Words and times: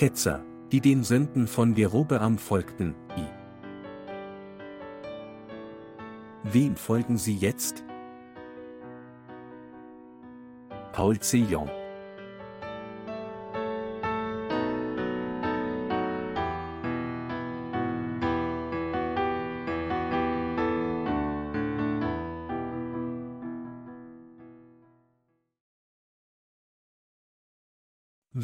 Ketzer, 0.00 0.42
die 0.72 0.80
den 0.80 1.04
Sünden 1.04 1.46
von 1.46 1.76
Jerobeam 1.76 2.38
folgten, 2.38 2.94
i. 3.18 3.24
Wem 6.42 6.74
folgen 6.74 7.18
sie 7.18 7.36
jetzt? 7.36 7.84
Paul 10.94 11.18
C. 11.18 11.40
Jong 11.40 11.68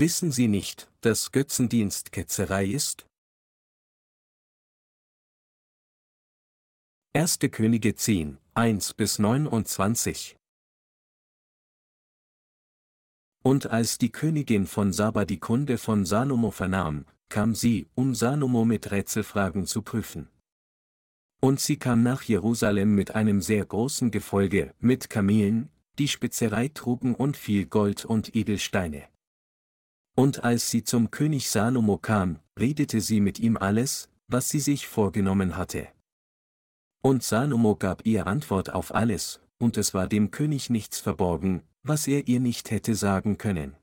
Wissen 0.07 0.31
Sie 0.31 0.47
nicht, 0.47 0.89
dass 1.01 1.33
Götzendienst 1.33 2.13
Ketzerei 2.13 2.65
ist? 2.67 3.09
1. 7.13 7.41
Könige 7.51 7.97
10, 7.97 8.39
1 8.55 8.95
bis 8.95 9.19
29 9.19 10.37
Und 13.43 13.67
als 13.67 13.99
die 13.99 14.13
Königin 14.13 14.69
von 14.69 14.93
Saba 14.93 15.25
die 15.25 15.41
Kunde 15.41 15.77
von 15.77 16.07
Salomo 16.07 16.53
vernahm, 16.53 17.05
kam 17.29 17.57
sie, 17.57 17.89
um 17.97 18.15
Salomo 18.15 18.65
mit 18.65 18.93
Rätselfragen 18.93 19.67
zu 19.67 19.83
prüfen. 19.83 20.29
Und 21.41 21.59
sie 21.59 21.79
kam 21.79 22.05
nach 22.05 22.23
Jerusalem 22.23 22.95
mit 22.95 23.17
einem 23.17 23.43
sehr 23.43 23.67
großen 23.67 24.13
Gefolge, 24.13 24.73
mit 24.79 25.11
Kamelen, 25.11 25.69
die 25.99 26.07
Spezerei 26.07 26.69
trugen 26.69 27.17
und 27.17 27.37
viel 27.37 27.67
Gold 27.67 28.05
und 28.05 28.37
Edelsteine. 28.37 29.09
Und 30.17 30.45
als 30.45 30.71
sie 30.71 30.83
zum 30.83 31.11
König 31.11 31.51
Salomo 31.51 31.99
kam, 31.99 32.41
redete 32.59 33.03
sie 33.03 33.21
mit 33.21 33.39
ihm 33.39 33.59
alles, 33.59 34.09
was 34.29 34.49
sie 34.49 34.61
sich 34.61 34.89
vorgenommen 34.89 35.59
hatte. 35.59 35.89
Und 37.03 37.23
Salomo 37.23 37.77
gab 37.77 38.07
ihr 38.07 38.27
Antwort 38.27 38.73
auf 38.73 38.95
alles, 38.95 39.41
und 39.59 39.77
es 39.77 39.93
war 39.93 40.07
dem 40.07 40.31
König 40.31 40.71
nichts 40.71 40.99
verborgen, 40.99 41.63
was 41.83 42.09
er 42.09 42.27
ihr 42.29 42.41
nicht 42.41 42.71
hätte 42.71 42.95
sagen 42.95 43.37
können. 43.37 43.77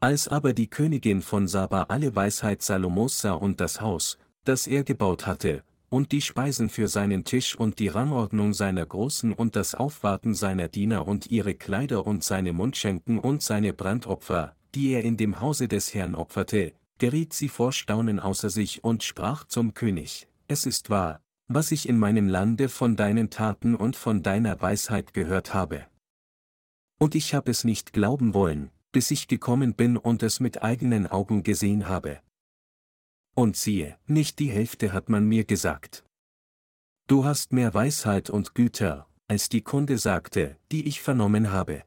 Als 0.00 0.28
aber 0.28 0.54
die 0.54 0.70
Königin 0.70 1.20
von 1.20 1.46
Saba 1.46 1.84
alle 1.84 2.16
Weisheit 2.16 2.62
Salomos 2.62 3.20
sah 3.20 3.32
und 3.32 3.60
das 3.60 3.82
Haus, 3.82 4.16
das 4.44 4.66
er 4.66 4.82
gebaut 4.82 5.26
hatte, 5.26 5.62
und 5.90 6.12
die 6.12 6.22
Speisen 6.22 6.70
für 6.70 6.88
seinen 6.88 7.24
Tisch 7.24 7.54
und 7.54 7.78
die 7.80 7.88
Rangordnung 7.88 8.54
seiner 8.54 8.86
Großen 8.86 9.34
und 9.34 9.56
das 9.56 9.74
Aufwarten 9.74 10.34
seiner 10.34 10.68
Diener 10.68 11.06
und 11.06 11.30
ihre 11.30 11.54
Kleider 11.54 12.06
und 12.06 12.24
seine 12.24 12.54
Mundschenken 12.54 13.18
und 13.18 13.42
seine 13.42 13.74
Brandopfer, 13.74 14.54
die 14.74 14.92
er 14.92 15.04
in 15.04 15.16
dem 15.16 15.40
Hause 15.40 15.68
des 15.68 15.94
Herrn 15.94 16.14
opferte, 16.14 16.72
geriet 16.98 17.32
sie 17.32 17.48
vor 17.48 17.72
Staunen 17.72 18.20
außer 18.20 18.50
sich 18.50 18.84
und 18.84 19.02
sprach 19.02 19.44
zum 19.44 19.74
König, 19.74 20.28
Es 20.48 20.66
ist 20.66 20.90
wahr, 20.90 21.20
was 21.48 21.72
ich 21.72 21.88
in 21.88 21.98
meinem 21.98 22.28
Lande 22.28 22.68
von 22.68 22.96
deinen 22.96 23.30
Taten 23.30 23.74
und 23.74 23.96
von 23.96 24.22
deiner 24.22 24.60
Weisheit 24.60 25.14
gehört 25.14 25.54
habe. 25.54 25.86
Und 26.98 27.14
ich 27.14 27.34
habe 27.34 27.50
es 27.50 27.64
nicht 27.64 27.92
glauben 27.92 28.34
wollen, 28.34 28.70
bis 28.92 29.10
ich 29.10 29.28
gekommen 29.28 29.74
bin 29.74 29.96
und 29.96 30.22
es 30.22 30.40
mit 30.40 30.62
eigenen 30.62 31.06
Augen 31.06 31.42
gesehen 31.42 31.88
habe. 31.88 32.20
Und 33.34 33.56
siehe, 33.56 33.96
nicht 34.06 34.40
die 34.40 34.50
Hälfte 34.50 34.92
hat 34.92 35.08
man 35.08 35.24
mir 35.24 35.44
gesagt. 35.44 36.04
Du 37.06 37.24
hast 37.24 37.52
mehr 37.52 37.72
Weisheit 37.72 38.28
und 38.28 38.54
Güter, 38.54 39.06
als 39.28 39.48
die 39.48 39.62
Kunde 39.62 39.96
sagte, 39.96 40.56
die 40.72 40.86
ich 40.86 41.00
vernommen 41.00 41.52
habe. 41.52 41.84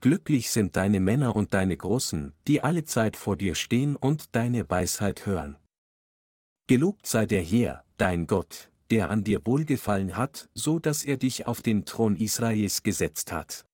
Glücklich 0.00 0.50
sind 0.50 0.76
deine 0.76 1.00
Männer 1.00 1.34
und 1.34 1.54
deine 1.54 1.76
Großen, 1.76 2.34
die 2.46 2.62
alle 2.62 2.84
Zeit 2.84 3.16
vor 3.16 3.36
dir 3.36 3.54
stehen 3.54 3.96
und 3.96 4.34
deine 4.36 4.68
Weisheit 4.68 5.26
hören. 5.26 5.56
Gelobt 6.66 7.06
sei 7.06 7.26
der 7.26 7.42
Herr, 7.42 7.84
dein 7.96 8.26
Gott, 8.26 8.70
der 8.90 9.10
an 9.10 9.24
dir 9.24 9.44
wohlgefallen 9.46 10.16
hat, 10.16 10.48
so 10.54 10.78
dass 10.78 11.04
er 11.04 11.16
dich 11.16 11.46
auf 11.46 11.62
den 11.62 11.84
Thron 11.84 12.16
Israels 12.16 12.82
gesetzt 12.82 13.32
hat. 13.32 13.66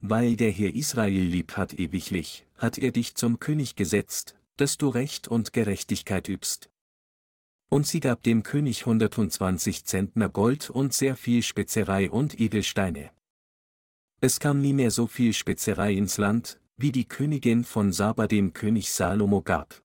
Weil 0.00 0.36
der 0.36 0.50
Herr 0.50 0.74
Israel 0.74 1.22
lieb 1.22 1.56
hat 1.56 1.74
ewiglich, 1.74 2.46
hat 2.56 2.78
er 2.78 2.90
dich 2.90 3.14
zum 3.14 3.38
König 3.38 3.76
gesetzt, 3.76 4.34
dass 4.56 4.78
du 4.78 4.88
Recht 4.88 5.28
und 5.28 5.52
Gerechtigkeit 5.52 6.28
übst. 6.28 6.70
Und 7.68 7.86
sie 7.86 8.00
gab 8.00 8.22
dem 8.24 8.42
König 8.42 8.80
120 8.80 9.84
Zentner 9.84 10.28
Gold 10.28 10.70
und 10.70 10.92
sehr 10.92 11.16
viel 11.16 11.42
Spezerei 11.42 12.10
und 12.10 12.40
Edelsteine. 12.40 13.10
Es 14.22 14.38
kam 14.38 14.60
nie 14.60 14.74
mehr 14.74 14.90
so 14.90 15.06
viel 15.06 15.32
Spezerei 15.32 15.94
ins 15.94 16.18
Land, 16.18 16.60
wie 16.76 16.92
die 16.92 17.06
Königin 17.08 17.64
von 17.64 17.90
Saba 17.90 18.26
dem 18.26 18.52
König 18.52 18.90
Salomo 18.92 19.40
gab. 19.40 19.82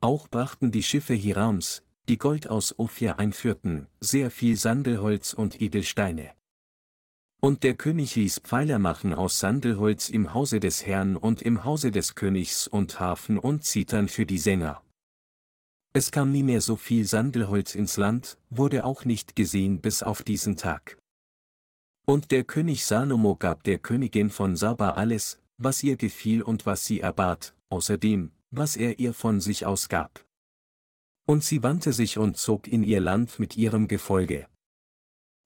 Auch 0.00 0.28
brachten 0.28 0.72
die 0.72 0.82
Schiffe 0.82 1.14
Hirams, 1.14 1.84
die 2.08 2.18
Gold 2.18 2.48
aus 2.48 2.76
Ophir 2.78 3.20
einführten, 3.20 3.86
sehr 4.00 4.32
viel 4.32 4.56
Sandelholz 4.56 5.34
und 5.34 5.60
Edelsteine. 5.60 6.32
Und 7.40 7.62
der 7.62 7.74
König 7.74 8.16
ließ 8.16 8.40
Pfeiler 8.40 8.80
machen 8.80 9.14
aus 9.14 9.38
Sandelholz 9.38 10.08
im 10.08 10.34
Hause 10.34 10.58
des 10.58 10.84
Herrn 10.84 11.16
und 11.16 11.40
im 11.40 11.62
Hause 11.62 11.92
des 11.92 12.16
Königs 12.16 12.66
und 12.66 12.98
Hafen 12.98 13.38
und 13.38 13.64
Zitern 13.64 14.08
für 14.08 14.26
die 14.26 14.38
Sänger. 14.38 14.82
Es 15.92 16.10
kam 16.10 16.32
nie 16.32 16.42
mehr 16.42 16.60
so 16.60 16.74
viel 16.74 17.04
Sandelholz 17.04 17.76
ins 17.76 17.96
Land, 17.96 18.36
wurde 18.50 18.84
auch 18.84 19.04
nicht 19.04 19.36
gesehen 19.36 19.80
bis 19.80 20.02
auf 20.02 20.24
diesen 20.24 20.56
Tag. 20.56 20.98
Und 22.08 22.30
der 22.30 22.42
König 22.42 22.86
Salomo 22.86 23.36
gab 23.36 23.64
der 23.64 23.78
Königin 23.78 24.30
von 24.30 24.56
Saba 24.56 24.92
alles, 24.92 25.42
was 25.58 25.82
ihr 25.82 25.98
gefiel 25.98 26.40
und 26.40 26.64
was 26.64 26.86
sie 26.86 27.00
erbat, 27.00 27.54
außerdem, 27.68 28.32
was 28.50 28.76
er 28.76 28.98
ihr 28.98 29.12
von 29.12 29.42
sich 29.42 29.66
aus 29.66 29.90
gab. 29.90 30.24
Und 31.26 31.44
sie 31.44 31.62
wandte 31.62 31.92
sich 31.92 32.16
und 32.16 32.38
zog 32.38 32.66
in 32.66 32.82
ihr 32.82 33.00
Land 33.00 33.38
mit 33.38 33.58
ihrem 33.58 33.88
Gefolge. 33.88 34.46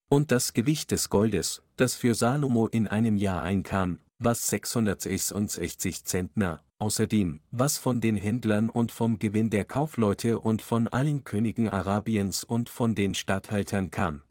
Und 0.08 0.30
das 0.30 0.52
Gewicht 0.52 0.92
des 0.92 1.10
Goldes, 1.10 1.64
das 1.74 1.96
für 1.96 2.14
Salomo 2.14 2.68
in 2.68 2.86
einem 2.86 3.16
Jahr 3.16 3.42
einkam, 3.42 3.98
was 4.20 4.46
666 4.46 6.04
Zentner, 6.04 6.62
außerdem, 6.78 7.40
was 7.50 7.76
von 7.78 8.00
den 8.00 8.14
Händlern 8.14 8.70
und 8.70 8.92
vom 8.92 9.18
Gewinn 9.18 9.50
der 9.50 9.64
Kaufleute 9.64 10.38
und 10.38 10.62
von 10.62 10.86
allen 10.86 11.24
Königen 11.24 11.68
Arabiens 11.68 12.44
und 12.44 12.68
von 12.68 12.94
den 12.94 13.16
Statthaltern 13.16 13.90
kam, 13.90 14.22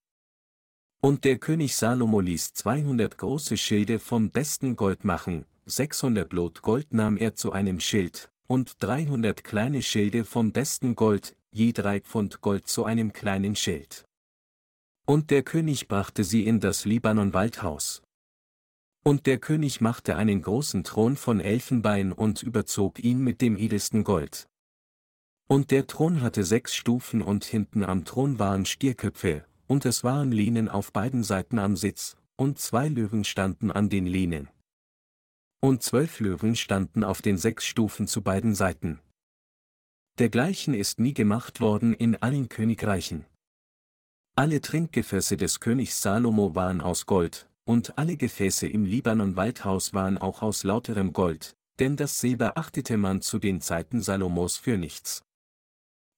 und 1.02 1.26
der 1.26 1.40
König 1.40 1.76
Salomo 1.76 2.20
ließ 2.20 2.54
200 2.54 3.18
große 3.18 3.58
Schilde 3.58 3.98
vom 3.98 4.30
besten 4.30 4.76
Gold 4.76 5.04
machen, 5.04 5.46
600 5.66 6.32
Lot 6.32 6.62
Gold 6.62 6.94
nahm 6.94 7.18
er 7.18 7.36
zu 7.36 7.52
einem 7.52 7.80
Schild, 7.80 8.30
und 8.48 8.76
300 8.80 9.44
kleine 9.44 9.82
Schilde 9.82 10.24
vom 10.26 10.52
besten 10.52 10.96
Gold, 10.96 11.36
je 11.52 11.72
drei 11.72 12.00
Pfund 12.02 12.42
Gold 12.42 12.68
zu 12.68 12.86
einem 12.86 13.14
kleinen 13.14 13.56
Schild. 13.56 14.06
Und 15.08 15.32
der 15.32 15.42
König 15.42 15.88
brachte 15.88 16.24
sie 16.24 16.46
in 16.46 16.60
das 16.60 16.86
Libanon-Waldhaus. 16.86 18.04
Und 19.04 19.26
der 19.26 19.40
König 19.40 19.82
machte 19.82 20.16
einen 20.16 20.44
großen 20.44 20.84
Thron 20.84 21.16
von 21.16 21.40
Elfenbein 21.40 22.12
und 22.12 22.44
überzog 22.44 23.00
ihn 23.00 23.24
mit 23.24 23.42
dem 23.42 23.58
edelsten 23.58 24.04
Gold. 24.04 24.48
Und 25.48 25.72
der 25.72 25.88
Thron 25.88 26.22
hatte 26.22 26.44
sechs 26.44 26.76
Stufen 26.76 27.24
und 27.24 27.44
hinten 27.44 27.84
am 27.84 28.06
Thron 28.06 28.38
waren 28.38 28.66
Stierköpfe, 28.66 29.44
und 29.72 29.86
es 29.86 30.04
waren 30.04 30.34
Lehnen 30.34 30.68
auf 30.68 30.92
beiden 30.92 31.24
Seiten 31.24 31.58
am 31.58 31.78
Sitz, 31.78 32.18
und 32.36 32.60
zwei 32.60 32.90
Löwen 32.90 33.24
standen 33.24 33.72
an 33.72 33.88
den 33.88 34.06
Lehnen. 34.06 34.50
Und 35.62 35.82
zwölf 35.82 36.20
Löwen 36.20 36.58
standen 36.58 37.06
auf 37.06 37.22
den 37.22 37.38
sechs 37.38 37.64
Stufen 37.64 38.06
zu 38.06 38.22
beiden 38.22 38.54
Seiten. 38.54 39.00
Dergleichen 40.20 40.74
ist 40.74 41.00
nie 41.00 41.14
gemacht 41.14 41.62
worden 41.62 41.94
in 41.94 42.18
allen 42.18 42.50
Königreichen. 42.50 43.24
Alle 44.36 44.60
Trinkgefäße 44.60 45.38
des 45.38 45.62
Königs 45.62 46.02
Salomo 46.02 46.54
waren 46.54 46.82
aus 46.82 47.06
Gold, 47.06 47.48
und 47.64 47.98
alle 47.98 48.18
Gefäße 48.18 48.68
im 48.68 48.84
Libanon-Waldhaus 48.84 49.94
waren 49.94 50.18
auch 50.18 50.42
aus 50.42 50.66
lauterem 50.66 51.14
Gold, 51.14 51.56
denn 51.80 51.96
das 51.96 52.20
Silber 52.20 52.58
achtete 52.58 52.98
man 52.98 53.22
zu 53.22 53.40
den 53.40 53.62
Zeiten 53.62 54.02
Salomos 54.02 54.58
für 54.58 54.78
nichts. 54.78 55.24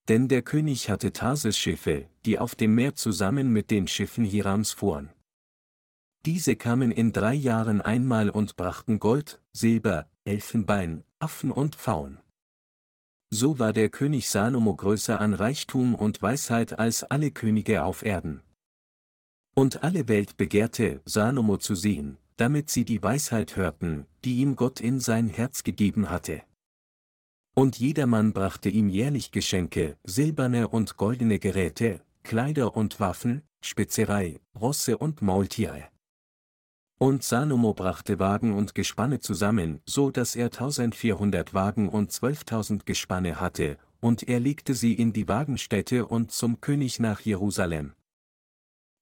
Denn 0.08 0.28
der 0.28 0.42
König 0.42 0.90
hatte 0.90 1.12
Tarsis-Schiffe, 1.12 2.08
die 2.26 2.38
auf 2.38 2.54
dem 2.54 2.74
Meer 2.74 2.94
zusammen 2.94 3.52
mit 3.52 3.70
den 3.70 3.88
Schiffen 3.88 4.24
Hirams 4.24 4.72
fuhren. 4.72 5.10
Diese 6.26 6.56
kamen 6.56 6.90
in 6.90 7.12
drei 7.12 7.34
Jahren 7.34 7.80
einmal 7.80 8.30
und 8.30 8.56
brachten 8.56 8.98
Gold, 8.98 9.40
Silber, 9.52 10.08
Elfenbein, 10.24 11.04
Affen 11.18 11.50
und 11.50 11.76
Pfauen. 11.76 12.18
So 13.30 13.58
war 13.58 13.72
der 13.72 13.88
König 13.88 14.28
Salomo 14.28 14.76
größer 14.76 15.20
an 15.20 15.34
Reichtum 15.34 15.94
und 15.94 16.22
Weisheit 16.22 16.78
als 16.78 17.02
alle 17.02 17.30
Könige 17.30 17.84
auf 17.84 18.04
Erden. 18.04 18.42
Und 19.54 19.82
alle 19.82 20.08
Welt 20.08 20.36
begehrte, 20.36 21.00
Salomo 21.04 21.56
zu 21.56 21.74
sehen, 21.74 22.18
damit 22.36 22.70
sie 22.70 22.84
die 22.84 23.02
Weisheit 23.02 23.56
hörten, 23.56 24.06
die 24.24 24.36
ihm 24.36 24.56
Gott 24.56 24.80
in 24.80 25.00
sein 25.00 25.28
Herz 25.28 25.62
gegeben 25.62 26.10
hatte. 26.10 26.42
Und 27.54 27.78
jedermann 27.78 28.32
brachte 28.32 28.68
ihm 28.68 28.88
jährlich 28.88 29.30
Geschenke, 29.30 29.96
silberne 30.02 30.68
und 30.68 30.96
goldene 30.96 31.38
Geräte, 31.38 32.00
Kleider 32.24 32.76
und 32.76 32.98
Waffen, 32.98 33.42
Spezerei, 33.60 34.40
Rosse 34.60 34.98
und 34.98 35.22
Maultiere. 35.22 35.84
Und 36.98 37.22
Salomo 37.22 37.72
brachte 37.74 38.18
Wagen 38.18 38.54
und 38.54 38.74
Gespanne 38.74 39.20
zusammen, 39.20 39.80
so 39.86 40.10
dass 40.10 40.34
er 40.36 40.46
1400 40.46 41.54
Wagen 41.54 41.88
und 41.88 42.10
12.000 42.10 42.84
Gespanne 42.84 43.40
hatte, 43.40 43.78
und 44.00 44.24
er 44.24 44.40
legte 44.40 44.74
sie 44.74 44.94
in 44.94 45.12
die 45.12 45.28
Wagenstätte 45.28 46.06
und 46.06 46.32
zum 46.32 46.60
König 46.60 46.98
nach 46.98 47.20
Jerusalem. 47.20 47.94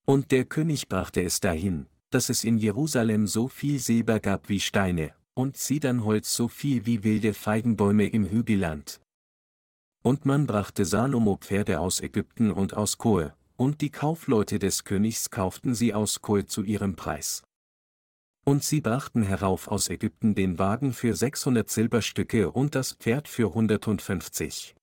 Und 0.04 0.30
der 0.30 0.44
König 0.44 0.88
brachte 0.88 1.22
es 1.22 1.40
dahin, 1.40 1.86
dass 2.10 2.28
es 2.28 2.44
in 2.44 2.58
Jerusalem 2.58 3.26
so 3.26 3.48
viel 3.48 3.78
Silber 3.78 4.20
gab 4.20 4.48
wie 4.48 4.60
Steine, 4.60 5.12
und 5.34 5.56
Zedernholz 5.56 6.34
so 6.34 6.48
viel 6.48 6.86
wie 6.86 7.04
wilde 7.04 7.34
Feigenbäume 7.34 8.06
im 8.06 8.26
Hügelland. 8.26 9.00
Und 10.02 10.26
man 10.26 10.46
brachte 10.46 10.84
Salomo 10.84 11.36
Pferde 11.36 11.80
aus 11.80 12.00
Ägypten 12.00 12.50
und 12.50 12.74
aus 12.74 12.98
Kohe, 12.98 13.34
und 13.56 13.80
die 13.80 13.90
Kaufleute 13.90 14.58
des 14.58 14.84
Königs 14.84 15.30
kauften 15.30 15.74
sie 15.74 15.94
aus 15.94 16.20
Kohe 16.20 16.46
zu 16.46 16.62
ihrem 16.62 16.96
Preis. 16.96 17.42
Und 18.44 18.64
sie 18.64 18.80
brachten 18.80 19.22
herauf 19.22 19.68
aus 19.68 19.88
Ägypten 19.88 20.34
den 20.34 20.58
Wagen 20.58 20.92
für 20.92 21.14
600 21.14 21.70
Silberstücke 21.70 22.50
und 22.50 22.74
das 22.74 22.94
Pferd 22.94 23.28
für 23.28 23.48
150. 23.48 24.74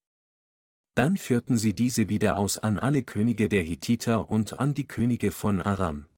Dann 0.95 1.17
führten 1.17 1.57
sie 1.57 1.73
diese 1.73 2.09
wieder 2.09 2.37
aus 2.37 2.57
an 2.57 2.79
alle 2.79 3.03
Könige 3.03 3.49
der 3.49 3.63
Hittiter 3.63 4.29
und 4.29 4.59
an 4.59 4.73
die 4.73 4.87
Könige 4.87 5.31
von 5.31 5.61
Aram. 5.61 6.08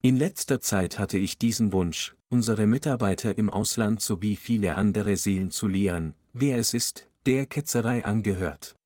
In 0.00 0.16
letzter 0.16 0.60
Zeit 0.60 0.98
hatte 1.00 1.18
ich 1.18 1.38
diesen 1.38 1.72
Wunsch, 1.72 2.14
unsere 2.28 2.66
Mitarbeiter 2.66 3.36
im 3.36 3.50
Ausland 3.50 4.00
sowie 4.00 4.36
viele 4.36 4.76
andere 4.76 5.16
Seelen 5.16 5.50
zu 5.50 5.66
lehren, 5.66 6.14
wer 6.32 6.58
es 6.58 6.72
ist, 6.72 7.08
der 7.26 7.46
Ketzerei 7.46 8.04
angehört. 8.04 8.76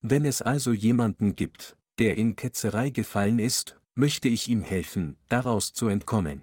Wenn 0.00 0.24
es 0.24 0.40
also 0.40 0.72
jemanden 0.72 1.36
gibt, 1.36 1.76
der 1.98 2.16
in 2.16 2.36
Ketzerei 2.36 2.88
gefallen 2.88 3.38
ist, 3.38 3.78
möchte 3.94 4.28
ich 4.28 4.48
ihm 4.48 4.62
helfen, 4.62 5.16
daraus 5.28 5.74
zu 5.74 5.88
entkommen. 5.88 6.42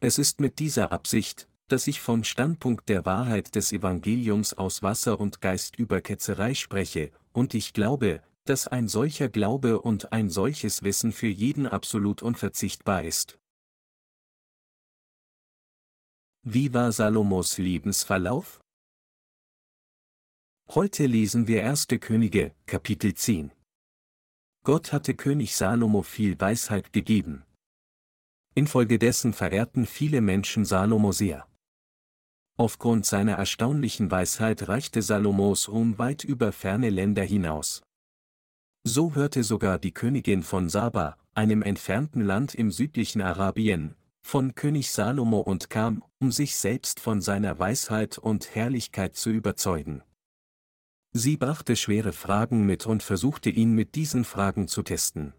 Es 0.00 0.18
ist 0.18 0.40
mit 0.40 0.58
dieser 0.58 0.92
Absicht, 0.92 1.48
dass 1.68 1.86
ich 1.86 2.00
vom 2.00 2.22
Standpunkt 2.22 2.88
der 2.90 3.06
Wahrheit 3.06 3.54
des 3.54 3.72
Evangeliums 3.72 4.52
aus 4.54 4.82
Wasser 4.82 5.18
und 5.18 5.40
Geist 5.40 5.76
über 5.76 6.02
Ketzerei 6.02 6.54
spreche, 6.54 7.12
und 7.32 7.54
ich 7.54 7.72
glaube, 7.72 8.22
dass 8.48 8.66
ein 8.66 8.88
solcher 8.88 9.28
Glaube 9.28 9.80
und 9.82 10.12
ein 10.12 10.30
solches 10.30 10.82
Wissen 10.82 11.12
für 11.12 11.26
jeden 11.26 11.66
absolut 11.66 12.22
unverzichtbar 12.22 13.04
ist. 13.04 13.38
Wie 16.42 16.72
war 16.72 16.92
Salomos 16.92 17.58
Lebensverlauf? 17.58 18.60
Heute 20.70 21.06
lesen 21.06 21.46
wir 21.46 21.66
1. 21.66 21.88
Könige, 22.00 22.54
Kapitel 22.64 23.12
10. 23.12 23.52
Gott 24.64 24.92
hatte 24.92 25.14
König 25.14 25.54
Salomo 25.54 26.02
viel 26.02 26.40
Weisheit 26.40 26.92
gegeben. 26.92 27.44
Infolgedessen 28.54 29.34
verehrten 29.34 29.84
viele 29.86 30.20
Menschen 30.20 30.64
Salomo 30.64 31.12
sehr. 31.12 31.46
Aufgrund 32.56 33.04
seiner 33.04 33.34
erstaunlichen 33.34 34.10
Weisheit 34.10 34.68
reichte 34.68 35.02
Salomos 35.02 35.68
Ruhm 35.68 35.98
weit 35.98 36.24
über 36.24 36.52
ferne 36.52 36.90
Länder 36.90 37.22
hinaus. 37.22 37.82
So 38.84 39.14
hörte 39.14 39.44
sogar 39.44 39.78
die 39.78 39.92
Königin 39.92 40.42
von 40.42 40.68
Saba, 40.68 41.16
einem 41.34 41.62
entfernten 41.62 42.22
Land 42.22 42.54
im 42.54 42.70
südlichen 42.70 43.20
Arabien, 43.20 43.94
von 44.22 44.54
König 44.54 44.90
Salomo 44.90 45.40
und 45.40 45.70
kam, 45.70 46.02
um 46.20 46.32
sich 46.32 46.56
selbst 46.56 47.00
von 47.00 47.20
seiner 47.20 47.58
Weisheit 47.58 48.18
und 48.18 48.54
Herrlichkeit 48.54 49.16
zu 49.16 49.30
überzeugen. 49.30 50.02
Sie 51.12 51.36
brachte 51.36 51.76
schwere 51.76 52.12
Fragen 52.12 52.66
mit 52.66 52.86
und 52.86 53.02
versuchte 53.02 53.50
ihn 53.50 53.72
mit 53.72 53.94
diesen 53.94 54.24
Fragen 54.24 54.68
zu 54.68 54.82
testen. 54.82 55.32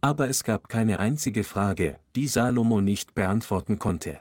Aber 0.00 0.28
es 0.28 0.44
gab 0.44 0.68
keine 0.68 0.98
einzige 0.98 1.44
Frage, 1.44 1.98
die 2.16 2.28
Salomo 2.28 2.80
nicht 2.80 3.14
beantworten 3.14 3.78
konnte. 3.78 4.20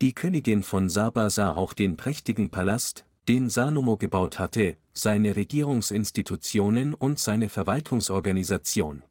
Die 0.00 0.14
Königin 0.14 0.62
von 0.62 0.88
Saba 0.88 1.28
sah 1.28 1.54
auch 1.54 1.74
den 1.74 1.96
prächtigen 1.96 2.50
Palast, 2.50 3.04
den 3.28 3.50
Salomo 3.50 3.96
gebaut 3.96 4.38
hatte, 4.38 4.76
seine 4.92 5.36
Regierungsinstitutionen 5.36 6.94
und 6.94 7.18
seine 7.18 7.48
Verwaltungsorganisation. 7.48 9.02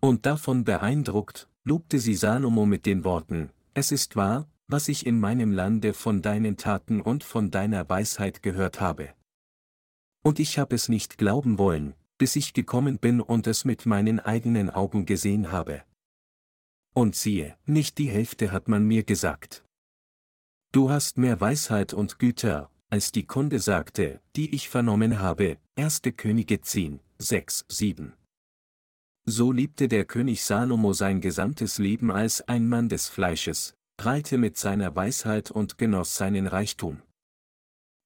Und 0.00 0.26
davon 0.26 0.64
beeindruckt, 0.64 1.48
lobte 1.64 1.98
sie 1.98 2.14
Salomo 2.14 2.66
mit 2.66 2.86
den 2.86 3.04
Worten, 3.04 3.50
Es 3.74 3.92
ist 3.92 4.16
wahr, 4.16 4.48
was 4.68 4.88
ich 4.88 5.06
in 5.06 5.20
meinem 5.20 5.52
Lande 5.52 5.94
von 5.94 6.22
deinen 6.22 6.56
Taten 6.56 7.00
und 7.00 7.24
von 7.24 7.50
deiner 7.50 7.88
Weisheit 7.88 8.42
gehört 8.42 8.80
habe. 8.80 9.14
Und 10.22 10.40
ich 10.40 10.58
habe 10.58 10.74
es 10.74 10.88
nicht 10.88 11.18
glauben 11.18 11.58
wollen, 11.58 11.94
bis 12.18 12.36
ich 12.36 12.52
gekommen 12.52 12.98
bin 12.98 13.20
und 13.20 13.46
es 13.46 13.64
mit 13.64 13.86
meinen 13.86 14.18
eigenen 14.18 14.70
Augen 14.70 15.06
gesehen 15.06 15.52
habe. 15.52 15.82
Und 16.94 17.14
siehe, 17.14 17.56
nicht 17.66 17.98
die 17.98 18.08
Hälfte 18.08 18.52
hat 18.52 18.68
man 18.68 18.84
mir 18.84 19.04
gesagt. 19.04 19.64
Du 20.72 20.90
hast 20.90 21.18
mehr 21.18 21.40
Weisheit 21.40 21.92
und 21.92 22.18
Güter, 22.18 22.70
als 22.88 23.12
die 23.12 23.26
Kunde 23.26 23.58
sagte, 23.58 24.20
die 24.36 24.54
ich 24.54 24.68
vernommen 24.68 25.18
habe, 25.18 25.58
1. 25.76 26.02
Könige 26.16 26.60
10, 26.60 27.00
6, 27.18 27.64
7. 27.68 28.14
So 29.24 29.50
liebte 29.50 29.88
der 29.88 30.04
König 30.04 30.44
Salomo 30.44 30.92
sein 30.92 31.20
gesamtes 31.20 31.78
Leben 31.78 32.12
als 32.12 32.42
ein 32.42 32.68
Mann 32.68 32.88
des 32.88 33.08
Fleisches, 33.08 33.74
prallte 33.96 34.38
mit 34.38 34.56
seiner 34.56 34.94
Weisheit 34.94 35.50
und 35.50 35.78
genoss 35.78 36.16
seinen 36.16 36.46
Reichtum. 36.46 37.02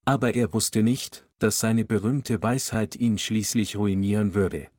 Aber 0.06 0.34
er 0.34 0.52
wusste 0.54 0.82
nicht, 0.82 1.28
dass 1.38 1.60
seine 1.60 1.84
berühmte 1.84 2.42
Weisheit 2.42 2.96
ihn 2.96 3.18
schließlich 3.18 3.76
ruinieren 3.76 4.34
würde. 4.34 4.70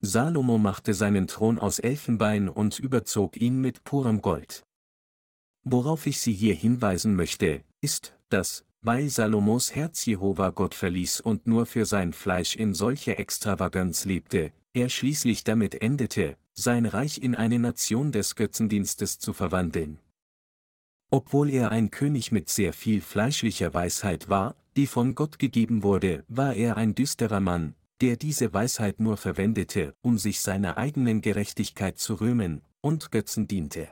Salomo 0.00 0.58
machte 0.58 0.94
seinen 0.94 1.26
Thron 1.26 1.58
aus 1.58 1.78
Elfenbein 1.78 2.48
und 2.48 2.78
überzog 2.78 3.36
ihn 3.36 3.60
mit 3.60 3.84
purem 3.84 4.20
Gold. 4.20 4.64
Worauf 5.64 6.06
ich 6.06 6.20
Sie 6.20 6.32
hier 6.32 6.54
hinweisen 6.54 7.14
möchte, 7.14 7.62
ist, 7.80 8.16
dass, 8.28 8.64
weil 8.82 9.08
Salomos 9.08 9.74
Herz 9.74 10.04
Jehova 10.04 10.50
Gott 10.50 10.74
verließ 10.74 11.20
und 11.20 11.46
nur 11.46 11.66
für 11.66 11.86
sein 11.86 12.12
Fleisch 12.12 12.56
in 12.56 12.74
solcher 12.74 13.18
Extravaganz 13.18 14.04
lebte, 14.04 14.52
er 14.74 14.88
schließlich 14.88 15.44
damit 15.44 15.80
endete, 15.80 16.36
sein 16.54 16.86
Reich 16.86 17.18
in 17.22 17.34
eine 17.34 17.58
Nation 17.58 18.10
des 18.10 18.34
Götzendienstes 18.34 19.18
zu 19.18 19.32
verwandeln. 19.32 19.98
Obwohl 21.10 21.50
er 21.50 21.70
ein 21.70 21.90
König 21.90 22.32
mit 22.32 22.48
sehr 22.48 22.72
viel 22.72 23.00
fleischlicher 23.00 23.72
Weisheit 23.72 24.28
war, 24.28 24.56
die 24.76 24.86
von 24.86 25.14
Gott 25.14 25.38
gegeben 25.38 25.82
wurde, 25.82 26.24
war 26.28 26.54
er 26.54 26.76
ein 26.76 26.94
düsterer 26.94 27.40
Mann, 27.40 27.74
der 28.00 28.16
diese 28.16 28.52
Weisheit 28.52 28.98
nur 28.98 29.16
verwendete, 29.16 29.94
um 30.02 30.18
sich 30.18 30.40
seiner 30.40 30.76
eigenen 30.76 31.20
Gerechtigkeit 31.20 31.98
zu 31.98 32.14
rühmen, 32.14 32.62
und 32.80 33.12
Götzen 33.12 33.46
diente. 33.46 33.88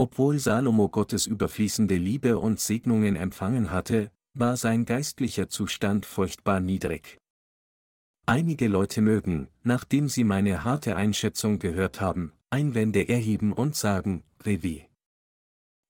Obwohl 0.00 0.38
Salomo 0.38 0.88
Gottes 0.88 1.26
überfließende 1.26 1.96
Liebe 1.96 2.38
und 2.38 2.60
Segnungen 2.60 3.16
empfangen 3.16 3.72
hatte, 3.72 4.12
war 4.32 4.56
sein 4.56 4.84
geistlicher 4.84 5.48
Zustand 5.48 6.06
furchtbar 6.06 6.60
niedrig. 6.60 7.18
Einige 8.24 8.68
Leute 8.68 9.00
mögen, 9.00 9.48
nachdem 9.64 10.08
sie 10.08 10.22
meine 10.22 10.62
harte 10.62 10.94
Einschätzung 10.94 11.58
gehört 11.58 12.00
haben, 12.00 12.32
Einwände 12.48 13.08
erheben 13.08 13.52
und 13.52 13.74
sagen, 13.74 14.22
Revi. 14.44 14.86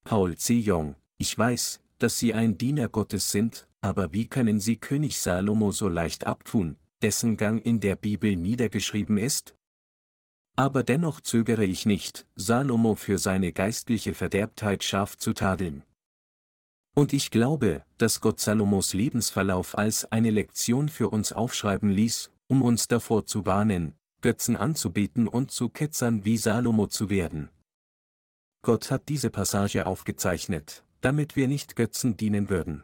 Paul 0.05 0.37
C. 0.37 0.55
Jong, 0.55 0.95
ich 1.19 1.37
weiß, 1.37 1.81
dass 1.99 2.19
Sie 2.19 2.33
ein 2.33 2.57
Diener 2.57 2.89
Gottes 2.89 3.31
sind, 3.31 3.69
aber 3.83 4.15
wie 4.15 4.27
können 4.27 4.59
Sie 4.59 4.77
König 4.77 5.19
Salomo 5.19 5.71
so 5.71 5.89
leicht 5.89 6.27
abtun, 6.27 6.77
dessen 7.03 7.37
Gang 7.37 7.63
in 7.63 7.81
der 7.81 7.97
Bibel 7.97 8.37
niedergeschrieben 8.37 9.19
ist? 9.19 9.58
Aber 10.59 10.83
dennoch 10.83 11.21
zögere 11.21 11.65
ich 11.65 11.87
nicht, 11.87 12.27
Salomo 12.35 12.97
für 12.97 13.19
seine 13.19 13.53
geistliche 13.53 14.13
Verderbtheit 14.13 14.83
scharf 14.83 15.17
zu 15.17 15.33
tadeln. 15.33 15.85
Und 16.97 17.13
ich 17.13 17.31
glaube, 17.31 17.85
dass 17.97 18.21
Gott 18.21 18.41
Salomos 18.41 18.93
Lebensverlauf 18.93 19.79
als 19.79 20.11
eine 20.11 20.33
Lektion 20.33 20.89
für 20.89 21.11
uns 21.11 21.33
aufschreiben 21.33 21.91
ließ, 21.91 22.33
um 22.49 22.63
uns 22.63 22.89
davor 22.89 23.25
zu 23.25 23.47
warnen, 23.47 23.95
Götzen 24.21 24.57
anzubeten 24.57 25.29
und 25.29 25.53
zu 25.53 25.69
Ketzern 25.69 26.25
wie 26.25 26.37
Salomo 26.37 26.89
zu 26.89 27.09
werden. 27.09 27.51
Gott 28.63 28.91
hat 28.91 29.09
diese 29.09 29.31
Passage 29.31 29.87
aufgezeichnet, 29.87 30.83
damit 31.03 31.37
wir 31.37 31.47
nicht 31.47 31.77
Götzen 31.77 32.17
dienen 32.17 32.51
würden. 32.51 32.83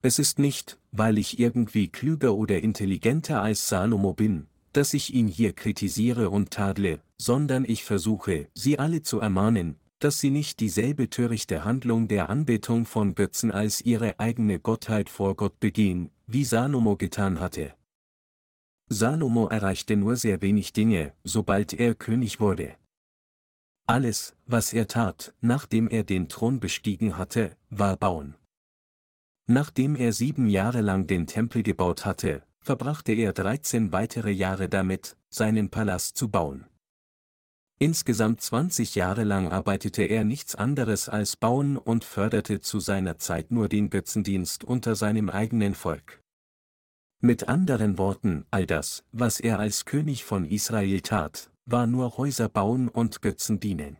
Es 0.00 0.20
ist 0.20 0.38
nicht, 0.38 0.78
weil 0.92 1.18
ich 1.18 1.40
irgendwie 1.40 1.88
klüger 1.88 2.34
oder 2.34 2.60
intelligenter 2.60 3.42
als 3.42 3.66
Salomo 3.68 4.14
bin, 4.14 4.46
dass 4.72 4.94
ich 4.94 5.14
ihn 5.14 5.28
hier 5.28 5.52
kritisiere 5.52 6.30
und 6.30 6.50
tadle, 6.50 7.00
sondern 7.18 7.64
ich 7.64 7.84
versuche, 7.84 8.48
sie 8.54 8.78
alle 8.78 9.02
zu 9.02 9.20
ermahnen, 9.20 9.76
dass 9.98 10.18
sie 10.18 10.30
nicht 10.30 10.58
dieselbe 10.60 11.10
törichte 11.10 11.64
Handlung 11.64 12.08
der 12.08 12.28
Anbetung 12.28 12.86
von 12.86 13.14
Götzen 13.14 13.52
als 13.52 13.80
ihre 13.80 14.18
eigene 14.18 14.58
Gottheit 14.58 15.08
vor 15.08 15.36
Gott 15.36 15.60
begehen, 15.60 16.10
wie 16.26 16.44
Salomo 16.44 16.96
getan 16.96 17.38
hatte. 17.38 17.74
Salomo 18.88 19.46
erreichte 19.46 19.96
nur 19.96 20.16
sehr 20.16 20.42
wenig 20.42 20.72
Dinge, 20.72 21.12
sobald 21.22 21.72
er 21.72 21.94
König 21.94 22.40
wurde. 22.40 22.74
Alles, 23.86 24.36
was 24.46 24.72
er 24.72 24.88
tat, 24.88 25.34
nachdem 25.40 25.88
er 25.88 26.04
den 26.04 26.28
Thron 26.28 26.60
bestiegen 26.60 27.16
hatte, 27.16 27.56
war 27.70 27.96
bauen. 27.96 28.34
Nachdem 29.46 29.96
er 29.96 30.12
sieben 30.12 30.46
Jahre 30.46 30.80
lang 30.80 31.06
den 31.06 31.26
Tempel 31.26 31.62
gebaut 31.62 32.04
hatte, 32.04 32.42
verbrachte 32.62 33.12
er 33.12 33.32
13 33.32 33.92
weitere 33.92 34.30
Jahre 34.30 34.68
damit, 34.68 35.16
seinen 35.28 35.68
Palast 35.68 36.16
zu 36.16 36.28
bauen. 36.28 36.66
Insgesamt 37.78 38.40
20 38.40 38.94
Jahre 38.94 39.24
lang 39.24 39.48
arbeitete 39.48 40.04
er 40.04 40.22
nichts 40.22 40.54
anderes 40.54 41.08
als 41.08 41.36
bauen 41.36 41.76
und 41.76 42.04
förderte 42.04 42.60
zu 42.60 42.78
seiner 42.78 43.18
Zeit 43.18 43.50
nur 43.50 43.68
den 43.68 43.90
Götzendienst 43.90 44.62
unter 44.62 44.94
seinem 44.94 45.28
eigenen 45.28 45.74
Volk. 45.74 46.22
Mit 47.20 47.48
anderen 47.48 47.98
Worten, 47.98 48.46
all 48.52 48.66
das, 48.66 49.04
was 49.10 49.40
er 49.40 49.58
als 49.58 49.84
König 49.84 50.24
von 50.24 50.44
Israel 50.44 51.00
tat, 51.00 51.50
war 51.66 51.88
nur 51.88 52.16
Häuser 52.16 52.48
bauen 52.48 52.88
und 52.88 53.22
Götzen 53.22 53.58
dienen. 53.58 53.96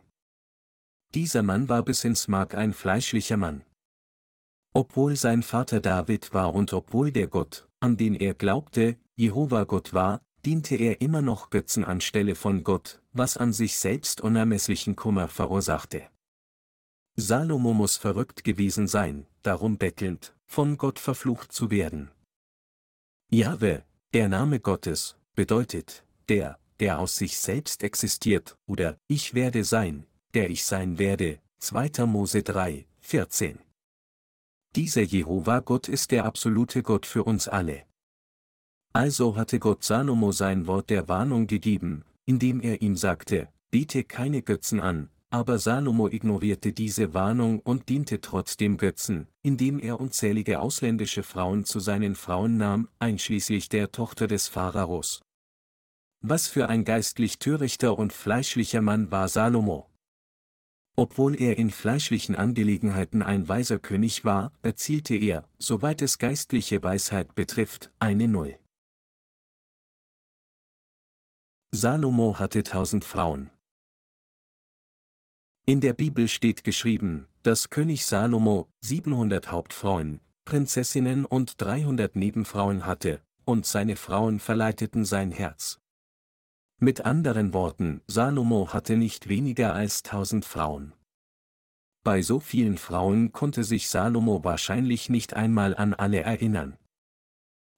Dieser 1.13 1.43
Mann 1.43 1.69
war 1.69 1.83
bis 1.83 2.05
ins 2.05 2.27
Mark 2.27 2.55
ein 2.55 2.73
fleischlicher 2.73 3.37
Mann. 3.37 3.63
Obwohl 4.73 5.15
sein 5.15 5.43
Vater 5.43 5.79
David 5.79 6.33
war 6.33 6.55
und 6.55 6.73
obwohl 6.73 7.11
der 7.11 7.27
Gott, 7.27 7.67
an 7.83 7.97
den 7.97 8.15
er 8.15 8.33
glaubte, 8.33 8.97
Jehova 9.15 9.65
Gott 9.65 9.93
war, 9.93 10.21
diente 10.45 10.75
er 10.75 11.01
immer 11.01 11.21
noch 11.21 11.49
Götzen 11.49 11.83
anstelle 11.83 12.33
von 12.33 12.63
Gott, 12.63 13.01
was 13.11 13.35
an 13.35 13.51
sich 13.51 13.77
selbst 13.77 14.21
unermesslichen 14.21 14.95
Kummer 14.95 15.27
verursachte. 15.27 16.07
Salomo 17.17 17.73
muss 17.73 17.97
verrückt 17.97 18.45
gewesen 18.45 18.87
sein, 18.87 19.27
darum 19.41 19.77
bettelnd, 19.77 20.33
von 20.45 20.77
Gott 20.77 20.97
verflucht 20.97 21.51
zu 21.51 21.71
werden. 21.71 22.09
Jahwe, 23.29 23.83
der 24.13 24.29
Name 24.29 24.61
Gottes, 24.61 25.17
bedeutet, 25.35 26.05
der, 26.29 26.57
der 26.79 26.99
aus 26.99 27.17
sich 27.17 27.37
selbst 27.37 27.83
existiert, 27.83 28.57
oder 28.65 28.97
ich 29.07 29.33
werde 29.33 29.65
sein, 29.65 30.05
der 30.33 30.49
ich 30.49 30.63
sein 30.63 30.99
werde, 30.99 31.39
2. 31.59 32.05
Mose 32.05 32.43
3, 32.43 32.87
14. 33.01 33.59
Dieser 34.75 35.03
Jehova 35.03 35.59
Gott 35.59 35.87
ist 35.87 36.09
der 36.09 36.25
absolute 36.25 36.81
Gott 36.81 37.05
für 37.05 37.23
uns 37.23 37.47
alle. 37.47 37.83
Also 38.91 39.35
hatte 39.35 39.59
Gott 39.59 39.83
Salomo 39.83 40.31
sein 40.31 40.65
Wort 40.65 40.89
der 40.89 41.07
Warnung 41.07 41.45
gegeben, 41.45 42.03
indem 42.25 42.59
er 42.59 42.81
ihm 42.81 42.95
sagte, 42.95 43.49
biete 43.69 44.03
keine 44.03 44.41
Götzen 44.41 44.79
an, 44.79 45.09
aber 45.29 45.59
Salomo 45.59 46.07
ignorierte 46.07 46.73
diese 46.73 47.13
Warnung 47.13 47.59
und 47.59 47.87
diente 47.89 48.19
trotzdem 48.19 48.77
Götzen, 48.77 49.27
indem 49.43 49.79
er 49.79 49.99
unzählige 49.99 50.59
ausländische 50.59 51.21
Frauen 51.21 51.65
zu 51.65 51.79
seinen 51.79 52.15
Frauen 52.15 52.57
nahm, 52.57 52.87
einschließlich 52.97 53.69
der 53.69 53.91
Tochter 53.91 54.25
des 54.25 54.47
Pharaos. 54.47 55.21
Was 56.21 56.47
für 56.47 56.69
ein 56.69 56.83
geistlich 56.83 57.37
törichter 57.37 57.97
und 57.99 58.11
fleischlicher 58.11 58.81
Mann 58.81 59.11
war 59.11 59.27
Salomo. 59.27 59.92
Obwohl 60.95 61.41
er 61.41 61.57
in 61.57 61.71
fleischlichen 61.71 62.35
Angelegenheiten 62.35 63.23
ein 63.23 63.47
weiser 63.47 63.79
König 63.79 64.25
war, 64.25 64.51
erzielte 64.61 65.15
er, 65.15 65.49
soweit 65.57 66.01
es 66.03 66.19
geistliche 66.19 66.83
Weisheit 66.83 67.33
betrifft, 67.33 67.91
eine 67.99 68.27
Null. 68.27 68.59
Salomo 71.71 72.37
hatte 72.37 72.61
tausend 72.61 73.03
Frauen. 73.03 73.49
In 75.65 75.81
der 75.81 75.93
Bibel 75.93 76.27
steht 76.27 76.63
geschrieben, 76.63 77.27
dass 77.41 77.71
König 77.71 78.05
Salomo 78.05 78.69
700 78.81 79.51
Hauptfrauen, 79.51 80.19
Prinzessinnen 80.45 81.25
und 81.25 81.59
300 81.59 82.15
Nebenfrauen 82.15 82.85
hatte, 82.85 83.21
und 83.45 83.65
seine 83.65 83.95
Frauen 83.95 84.39
verleiteten 84.39 85.05
sein 85.05 85.31
Herz. 85.31 85.79
Mit 86.83 87.05
anderen 87.05 87.53
Worten, 87.53 88.01
Salomo 88.07 88.73
hatte 88.73 88.97
nicht 88.97 89.29
weniger 89.29 89.73
als 89.73 90.03
tausend 90.03 90.43
Frauen. 90.43 90.91
Bei 92.03 92.21
so 92.21 92.41
vielen 92.41 92.77
Frauen 92.77 93.31
konnte 93.31 93.63
sich 93.63 93.87
Salomo 93.87 94.43
wahrscheinlich 94.43 95.09
nicht 95.09 95.33
einmal 95.33 95.77
an 95.77 95.93
alle 95.93 96.19
erinnern. 96.19 96.75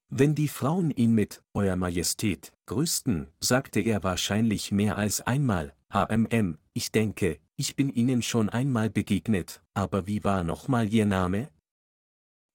Wenn 0.08 0.34
die 0.34 0.48
Frauen 0.48 0.90
ihn 0.90 1.12
mit 1.14 1.44
Euer 1.54 1.76
Majestät 1.76 2.52
grüßten, 2.66 3.28
sagte 3.38 3.78
er 3.78 4.02
wahrscheinlich 4.02 4.72
mehr 4.72 4.98
als 4.98 5.20
einmal, 5.20 5.72
HMM, 5.92 6.58
ich 6.72 6.90
denke, 6.90 7.38
ich 7.54 7.76
bin 7.76 7.90
Ihnen 7.90 8.22
schon 8.22 8.48
einmal 8.48 8.90
begegnet, 8.90 9.62
aber 9.72 10.08
wie 10.08 10.24
war 10.24 10.42
nochmal 10.42 10.92
Ihr 10.92 11.06
Name? 11.06 11.48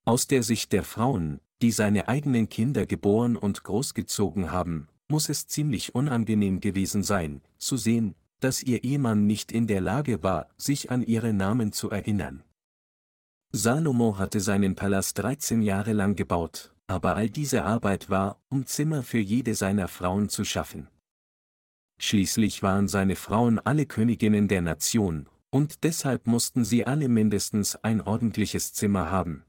Aus 0.04 0.28
der 0.28 0.44
Sicht 0.44 0.74
der 0.74 0.84
Frauen, 0.84 1.40
die 1.62 1.72
seine 1.72 2.10
eigenen 2.10 2.50
Kinder 2.50 2.86
geboren 2.86 3.38
und 3.38 3.64
großgezogen 3.64 4.52
haben, 4.52 4.90
muss 5.12 5.30
es 5.30 5.46
ziemlich 5.46 5.94
unangenehm 5.94 6.60
gewesen 6.62 7.04
sein, 7.04 7.42
zu 7.58 7.78
sehen, 7.78 8.16
dass 8.40 8.64
ihr 8.64 8.84
Ehemann 8.84 9.28
nicht 9.28 9.52
in 9.52 9.68
der 9.68 9.82
Lage 9.82 10.24
war, 10.24 10.50
sich 10.58 10.90
an 10.90 11.04
ihre 11.04 11.34
Namen 11.34 11.74
zu 11.74 11.92
erinnern. 11.92 12.44
Salomo 13.52 14.18
hatte 14.18 14.40
seinen 14.40 14.76
Palast 14.76 15.20
13 15.20 15.62
Jahre 15.62 15.94
lang 15.94 16.16
gebaut, 16.16 16.74
aber 16.88 17.16
all 17.18 17.30
diese 17.30 17.66
Arbeit 17.66 18.10
war, 18.10 18.42
um 18.50 18.66
Zimmer 18.66 19.04
für 19.04 19.20
jede 19.20 19.54
seiner 19.54 19.90
Frauen 19.90 20.30
zu 20.30 20.46
schaffen. 20.46 20.88
Schließlich 22.00 22.64
waren 22.64 22.88
seine 22.88 23.16
Frauen 23.16 23.60
alle 23.60 23.86
Königinnen 23.86 24.48
der 24.48 24.62
Nation, 24.62 25.28
und 25.52 25.84
deshalb 25.84 26.26
mussten 26.26 26.64
sie 26.64 26.88
alle 26.88 27.10
mindestens 27.10 27.76
ein 27.76 28.02
ordentliches 28.02 28.74
Zimmer 28.74 29.12
haben. 29.12 29.44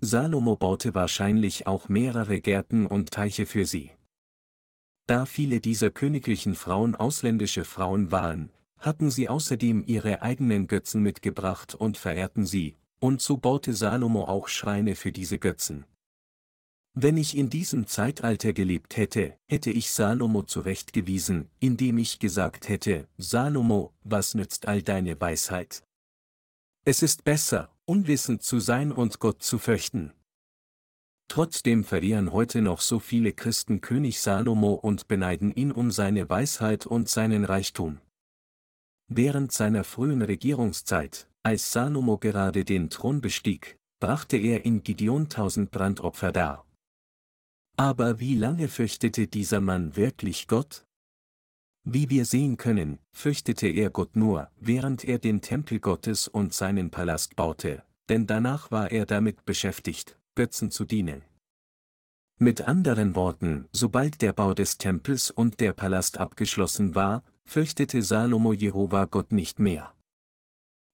Salomo 0.00 0.56
baute 0.56 0.94
wahrscheinlich 0.94 1.66
auch 1.66 1.88
mehrere 1.88 2.40
Gärten 2.40 2.86
und 2.86 3.10
Teiche 3.10 3.46
für 3.46 3.66
sie. 3.66 3.90
Da 5.06 5.26
viele 5.26 5.60
dieser 5.60 5.90
königlichen 5.90 6.54
Frauen 6.54 6.94
ausländische 6.94 7.64
Frauen 7.64 8.10
waren, 8.10 8.50
hatten 8.78 9.10
sie 9.10 9.28
außerdem 9.28 9.84
ihre 9.86 10.22
eigenen 10.22 10.66
Götzen 10.66 11.02
mitgebracht 11.02 11.74
und 11.74 11.98
verehrten 11.98 12.46
sie, 12.46 12.76
und 13.00 13.20
so 13.20 13.36
baute 13.36 13.74
Salomo 13.74 14.24
auch 14.24 14.48
Schreine 14.48 14.94
für 14.94 15.12
diese 15.12 15.38
Götzen. 15.38 15.84
Wenn 16.96 17.16
ich 17.16 17.36
in 17.36 17.50
diesem 17.50 17.86
Zeitalter 17.86 18.52
gelebt 18.52 18.96
hätte, 18.96 19.36
hätte 19.46 19.70
ich 19.70 19.90
Salomo 19.90 20.42
zurechtgewiesen, 20.42 21.50
indem 21.58 21.98
ich 21.98 22.20
gesagt 22.20 22.68
hätte, 22.68 23.08
Salomo, 23.18 23.92
was 24.04 24.34
nützt 24.34 24.68
all 24.68 24.80
deine 24.80 25.20
Weisheit? 25.20 25.82
Es 26.84 27.02
ist 27.02 27.24
besser, 27.24 27.74
unwissend 27.84 28.42
zu 28.42 28.60
sein 28.60 28.92
und 28.92 29.18
Gott 29.18 29.42
zu 29.42 29.58
fürchten. 29.58 30.12
Trotzdem 31.28 31.84
verehren 31.84 32.32
heute 32.32 32.62
noch 32.62 32.80
so 32.80 32.98
viele 32.98 33.32
Christen 33.32 33.80
König 33.80 34.20
Salomo 34.20 34.74
und 34.74 35.08
beneiden 35.08 35.52
ihn 35.54 35.72
um 35.72 35.90
seine 35.90 36.28
Weisheit 36.28 36.86
und 36.86 37.08
seinen 37.08 37.44
Reichtum. 37.44 37.98
Während 39.08 39.52
seiner 39.52 39.84
frühen 39.84 40.22
Regierungszeit, 40.22 41.28
als 41.42 41.72
Salomo 41.72 42.18
gerade 42.18 42.64
den 42.64 42.88
Thron 42.88 43.20
bestieg, 43.20 43.76
brachte 44.00 44.36
er 44.36 44.64
in 44.64 44.82
Gideon 44.82 45.28
tausend 45.28 45.70
Brandopfer 45.70 46.32
dar. 46.32 46.66
Aber 47.76 48.20
wie 48.20 48.34
lange 48.36 48.68
fürchtete 48.68 49.26
dieser 49.26 49.60
Mann 49.60 49.96
wirklich 49.96 50.46
Gott? 50.46 50.86
Wie 51.84 52.08
wir 52.08 52.24
sehen 52.24 52.56
können, 52.56 52.98
fürchtete 53.12 53.66
er 53.66 53.90
Gott 53.90 54.16
nur, 54.16 54.50
während 54.58 55.04
er 55.04 55.18
den 55.18 55.42
Tempel 55.42 55.80
Gottes 55.80 56.28
und 56.28 56.54
seinen 56.54 56.90
Palast 56.90 57.36
baute, 57.36 57.82
denn 58.08 58.26
danach 58.26 58.70
war 58.70 58.90
er 58.90 59.04
damit 59.04 59.44
beschäftigt, 59.44 60.18
Götzen 60.34 60.70
zu 60.70 60.84
dienen. 60.84 61.22
Mit 62.38 62.62
anderen 62.62 63.14
Worten, 63.14 63.68
sobald 63.72 64.20
der 64.20 64.32
Bau 64.32 64.54
des 64.54 64.76
Tempels 64.78 65.30
und 65.30 65.60
der 65.60 65.72
Palast 65.72 66.18
abgeschlossen 66.18 66.94
war, 66.94 67.22
fürchtete 67.44 68.02
Salomo 68.02 68.52
Jehova 68.52 69.04
Gott 69.04 69.30
nicht 69.30 69.60
mehr. 69.60 69.94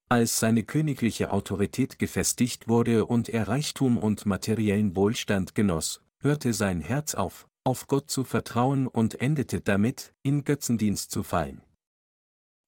Als 0.09 0.39
seine 0.39 0.63
königliche 0.63 1.31
Autorität 1.31 1.97
gefestigt 1.97 2.67
wurde 2.67 3.05
und 3.05 3.29
er 3.29 3.47
Reichtum 3.47 3.97
und 3.97 4.25
materiellen 4.25 4.95
Wohlstand 4.95 5.55
genoss, 5.55 6.01
hörte 6.19 6.53
sein 6.53 6.81
Herz 6.81 7.15
auf, 7.15 7.47
auf 7.63 7.87
Gott 7.87 8.11
zu 8.11 8.23
vertrauen 8.23 8.87
und 8.87 9.21
endete 9.21 9.61
damit, 9.61 10.13
in 10.21 10.43
Götzendienst 10.43 11.11
zu 11.11 11.23
fallen. 11.23 11.61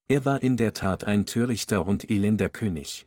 Er 0.08 0.26
war 0.26 0.42
in 0.42 0.58
der 0.58 0.74
Tat 0.74 1.04
ein 1.04 1.26
törichter 1.26 1.86
und 1.86 2.10
elender 2.10 2.50
König. 2.50 3.06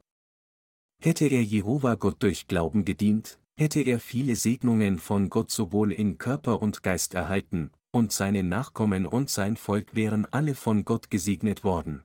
Hätte 1.03 1.27
er 1.27 1.43
Jehova 1.43 1.95
Gott 1.95 2.23
durch 2.23 2.47
Glauben 2.47 2.85
gedient, 2.85 3.39
hätte 3.59 3.81
er 3.81 4.01
viele 4.01 4.37
Segnungen 4.37 4.99
von 4.99 5.31
Gott 5.31 5.51
sowohl 5.51 5.93
in 5.93 6.19
Körper 6.19 6.61
und 6.61 6.83
Geist 6.83 7.15
erhalten, 7.15 7.71
und 7.91 8.13
seine 8.13 8.43
Nachkommen 8.43 9.07
und 9.07 9.31
sein 9.31 9.57
Volk 9.57 9.95
wären 9.95 10.27
alle 10.31 10.55
von 10.55 10.85
Gott 10.85 11.11
gesegnet 11.11 11.65
worden. 11.65 12.03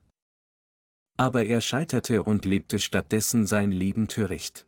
Aber 1.18 1.44
er 1.44 1.60
scheiterte 1.60 2.22
und 2.22 2.46
lebte 2.46 2.78
stattdessen 2.78 3.46
sein 3.46 3.70
Leben 3.70 4.08
töricht. 4.08 4.66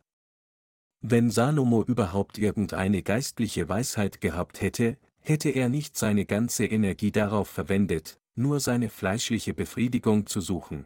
Wenn 1.01 1.31
Salomo 1.31 1.83
überhaupt 1.83 2.37
irgendeine 2.37 3.01
geistliche 3.01 3.67
Weisheit 3.67 4.21
gehabt 4.21 4.61
hätte, 4.61 4.97
hätte 5.19 5.49
er 5.49 5.69
nicht 5.69 5.97
seine 5.97 6.25
ganze 6.25 6.65
Energie 6.65 7.11
darauf 7.11 7.49
verwendet, 7.49 8.19
nur 8.35 8.59
seine 8.59 8.89
fleischliche 8.89 9.53
Befriedigung 9.53 10.27
zu 10.27 10.41
suchen. 10.41 10.85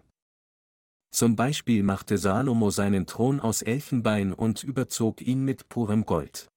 Zum 1.11 1.35
Beispiel 1.35 1.83
machte 1.83 2.17
Salomo 2.17 2.69
seinen 2.69 3.07
Thron 3.07 3.39
aus 3.39 3.61
Elfenbein 3.61 4.33
und 4.33 4.63
überzog 4.63 5.21
ihn 5.21 5.43
mit 5.43 5.67
purem 5.69 6.05
Gold. 6.05 6.49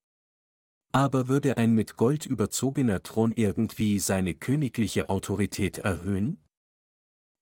Aber 0.92 1.26
würde 1.28 1.56
ein 1.56 1.72
mit 1.72 1.96
Gold 1.96 2.26
überzogener 2.26 3.02
Thron 3.02 3.32
irgendwie 3.32 3.98
seine 3.98 4.34
königliche 4.34 5.08
Autorität 5.08 5.78
erhöhen? 5.78 6.38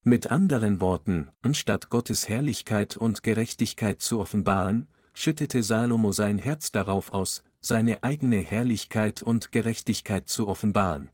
Mit 0.04 0.30
anderen 0.30 0.80
Worten, 0.80 1.30
anstatt 1.42 1.90
Gottes 1.90 2.28
Herrlichkeit 2.28 2.96
und 2.96 3.24
Gerechtigkeit 3.24 4.00
zu 4.00 4.20
offenbaren, 4.20 4.88
schüttete 5.12 5.64
Salomo 5.64 6.12
sein 6.12 6.38
Herz 6.38 6.70
darauf 6.70 7.12
aus, 7.12 7.42
seine 7.60 8.02
eigene 8.04 8.38
Herrlichkeit 8.38 9.20
und 9.20 9.52
Gerechtigkeit 9.52 10.28
zu 10.28 10.48
offenbaren. 10.48 11.10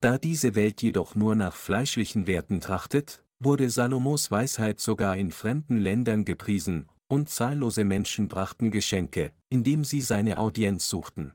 Da 0.00 0.18
diese 0.18 0.54
Welt 0.54 0.82
jedoch 0.82 1.14
nur 1.14 1.34
nach 1.34 1.56
fleischlichen 1.56 2.26
Werten 2.26 2.60
trachtet, 2.60 3.23
wurde 3.40 3.70
Salomos 3.70 4.30
Weisheit 4.30 4.80
sogar 4.80 5.16
in 5.16 5.30
fremden 5.30 5.78
Ländern 5.78 6.24
gepriesen, 6.24 6.88
und 7.08 7.28
zahllose 7.28 7.84
Menschen 7.84 8.28
brachten 8.28 8.70
Geschenke, 8.70 9.32
indem 9.48 9.84
sie 9.84 10.00
seine 10.00 10.38
Audienz 10.38 10.88
suchten. 10.88 11.34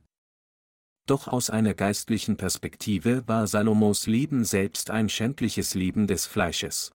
Doch 1.05 1.27
aus 1.27 1.49
einer 1.49 1.73
geistlichen 1.73 2.37
Perspektive 2.37 3.27
war 3.27 3.47
Salomos 3.47 4.05
Leben 4.05 4.45
selbst 4.45 4.91
ein 4.91 5.09
schändliches 5.09 5.73
Leben 5.73 6.05
des 6.05 6.25
Fleisches. 6.25 6.91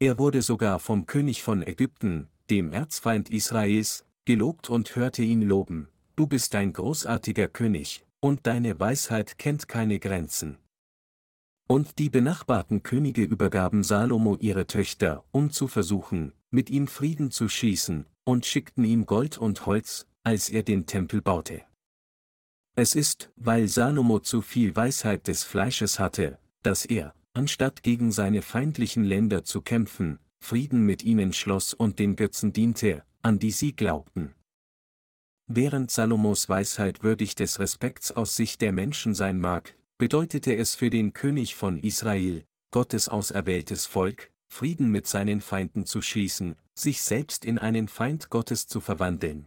Er 0.00 0.18
wurde 0.18 0.42
sogar 0.42 0.80
vom 0.80 1.06
König 1.06 1.42
von 1.42 1.62
Ägypten, 1.62 2.28
dem 2.50 2.72
Erzfeind 2.72 3.30
Israels, 3.30 4.04
gelobt 4.24 4.68
und 4.70 4.96
hörte 4.96 5.22
ihn 5.22 5.42
loben, 5.42 5.88
du 6.16 6.26
bist 6.26 6.54
ein 6.54 6.72
großartiger 6.72 7.48
König, 7.48 8.04
und 8.20 8.46
deine 8.46 8.80
Weisheit 8.80 9.38
kennt 9.38 9.68
keine 9.68 9.98
Grenzen. 9.98 10.58
Und 11.66 11.98
die 11.98 12.10
benachbarten 12.10 12.82
Könige 12.82 13.22
übergaben 13.22 13.82
Salomo 13.82 14.36
ihre 14.36 14.66
Töchter, 14.66 15.24
um 15.30 15.50
zu 15.50 15.66
versuchen, 15.66 16.32
mit 16.50 16.68
ihm 16.68 16.86
Frieden 16.86 17.30
zu 17.30 17.48
schließen, 17.48 18.06
und 18.24 18.44
schickten 18.44 18.84
ihm 18.84 19.06
Gold 19.06 19.38
und 19.38 19.64
Holz, 19.66 20.06
als 20.22 20.50
er 20.50 20.62
den 20.62 20.86
Tempel 20.86 21.22
baute. 21.22 21.62
Es 22.76 22.94
ist, 22.94 23.30
weil 23.36 23.68
Salomo 23.68 24.18
zu 24.18 24.42
viel 24.42 24.74
Weisheit 24.74 25.28
des 25.28 25.44
Fleisches 25.44 25.98
hatte, 25.98 26.38
dass 26.62 26.84
er, 26.84 27.14
anstatt 27.32 27.82
gegen 27.82 28.12
seine 28.12 28.42
feindlichen 28.42 29.04
Länder 29.04 29.44
zu 29.44 29.62
kämpfen, 29.62 30.18
Frieden 30.40 30.84
mit 30.84 31.02
ihnen 31.02 31.32
schloss 31.32 31.72
und 31.72 31.98
den 31.98 32.16
Götzen 32.16 32.52
diente, 32.52 33.04
an 33.22 33.38
die 33.38 33.52
sie 33.52 33.74
glaubten. 33.74 34.34
Während 35.46 35.90
Salomos 35.90 36.48
Weisheit 36.48 37.02
würdig 37.02 37.34
des 37.34 37.58
Respekts 37.58 38.12
aus 38.12 38.36
Sicht 38.36 38.60
der 38.60 38.72
Menschen 38.72 39.14
sein 39.14 39.38
mag, 39.38 39.74
bedeutete 39.98 40.56
es 40.56 40.74
für 40.74 40.90
den 40.90 41.12
König 41.12 41.54
von 41.54 41.78
Israel, 41.78 42.44
Gottes 42.72 43.08
auserwähltes 43.08 43.86
Volk, 43.86 44.32
Frieden 44.48 44.90
mit 44.90 45.06
seinen 45.06 45.40
Feinden 45.40 45.86
zu 45.86 46.02
schließen, 46.02 46.56
sich 46.74 47.02
selbst 47.02 47.44
in 47.44 47.58
einen 47.58 47.88
Feind 47.88 48.30
Gottes 48.30 48.66
zu 48.66 48.80
verwandeln. 48.80 49.46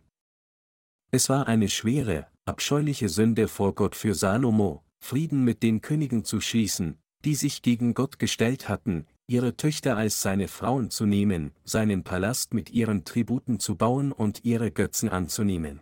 Es 1.11 1.29
war 1.29 1.47
eine 1.47 1.69
schwere, 1.69 2.27
abscheuliche 2.45 3.09
Sünde 3.09 3.47
vor 3.47 3.75
Gott 3.75 3.95
für 3.95 4.13
Salomo, 4.13 4.83
Frieden 4.99 5.43
mit 5.43 5.63
den 5.63 5.81
Königen 5.81 6.25
zu 6.25 6.41
schließen, 6.41 6.97
die 7.23 7.35
sich 7.35 7.61
gegen 7.61 7.93
Gott 7.93 8.19
gestellt 8.19 8.69
hatten, 8.69 9.05
ihre 9.27 9.55
Töchter 9.55 9.97
als 9.97 10.21
seine 10.21 10.47
Frauen 10.47 10.89
zu 10.89 11.05
nehmen, 11.05 11.53
seinen 11.63 12.03
Palast 12.03 12.53
mit 12.53 12.69
ihren 12.69 13.03
Tributen 13.05 13.59
zu 13.59 13.75
bauen 13.75 14.11
und 14.11 14.45
ihre 14.45 14.71
Götzen 14.71 15.09
anzunehmen. 15.09 15.81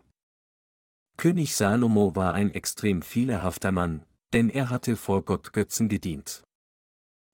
König 1.17 1.55
Salomo 1.55 2.15
war 2.15 2.33
ein 2.33 2.51
extrem 2.51 3.01
fehlerhafter 3.01 3.71
Mann, 3.71 4.03
denn 4.33 4.49
er 4.49 4.69
hatte 4.69 4.95
vor 4.95 5.23
Gott 5.23 5.53
Götzen 5.53 5.89
gedient. 5.89 6.43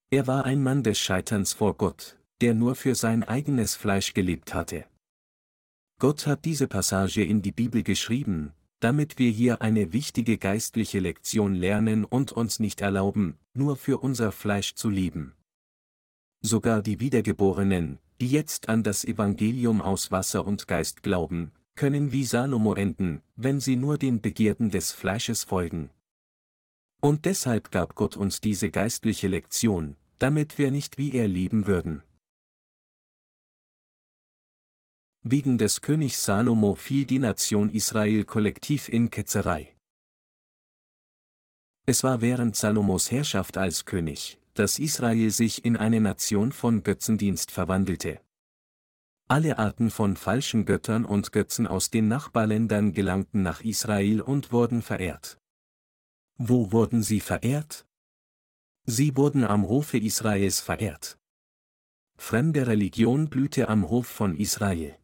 Er 0.10 0.28
war 0.28 0.46
ein 0.46 0.62
Mann 0.62 0.84
des 0.84 1.00
Scheiterns 1.00 1.54
vor 1.54 1.78
Gott, 1.78 2.18
der 2.42 2.54
nur 2.54 2.76
für 2.76 2.96
sein 2.96 3.24
eigenes 3.24 3.76
Fleisch 3.76 4.14
gelebt 4.14 4.54
hatte. 4.54 4.86
Gott 6.00 6.28
hat 6.28 6.46
diese 6.46 6.68
Passage 6.68 7.24
in 7.24 7.42
die 7.42 7.52
Bibel 7.52 7.84
geschrieben, 7.84 8.54
damit 8.82 9.20
wir 9.20 9.30
hier 9.30 9.62
eine 9.62 9.94
wichtige 9.94 10.38
geistliche 10.38 11.00
Lektion 11.00 11.54
lernen 11.54 12.04
und 12.04 12.32
uns 12.32 12.60
nicht 12.60 12.82
erlauben, 12.82 13.38
nur 13.54 13.78
für 13.78 14.00
unser 14.00 14.32
Fleisch 14.32 14.74
zu 14.74 14.90
leben. 14.90 15.34
Sogar 16.42 16.82
die 16.82 17.00
Wiedergeborenen, 17.00 18.00
die 18.20 18.28
jetzt 18.28 18.68
an 18.68 18.82
das 18.82 19.06
Evangelium 19.06 19.82
aus 19.82 20.12
Wasser 20.12 20.46
und 20.46 20.68
Geist 20.68 21.04
glauben, 21.04 21.52
können 21.76 22.12
wie 22.12 22.26
Salomo 22.26 22.74
enden, 22.74 23.22
wenn 23.36 23.60
sie 23.60 23.76
nur 23.76 24.00
den 24.00 24.22
Begierden 24.22 24.72
des 24.72 24.92
Fleisches 24.92 25.44
folgen. 25.44 25.92
Und 27.02 27.26
deshalb 27.26 27.72
gab 27.72 27.96
Gott 27.96 28.16
uns 28.16 28.42
diese 28.42 28.70
geistliche 28.70 29.28
Lektion, 29.28 29.98
damit 30.20 30.58
wir 30.60 30.70
nicht 30.70 30.98
wie 31.00 31.14
er 31.14 31.28
leben 31.28 31.66
würden. 31.66 32.04
Wegen 35.24 35.58
des 35.58 35.82
Königs 35.82 36.24
Salomo 36.24 36.76
fiel 36.76 37.06
die 37.06 37.20
Nation 37.20 37.70
Israel 37.70 38.24
kollektiv 38.24 38.88
in 38.88 39.10
Ketzerei. 39.10 39.76
Es 41.88 42.04
war 42.04 42.22
während 42.22 42.56
Salomos 42.56 43.10
Herrschaft 43.10 43.58
als 43.58 43.86
König, 43.86 44.40
dass 44.54 44.78
Israel 44.78 45.32
sich 45.32 45.66
in 45.66 45.78
eine 45.78 46.00
Nation 46.00 46.52
von 46.52 46.84
Götzendienst 46.84 47.50
verwandelte. 47.50 48.22
Alle 49.28 49.58
Arten 49.58 49.90
von 49.90 50.16
falschen 50.18 50.66
Göttern 50.66 51.06
und 51.06 51.32
Götzen 51.32 51.66
aus 51.66 51.90
den 51.90 52.08
Nachbarländern 52.08 52.94
gelangten 52.94 53.42
nach 53.42 53.62
Israel 53.62 54.22
und 54.22 54.52
wurden 54.52 54.82
verehrt. 54.84 55.41
Wo 56.44 56.72
wurden 56.72 57.04
sie 57.04 57.20
verehrt? 57.20 57.86
Sie 58.88 59.16
wurden 59.16 59.44
am 59.44 59.68
Hofe 59.68 60.00
Israels 60.00 60.60
verehrt. 60.60 61.20
Fremde 62.18 62.66
Religion 62.66 63.30
blühte 63.30 63.70
am 63.70 63.92
Hof 63.92 64.08
von 64.08 64.36
Israel. 64.36 64.98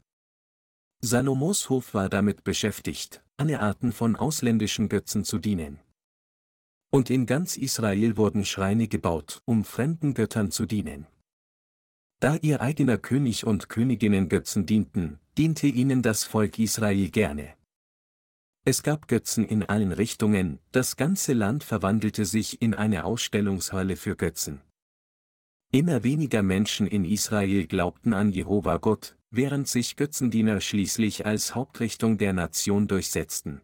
Salomos 0.99 1.69
Hof 1.69 1.93
war 1.93 2.09
damit 2.09 2.43
beschäftigt, 2.43 3.23
alle 3.37 3.59
Arten 3.59 3.91
von 3.91 4.15
ausländischen 4.15 4.89
Götzen 4.89 5.23
zu 5.23 5.37
dienen. 5.37 5.79
Und 6.89 7.11
in 7.11 7.27
ganz 7.27 7.55
Israel 7.55 8.17
wurden 8.17 8.43
Schreine 8.43 8.87
gebaut, 8.87 9.43
um 9.45 9.63
fremden 9.63 10.15
Göttern 10.15 10.49
zu 10.49 10.65
dienen. 10.65 11.05
Da 12.19 12.37
ihr 12.37 12.61
eigener 12.61 12.97
König 12.97 13.45
und 13.45 13.69
Königinnen 13.69 14.27
Götzen 14.27 14.65
dienten, 14.65 15.19
diente 15.37 15.67
ihnen 15.67 16.01
das 16.01 16.23
Volk 16.23 16.57
Israel 16.57 17.11
gerne. 17.11 17.56
Es 18.69 18.83
gab 18.83 19.07
Götzen 19.07 19.45
in 19.45 19.63
allen 19.63 19.93
Richtungen, 19.93 20.59
das 20.73 20.97
ganze 20.97 21.31
Land 21.31 21.63
verwandelte 21.63 22.25
sich 22.25 22.61
in 22.61 22.73
eine 22.73 23.05
Ausstellungshalle 23.05 23.95
für 23.95 24.17
Götzen. 24.17 24.59
Immer 25.71 26.03
weniger 26.03 26.43
Menschen 26.43 26.85
in 26.85 27.05
Israel 27.05 27.65
glaubten 27.65 28.11
an 28.11 28.29
Jehova 28.29 28.75
Gott, 28.75 29.15
während 29.31 29.69
sich 29.69 29.95
Götzendiener 29.95 30.59
schließlich 30.59 31.25
als 31.25 31.55
Hauptrichtung 31.55 32.17
der 32.17 32.33
Nation 32.33 32.89
durchsetzten. 32.89 33.61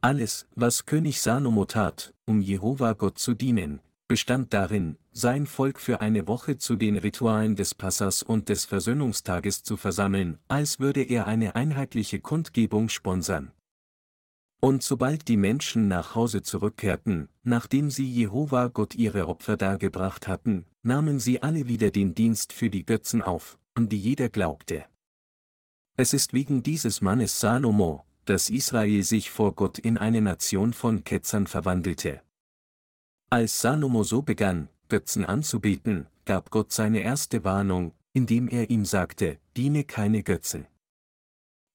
Alles, 0.00 0.48
was 0.56 0.86
König 0.86 1.20
Salomo 1.20 1.64
tat, 1.64 2.14
um 2.26 2.40
Jehova 2.40 2.94
Gott 2.94 3.20
zu 3.20 3.34
dienen, 3.34 3.78
bestand 4.08 4.52
darin, 4.52 4.98
sein 5.12 5.46
Volk 5.46 5.78
für 5.78 6.00
eine 6.00 6.26
Woche 6.26 6.58
zu 6.58 6.74
den 6.74 6.98
Ritualen 6.98 7.54
des 7.54 7.76
Passas 7.76 8.24
und 8.24 8.48
des 8.48 8.64
Versöhnungstages 8.64 9.62
zu 9.62 9.76
versammeln, 9.76 10.40
als 10.48 10.80
würde 10.80 11.04
er 11.04 11.28
eine 11.28 11.54
einheitliche 11.54 12.18
Kundgebung 12.18 12.88
sponsern. 12.88 13.52
Und 14.64 14.82
sobald 14.82 15.28
die 15.28 15.36
Menschen 15.36 15.88
nach 15.88 16.14
Hause 16.14 16.40
zurückkehrten, 16.40 17.28
nachdem 17.42 17.90
sie 17.90 18.10
Jehova 18.10 18.68
Gott 18.68 18.94
ihre 18.94 19.28
Opfer 19.28 19.58
dargebracht 19.58 20.26
hatten, 20.26 20.64
nahmen 20.82 21.20
sie 21.20 21.42
alle 21.42 21.68
wieder 21.68 21.90
den 21.90 22.14
Dienst 22.14 22.54
für 22.54 22.70
die 22.70 22.86
Götzen 22.86 23.20
auf, 23.20 23.58
an 23.74 23.90
die 23.90 23.98
jeder 23.98 24.30
glaubte. 24.30 24.86
Es 25.98 26.14
ist 26.14 26.32
wegen 26.32 26.62
dieses 26.62 27.02
Mannes 27.02 27.40
Salomo, 27.40 28.06
dass 28.24 28.48
Israel 28.48 29.02
sich 29.02 29.30
vor 29.30 29.54
Gott 29.54 29.78
in 29.78 29.98
eine 29.98 30.22
Nation 30.22 30.72
von 30.72 31.04
Ketzern 31.04 31.46
verwandelte. 31.46 32.22
Als 33.28 33.60
Salomo 33.60 34.02
so 34.02 34.22
begann, 34.22 34.70
Götzen 34.88 35.26
anzubeten, 35.26 36.06
gab 36.24 36.50
Gott 36.50 36.72
seine 36.72 37.00
erste 37.00 37.44
Warnung, 37.44 37.92
indem 38.14 38.48
er 38.48 38.70
ihm 38.70 38.86
sagte, 38.86 39.36
diene 39.58 39.84
keine 39.84 40.22
Götzen. 40.22 40.66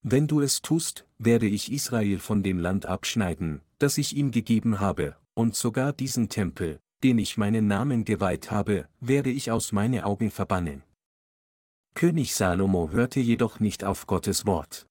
Wenn 0.01 0.27
du 0.27 0.39
es 0.39 0.61
tust, 0.61 1.05
werde 1.17 1.47
ich 1.47 1.71
Israel 1.71 2.19
von 2.19 2.41
dem 2.41 2.59
Land 2.59 2.85
abschneiden, 2.85 3.61
das 3.79 3.97
ich 3.97 4.15
ihm 4.15 4.31
gegeben 4.31 4.79
habe, 4.79 5.17
und 5.33 5.55
sogar 5.55 5.91
diesen 5.91 6.29
Tempel, 6.29 6.79
den 7.03 7.17
ich 7.17 7.37
meinen 7.37 7.67
Namen 7.67 8.05
geweiht 8.05 8.51
habe, 8.51 8.87
werde 8.99 9.29
ich 9.29 9.51
aus 9.51 9.71
meine 9.71 10.05
Augen 10.05 10.31
verbannen. 10.31 10.83
König 11.95 12.33
Salomo 12.33 12.91
hörte 12.91 13.19
jedoch 13.19 13.59
nicht 13.59 13.83
auf 13.83 14.07
Gottes 14.07 14.45
Wort. 14.45 14.87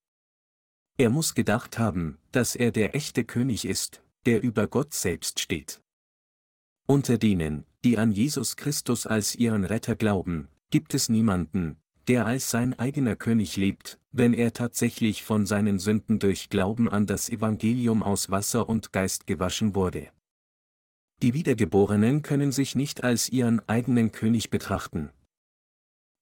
Er 0.98 1.10
muss 1.10 1.34
gedacht 1.34 1.78
haben, 1.78 2.18
dass 2.32 2.54
er 2.54 2.70
der 2.70 2.94
echte 2.94 3.24
König 3.24 3.64
ist, 3.64 4.02
der 4.26 4.42
über 4.42 4.66
Gott 4.66 4.92
selbst 4.92 5.40
steht. 5.40 5.80
Unter 6.86 7.16
denen, 7.18 7.64
die 7.84 7.96
an 7.96 8.12
Jesus 8.12 8.56
Christus 8.56 9.06
als 9.06 9.34
ihren 9.34 9.64
Retter 9.64 9.94
glauben, 9.94 10.48
gibt 10.70 10.94
es 10.94 11.08
niemanden, 11.08 11.76
der 12.08 12.26
als 12.26 12.50
sein 12.50 12.78
eigener 12.78 13.16
König 13.16 13.56
lebt, 13.56 14.00
wenn 14.10 14.34
er 14.34 14.52
tatsächlich 14.52 15.22
von 15.22 15.46
seinen 15.46 15.78
Sünden 15.78 16.18
durch 16.18 16.48
Glauben 16.48 16.88
an 16.88 17.06
das 17.06 17.28
Evangelium 17.28 18.02
aus 18.02 18.30
Wasser 18.30 18.68
und 18.68 18.92
Geist 18.92 19.26
gewaschen 19.26 19.74
wurde. 19.74 20.08
Die 21.22 21.34
Wiedergeborenen 21.34 22.22
können 22.22 22.52
sich 22.52 22.74
nicht 22.74 23.02
als 23.02 23.28
ihren 23.28 23.66
eigenen 23.68 24.12
König 24.12 24.50
betrachten. 24.50 25.10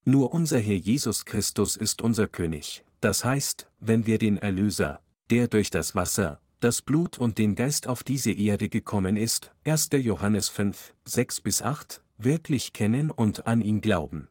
Nur 0.05 0.33
unser 0.33 0.59
Herr 0.59 0.77
Jesus 0.77 1.25
Christus 1.25 1.77
ist 1.77 2.01
unser 2.01 2.29
König, 2.29 2.85
das 3.01 3.25
heißt, 3.25 3.71
wenn 3.81 4.07
wir 4.07 4.19
den 4.19 4.39
Erlöser, 4.39 5.01
der 5.31 5.49
durch 5.49 5.71
das 5.71 5.95
Wasser, 5.95 6.41
das 6.61 6.81
Blut 6.81 7.19
und 7.19 7.39
den 7.39 7.55
Geist 7.55 7.87
auf 7.87 8.03
diese 8.03 8.33
Erde 8.33 8.69
gekommen 8.69 9.17
ist, 9.17 9.53
1. 9.65 9.91
Johannes 9.93 10.49
5, 10.49 10.95
6 11.05 11.41
bis 11.43 11.63
8, 11.63 12.03
wirklich 12.19 12.73
kennen 12.73 13.11
und 13.11 13.47
an 13.47 13.61
ihn 13.61 13.81
glauben. 13.81 14.29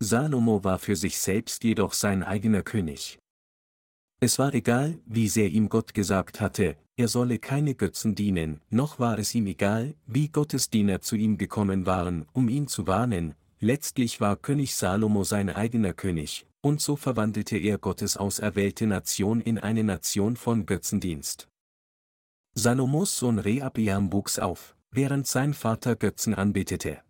Salomo 0.00 0.62
war 0.62 0.78
für 0.78 0.94
sich 0.94 1.18
selbst 1.18 1.64
jedoch 1.64 1.92
sein 1.92 2.22
eigener 2.22 2.62
König. 2.62 3.18
Es 4.20 4.38
war 4.38 4.54
egal, 4.54 4.98
wie 5.06 5.28
sehr 5.28 5.48
ihm 5.48 5.68
Gott 5.68 5.94
gesagt 5.94 6.40
hatte, 6.40 6.76
er 6.96 7.08
solle 7.08 7.38
keine 7.38 7.74
Götzen 7.74 8.14
dienen, 8.14 8.60
noch 8.70 8.98
war 8.98 9.18
es 9.18 9.34
ihm 9.34 9.46
egal, 9.46 9.94
wie 10.06 10.28
Gottes 10.28 10.70
Diener 10.70 11.00
zu 11.00 11.16
ihm 11.16 11.38
gekommen 11.38 11.86
waren, 11.86 12.26
um 12.32 12.48
ihn 12.48 12.66
zu 12.66 12.86
warnen, 12.86 13.34
letztlich 13.60 14.20
war 14.20 14.36
König 14.36 14.74
Salomo 14.74 15.24
sein 15.24 15.50
eigener 15.50 15.94
König, 15.94 16.46
und 16.60 16.80
so 16.80 16.96
verwandelte 16.96 17.56
er 17.56 17.78
Gottes 17.78 18.16
auserwählte 18.16 18.86
Nation 18.86 19.40
in 19.40 19.58
eine 19.58 19.84
Nation 19.84 20.36
von 20.36 20.66
Götzendienst. 20.66 21.48
Salomos 22.54 23.16
Sohn 23.16 23.38
Rehabeam 23.38 24.12
wuchs 24.12 24.38
auf, 24.38 24.76
während 24.90 25.26
sein 25.26 25.54
Vater 25.54 25.94
Götzen 25.94 26.34
anbetete. 26.34 27.00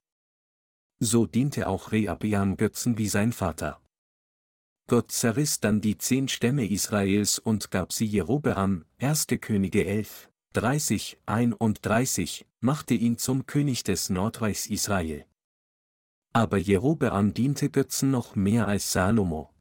So 1.01 1.27
diente 1.27 1.69
auch 1.69 1.93
Rehabeam 1.93 2.57
Götzen 2.57 2.99
wie 2.99 3.09
sein 3.09 3.33
Vater. 3.33 3.81
Gott 4.89 5.13
zerriss 5.13 5.61
dann 5.61 5.81
die 5.81 5.97
zehn 5.99 6.29
Stämme 6.29 6.67
Israels 6.67 7.39
und 7.39 7.71
gab 7.71 7.93
sie 7.93 8.07
Jerobeam, 8.07 8.85
1. 8.99 9.27
Könige 9.41 9.85
11, 9.85 10.29
30, 10.55 11.19
31, 11.27 12.47
machte 12.61 12.95
ihn 12.95 13.17
zum 13.17 13.47
König 13.47 13.85
des 13.85 14.11
Nordreichs 14.11 14.67
Israel. 14.67 15.25
Aber 16.33 16.57
Jerobeam 16.57 17.33
diente 17.33 17.71
Götzen 17.71 18.11
noch 18.11 18.35
mehr 18.35 18.67
als 18.67 18.93
Salomo. 18.93 19.55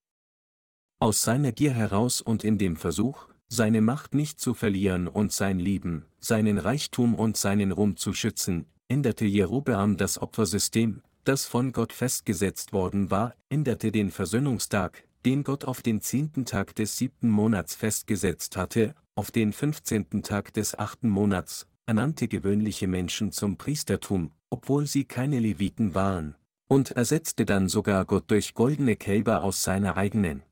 Aus 1.00 1.22
seiner 1.22 1.52
Gier 1.52 1.74
heraus 1.74 2.22
und 2.22 2.44
in 2.44 2.58
dem 2.58 2.78
Versuch, 2.78 3.28
seine 3.48 3.82
Macht 3.82 4.16
nicht 4.16 4.40
zu 4.40 4.56
verlieren 4.56 5.08
und 5.08 5.32
sein 5.32 5.60
Leben, 5.60 6.06
seinen 6.20 6.58
Reichtum 6.58 7.14
und 7.14 7.38
seinen 7.38 7.72
Ruhm 7.72 7.96
zu 7.96 8.14
schützen, 8.14 8.66
änderte 8.88 9.26
Jerobeam 9.26 9.98
das 9.98 10.20
Opfersystem, 10.22 11.02
das 11.28 11.46
von 11.46 11.74
Gott 11.74 11.94
festgesetzt 11.94 12.74
worden 12.74 13.12
war, 13.12 13.36
änderte 13.50 13.92
den 13.92 14.12
Versöhnungstag, 14.12 15.04
den 15.26 15.44
Gott 15.44 15.66
auf 15.66 15.82
den 15.82 16.02
zehnten 16.02 16.46
Tag 16.46 16.76
des 16.76 16.98
siebten 16.98 17.30
Monats 17.30 17.76
festgesetzt 17.76 18.56
hatte, 18.56 18.96
auf 19.16 19.32
den 19.32 19.52
fünfzehnten 19.52 20.24
Tag 20.24 20.54
des 20.54 20.78
achten 20.78 21.10
Monats, 21.10 21.68
ernannte 21.86 22.28
gewöhnliche 22.28 22.88
Menschen 22.88 23.32
zum 23.32 23.58
Priestertum, 23.58 24.32
obwohl 24.50 24.88
sie 24.88 25.06
keine 25.06 25.40
Leviten 25.40 25.96
waren, 25.96 26.36
und 26.68 26.92
ersetzte 26.92 27.46
dann 27.46 27.68
sogar 27.68 28.06
Gott 28.06 28.32
durch 28.32 28.54
goldene 28.54 28.96
Kälber 28.96 29.44
aus 29.44 29.64
seiner 29.64 29.98
eigenen 29.98 30.44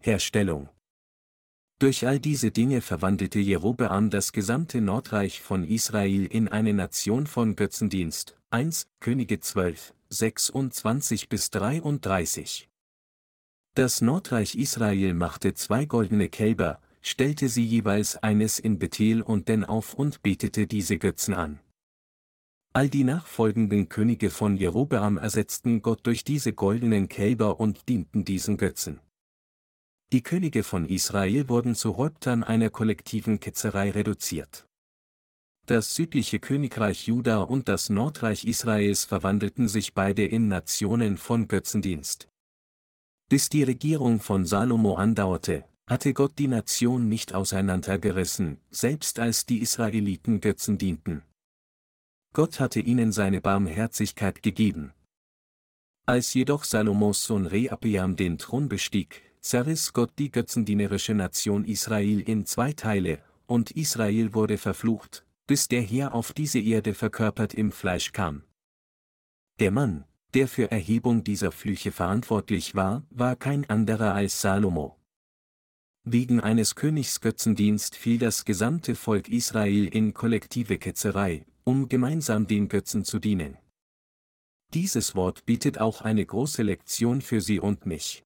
Herstellung. 0.00 0.68
Durch 1.78 2.06
all 2.06 2.18
diese 2.18 2.50
Dinge 2.50 2.80
verwandelte 2.80 3.38
Jerobeam 3.38 4.10
das 4.10 4.32
gesamte 4.32 4.80
Nordreich 4.80 5.40
von 5.40 5.64
Israel 5.64 6.26
in 6.26 6.48
eine 6.48 6.72
Nation 6.72 7.26
von 7.26 7.54
Götzendienst. 7.54 8.36
1 8.50 8.88
Könige 9.00 9.40
12, 9.40 9.94
26 10.08 11.28
bis 11.28 11.50
33 11.50 12.68
das 13.76 14.00
Nordreich 14.00 14.54
Israel 14.54 15.12
machte 15.12 15.52
zwei 15.52 15.84
goldene 15.84 16.30
Kälber, 16.30 16.80
stellte 17.02 17.50
sie 17.50 17.62
jeweils 17.62 18.16
eines 18.16 18.58
in 18.58 18.78
Bethel 18.78 19.20
und 19.20 19.48
Den 19.48 19.64
auf 19.64 19.92
und 19.92 20.22
betete 20.22 20.66
diese 20.66 20.96
Götzen 20.96 21.34
an. 21.34 21.60
All 22.72 22.88
die 22.88 23.04
nachfolgenden 23.04 23.90
Könige 23.90 24.30
von 24.30 24.56
Jerobeam 24.56 25.18
ersetzten 25.18 25.82
Gott 25.82 26.06
durch 26.06 26.24
diese 26.24 26.54
goldenen 26.54 27.10
Kälber 27.10 27.60
und 27.60 27.86
dienten 27.90 28.24
diesen 28.24 28.56
Götzen. 28.56 28.98
Die 30.12 30.22
Könige 30.22 30.62
von 30.62 30.86
Israel 30.86 31.48
wurden 31.48 31.74
zu 31.74 31.96
Häuptern 31.96 32.44
einer 32.44 32.70
kollektiven 32.70 33.40
Ketzerei 33.40 33.90
reduziert. 33.90 34.66
Das 35.66 35.96
südliche 35.96 36.38
Königreich 36.38 37.08
Juda 37.08 37.42
und 37.42 37.68
das 37.68 37.90
Nordreich 37.90 38.44
Israels 38.44 39.04
verwandelten 39.04 39.66
sich 39.66 39.94
beide 39.94 40.24
in 40.24 40.46
Nationen 40.46 41.18
von 41.18 41.48
Götzendienst. 41.48 42.28
Bis 43.28 43.48
die 43.48 43.64
Regierung 43.64 44.20
von 44.20 44.46
Salomo 44.46 44.94
andauerte, 44.94 45.64
hatte 45.88 46.14
Gott 46.14 46.38
die 46.38 46.46
Nation 46.46 47.08
nicht 47.08 47.34
auseinandergerissen, 47.34 48.60
selbst 48.70 49.18
als 49.18 49.44
die 49.44 49.58
Israeliten 49.58 50.40
Götzen 50.40 50.78
dienten. 50.78 51.22
Gott 52.32 52.60
hatte 52.60 52.78
ihnen 52.78 53.10
seine 53.10 53.40
Barmherzigkeit 53.40 54.44
gegeben. 54.44 54.92
Als 56.06 56.32
jedoch 56.34 56.62
Salomos 56.62 57.24
Sohn 57.24 57.46
Rehabeam 57.46 58.14
den 58.14 58.38
Thron 58.38 58.68
bestieg, 58.68 59.25
zerriss 59.46 59.92
Gott 59.92 60.10
die 60.18 60.32
götzendienerische 60.32 61.14
Nation 61.14 61.64
Israel 61.64 62.20
in 62.20 62.46
zwei 62.46 62.72
Teile, 62.72 63.20
und 63.46 63.70
Israel 63.70 64.34
wurde 64.34 64.58
verflucht, 64.58 65.24
bis 65.46 65.68
der 65.68 65.82
Herr 65.82 66.14
auf 66.14 66.32
diese 66.32 66.58
Erde 66.58 66.94
verkörpert 66.94 67.54
im 67.54 67.70
Fleisch 67.70 68.10
kam. 68.10 68.42
Der 69.60 69.70
Mann, 69.70 70.04
der 70.34 70.48
für 70.48 70.72
Erhebung 70.72 71.22
dieser 71.22 71.52
Flüche 71.52 71.92
verantwortlich 71.92 72.74
war, 72.74 73.04
war 73.10 73.36
kein 73.36 73.70
anderer 73.70 74.14
als 74.14 74.40
Salomo. 74.40 74.98
Wegen 76.02 76.40
eines 76.40 76.74
Königs 76.74 77.20
Götzendienst 77.20 77.94
fiel 77.94 78.18
das 78.18 78.44
gesamte 78.44 78.96
Volk 78.96 79.28
Israel 79.28 79.86
in 79.86 80.12
kollektive 80.12 80.78
Ketzerei, 80.78 81.46
um 81.62 81.88
gemeinsam 81.88 82.48
den 82.48 82.68
Götzen 82.68 83.04
zu 83.04 83.20
dienen. 83.20 83.56
Dieses 84.74 85.14
Wort 85.14 85.46
bietet 85.46 85.78
auch 85.78 86.02
eine 86.02 86.26
große 86.26 86.64
Lektion 86.64 87.20
für 87.20 87.40
Sie 87.40 87.60
und 87.60 87.86
mich. 87.86 88.25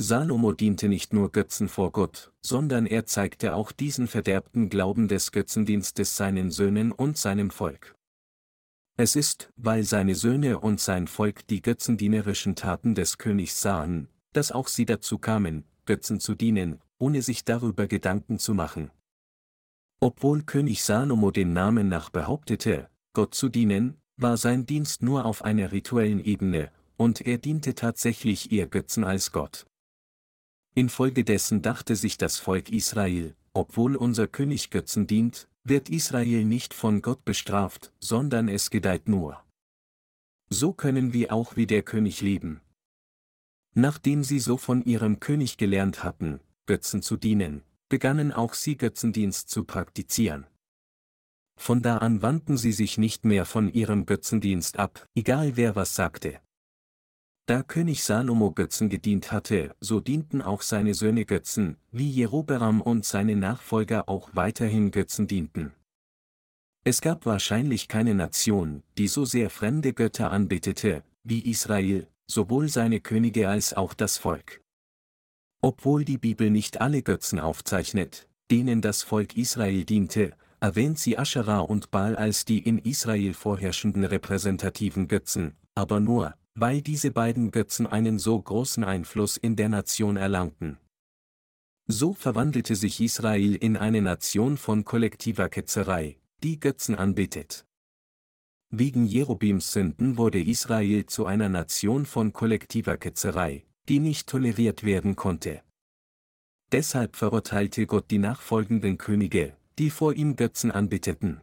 Salomo 0.00 0.52
diente 0.52 0.88
nicht 0.88 1.12
nur 1.12 1.30
Götzen 1.30 1.68
vor 1.68 1.92
Gott, 1.92 2.32
sondern 2.40 2.86
er 2.86 3.04
zeigte 3.04 3.54
auch 3.54 3.70
diesen 3.70 4.08
verderbten 4.08 4.70
Glauben 4.70 5.08
des 5.08 5.30
Götzendienstes 5.30 6.16
seinen 6.16 6.50
Söhnen 6.50 6.90
und 6.90 7.18
seinem 7.18 7.50
Volk. 7.50 7.94
Es 8.96 9.14
ist, 9.14 9.52
weil 9.56 9.84
seine 9.84 10.14
Söhne 10.14 10.58
und 10.58 10.80
sein 10.80 11.06
Volk 11.06 11.46
die 11.48 11.60
götzendienerischen 11.60 12.54
Taten 12.56 12.94
des 12.94 13.18
Königs 13.18 13.60
sahen, 13.60 14.08
dass 14.32 14.52
auch 14.52 14.68
sie 14.68 14.86
dazu 14.86 15.18
kamen, 15.18 15.64
Götzen 15.84 16.18
zu 16.18 16.34
dienen, 16.34 16.80
ohne 16.98 17.20
sich 17.20 17.44
darüber 17.44 17.86
Gedanken 17.86 18.38
zu 18.38 18.54
machen. 18.54 18.90
Obwohl 20.00 20.44
König 20.44 20.82
Salomo 20.82 21.30
den 21.30 21.52
Namen 21.52 21.88
nach 21.88 22.08
behauptete, 22.08 22.88
Gott 23.12 23.34
zu 23.34 23.50
dienen, 23.50 23.98
war 24.16 24.38
sein 24.38 24.64
Dienst 24.64 25.02
nur 25.02 25.26
auf 25.26 25.44
einer 25.44 25.72
rituellen 25.72 26.24
Ebene, 26.24 26.70
und 26.96 27.20
er 27.20 27.36
diente 27.36 27.74
tatsächlich 27.74 28.50
eher 28.50 28.66
Götzen 28.66 29.04
als 29.04 29.30
Gott. 29.32 29.66
Infolgedessen 30.74 31.62
dachte 31.62 31.96
sich 31.96 32.16
das 32.16 32.38
Volk 32.38 32.70
Israel, 32.70 33.34
obwohl 33.52 33.96
unser 33.96 34.28
König 34.28 34.70
Götzen 34.70 35.06
dient, 35.06 35.48
wird 35.64 35.88
Israel 35.88 36.44
nicht 36.44 36.74
von 36.74 37.02
Gott 37.02 37.24
bestraft, 37.24 37.92
sondern 38.00 38.48
es 38.48 38.70
gedeiht 38.70 39.08
nur. 39.08 39.42
So 40.48 40.72
können 40.72 41.12
wir 41.12 41.32
auch 41.32 41.56
wie 41.56 41.66
der 41.66 41.82
König 41.82 42.20
leben. 42.20 42.60
Nachdem 43.74 44.24
sie 44.24 44.40
so 44.40 44.56
von 44.56 44.84
ihrem 44.84 45.20
König 45.20 45.56
gelernt 45.56 46.02
hatten, 46.02 46.40
Götzen 46.66 47.02
zu 47.02 47.16
dienen, 47.16 47.62
begannen 47.88 48.32
auch 48.32 48.54
sie 48.54 48.76
Götzendienst 48.76 49.48
zu 49.48 49.64
praktizieren. 49.64 50.46
Von 51.56 51.82
da 51.82 51.98
an 51.98 52.22
wandten 52.22 52.56
sie 52.56 52.72
sich 52.72 52.96
nicht 52.96 53.24
mehr 53.24 53.44
von 53.44 53.72
ihrem 53.72 54.06
Götzendienst 54.06 54.78
ab, 54.78 55.06
egal 55.14 55.56
wer 55.56 55.76
was 55.76 55.94
sagte. 55.94 56.40
Da 57.50 57.64
König 57.64 58.04
Salomo 58.04 58.52
Götzen 58.52 58.90
gedient 58.90 59.32
hatte, 59.32 59.74
so 59.80 59.98
dienten 59.98 60.40
auch 60.40 60.62
seine 60.62 60.94
Söhne 60.94 61.24
Götzen, 61.24 61.78
wie 61.90 62.08
Jerobeam 62.08 62.80
und 62.80 63.04
seine 63.04 63.34
Nachfolger 63.34 64.08
auch 64.08 64.30
weiterhin 64.34 64.92
Götzen 64.92 65.26
dienten. 65.26 65.72
Es 66.84 67.00
gab 67.00 67.26
wahrscheinlich 67.26 67.88
keine 67.88 68.14
Nation, 68.14 68.84
die 68.98 69.08
so 69.08 69.24
sehr 69.24 69.50
fremde 69.50 69.92
Götter 69.94 70.30
anbetete, 70.30 71.02
wie 71.24 71.40
Israel, 71.40 72.06
sowohl 72.28 72.68
seine 72.68 73.00
Könige 73.00 73.48
als 73.48 73.74
auch 73.74 73.94
das 73.94 74.16
Volk. 74.16 74.62
Obwohl 75.60 76.04
die 76.04 76.18
Bibel 76.18 76.50
nicht 76.50 76.80
alle 76.80 77.02
Götzen 77.02 77.40
aufzeichnet, 77.40 78.28
denen 78.52 78.80
das 78.80 79.02
Volk 79.02 79.36
Israel 79.36 79.84
diente, 79.84 80.34
erwähnt 80.60 81.00
sie 81.00 81.18
Aschera 81.18 81.58
und 81.58 81.90
Baal 81.90 82.14
als 82.14 82.44
die 82.44 82.60
in 82.60 82.78
Israel 82.78 83.34
vorherrschenden 83.34 84.04
repräsentativen 84.04 85.08
Götzen, 85.08 85.56
aber 85.74 85.98
nur, 85.98 86.36
weil 86.60 86.82
diese 86.82 87.10
beiden 87.10 87.50
Götzen 87.52 87.86
einen 87.86 88.18
so 88.18 88.40
großen 88.40 88.84
Einfluss 88.84 89.38
in 89.38 89.56
der 89.56 89.70
Nation 89.70 90.18
erlangten. 90.18 90.76
So 91.86 92.12
verwandelte 92.12 92.76
sich 92.76 93.00
Israel 93.00 93.54
in 93.56 93.78
eine 93.78 94.02
Nation 94.02 94.58
von 94.58 94.84
kollektiver 94.84 95.48
Ketzerei, 95.48 96.18
die 96.42 96.60
Götzen 96.60 96.94
anbetet. 96.94 97.64
Wegen 98.68 99.06
Jerobims 99.06 99.72
Sünden 99.72 100.18
wurde 100.18 100.40
Israel 100.40 101.06
zu 101.06 101.24
einer 101.24 101.48
Nation 101.48 102.04
von 102.04 102.34
kollektiver 102.34 102.98
Ketzerei, 102.98 103.64
die 103.88 103.98
nicht 103.98 104.28
toleriert 104.28 104.84
werden 104.84 105.16
konnte. 105.16 105.62
Deshalb 106.72 107.16
verurteilte 107.16 107.86
Gott 107.86 108.10
die 108.10 108.18
nachfolgenden 108.18 108.98
Könige, 108.98 109.56
die 109.78 109.88
vor 109.88 110.12
ihm 110.12 110.36
Götzen 110.36 110.70
anbeteten. 110.70 111.40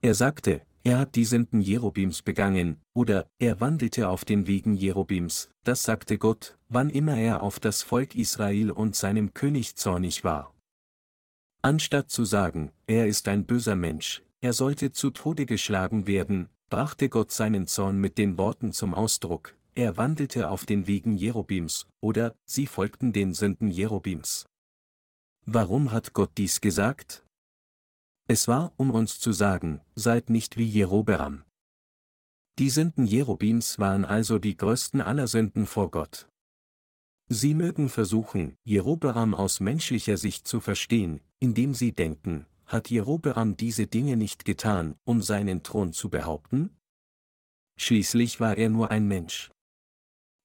Er 0.00 0.14
sagte, 0.14 0.62
er 0.86 1.00
hat 1.00 1.16
die 1.16 1.24
Sünden 1.24 1.60
Jerobims 1.60 2.22
begangen, 2.22 2.80
oder, 2.94 3.28
er 3.40 3.60
wandelte 3.60 4.08
auf 4.08 4.24
den 4.24 4.46
Wegen 4.46 4.72
Jerobims, 4.72 5.50
das 5.64 5.82
sagte 5.82 6.16
Gott, 6.16 6.56
wann 6.68 6.90
immer 6.90 7.18
er 7.18 7.42
auf 7.42 7.58
das 7.58 7.82
Volk 7.82 8.14
Israel 8.14 8.70
und 8.70 8.94
seinem 8.94 9.34
König 9.34 9.74
zornig 9.74 10.22
war. 10.22 10.54
Anstatt 11.60 12.08
zu 12.08 12.24
sagen, 12.24 12.70
er 12.86 13.08
ist 13.08 13.26
ein 13.26 13.46
böser 13.46 13.74
Mensch, 13.74 14.22
er 14.40 14.52
sollte 14.52 14.92
zu 14.92 15.10
Tode 15.10 15.44
geschlagen 15.44 16.06
werden, 16.06 16.50
brachte 16.70 17.08
Gott 17.08 17.32
seinen 17.32 17.66
Zorn 17.66 18.00
mit 18.00 18.16
den 18.16 18.38
Worten 18.38 18.72
zum 18.72 18.94
Ausdruck, 18.94 19.56
er 19.74 19.96
wandelte 19.96 20.50
auf 20.50 20.66
den 20.66 20.86
Wegen 20.86 21.16
Jerobims, 21.16 21.88
oder, 22.00 22.36
sie 22.44 22.68
folgten 22.68 23.12
den 23.12 23.34
Sünden 23.34 23.72
Jerobims. 23.72 24.46
Warum 25.46 25.90
hat 25.90 26.12
Gott 26.12 26.30
dies 26.38 26.60
gesagt? 26.60 27.25
Es 28.28 28.48
war, 28.48 28.72
um 28.76 28.90
uns 28.90 29.20
zu 29.20 29.32
sagen, 29.32 29.80
seid 29.94 30.30
nicht 30.30 30.56
wie 30.56 30.66
Jerobeam. 30.66 31.44
Die 32.58 32.70
Sünden 32.70 33.06
Jerobims 33.06 33.78
waren 33.78 34.04
also 34.04 34.40
die 34.40 34.56
größten 34.56 35.00
aller 35.00 35.28
Sünden 35.28 35.66
vor 35.66 35.92
Gott. 35.92 36.28
Sie 37.28 37.54
mögen 37.54 37.88
versuchen, 37.88 38.56
Jerobeam 38.64 39.34
aus 39.34 39.60
menschlicher 39.60 40.16
Sicht 40.16 40.48
zu 40.48 40.60
verstehen, 40.60 41.20
indem 41.38 41.74
sie 41.74 41.92
denken, 41.92 42.46
hat 42.66 42.90
Jerobeam 42.90 43.56
diese 43.56 43.86
Dinge 43.86 44.16
nicht 44.16 44.44
getan, 44.44 44.96
um 45.04 45.22
seinen 45.22 45.62
Thron 45.62 45.92
zu 45.92 46.08
behaupten? 46.08 46.76
Schließlich 47.78 48.40
war 48.40 48.56
er 48.56 48.70
nur 48.70 48.90
ein 48.90 49.06
Mensch. 49.06 49.52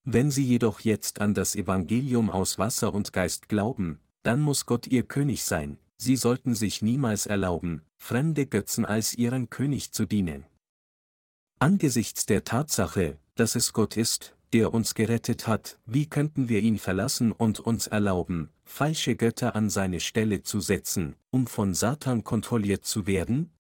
Wenn 0.04 0.30
sie 0.30 0.44
jedoch 0.44 0.82
jetzt 0.82 1.20
an 1.20 1.34
das 1.34 1.56
Evangelium 1.56 2.30
aus 2.30 2.60
Wasser 2.60 2.94
und 2.94 3.14
Geist 3.14 3.50
glauben, 3.50 4.00
dann 4.22 4.40
muss 4.40 4.68
Gott 4.68 4.86
ihr 4.86 5.04
König 5.04 5.44
sein, 5.44 5.80
sie 6.02 6.16
sollten 6.16 6.56
sich 6.56 6.82
niemals 6.82 7.28
erlauben, 7.28 7.84
fremde 7.98 8.48
Götzen 8.48 8.86
als 8.86 9.14
ihren 9.14 9.50
König 9.52 9.92
zu 9.92 10.06
dienen. 10.06 10.46
Angesichts 11.60 12.26
der 12.26 12.44
Tatsache, 12.44 13.20
dass 13.36 13.56
es 13.56 13.72
Gott 13.72 13.98
ist, 13.98 14.36
der 14.52 14.74
uns 14.74 14.96
gerettet 14.96 15.48
hat, 15.48 15.80
wie 15.86 16.08
könnten 16.10 16.50
wir 16.50 16.62
ihn 16.62 16.80
verlassen 16.80 17.32
und 17.32 17.60
uns 17.60 17.86
erlauben, 17.86 18.50
falsche 18.64 19.16
Götter 19.16 19.56
an 19.56 19.70
seine 19.70 20.00
Stelle 20.00 20.42
zu 20.42 20.60
setzen, 20.60 21.16
um 21.30 21.46
von 21.46 21.76
Satan 21.76 22.24
kontrolliert 22.24 22.84
zu 22.84 23.06
werden? 23.06 23.52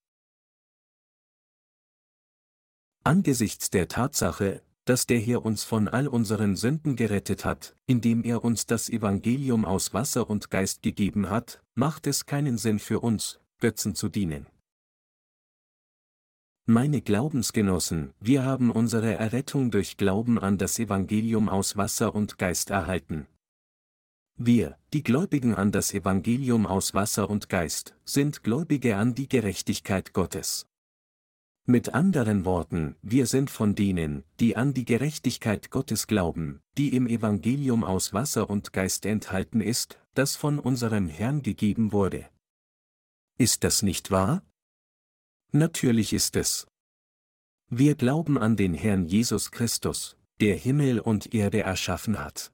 Angesichts 3.03 3.69
der 3.69 3.87
Tatsache, 3.87 4.63
dass 4.91 5.07
der 5.07 5.19
Herr 5.19 5.45
uns 5.45 5.63
von 5.63 5.87
all 5.87 6.05
unseren 6.05 6.57
Sünden 6.57 6.97
gerettet 6.97 7.45
hat, 7.45 7.77
indem 7.85 8.25
er 8.25 8.43
uns 8.43 8.65
das 8.65 8.89
Evangelium 8.89 9.63
aus 9.63 9.93
Wasser 9.93 10.29
und 10.29 10.49
Geist 10.49 10.81
gegeben 10.81 11.29
hat, 11.29 11.63
macht 11.75 12.07
es 12.07 12.25
keinen 12.25 12.57
Sinn 12.57 12.77
für 12.77 12.99
uns, 12.99 13.39
Götzen 13.61 13.95
zu 13.95 14.09
dienen. 14.09 14.47
Meine 16.65 17.01
Glaubensgenossen, 17.01 18.11
wir 18.19 18.43
haben 18.43 18.69
unsere 18.69 19.13
Errettung 19.13 19.71
durch 19.71 19.95
Glauben 19.95 20.37
an 20.37 20.57
das 20.57 20.77
Evangelium 20.77 21.47
aus 21.47 21.77
Wasser 21.77 22.13
und 22.13 22.37
Geist 22.37 22.69
erhalten. 22.69 23.27
Wir, 24.35 24.77
die 24.91 25.03
Gläubigen 25.03 25.55
an 25.55 25.71
das 25.71 25.93
Evangelium 25.93 26.65
aus 26.65 26.93
Wasser 26.93 27.29
und 27.29 27.47
Geist, 27.47 27.95
sind 28.03 28.43
Gläubige 28.43 28.97
an 28.97 29.15
die 29.15 29.29
Gerechtigkeit 29.29 30.11
Gottes. 30.11 30.67
Mit 31.67 31.93
anderen 31.93 32.43
Worten, 32.43 32.95
wir 33.03 33.27
sind 33.27 33.51
von 33.51 33.75
denen, 33.75 34.23
die 34.39 34.55
an 34.55 34.73
die 34.73 34.83
Gerechtigkeit 34.83 35.69
Gottes 35.69 36.07
glauben, 36.07 36.61
die 36.77 36.95
im 36.95 37.05
Evangelium 37.05 37.83
aus 37.83 38.13
Wasser 38.13 38.49
und 38.49 38.73
Geist 38.73 39.05
enthalten 39.05 39.61
ist, 39.61 39.99
das 40.15 40.35
von 40.35 40.57
unserem 40.57 41.07
Herrn 41.07 41.43
gegeben 41.43 41.91
wurde. 41.91 42.27
Ist 43.37 43.63
das 43.63 43.83
nicht 43.83 44.09
wahr? 44.09 44.43
Natürlich 45.51 46.13
ist 46.13 46.35
es. 46.35 46.65
Wir 47.69 47.95
glauben 47.95 48.39
an 48.39 48.57
den 48.57 48.73
Herrn 48.73 49.05
Jesus 49.05 49.51
Christus, 49.51 50.17
der 50.39 50.55
Himmel 50.55 50.99
und 50.99 51.33
Erde 51.33 51.61
erschaffen 51.61 52.19
hat. 52.19 52.51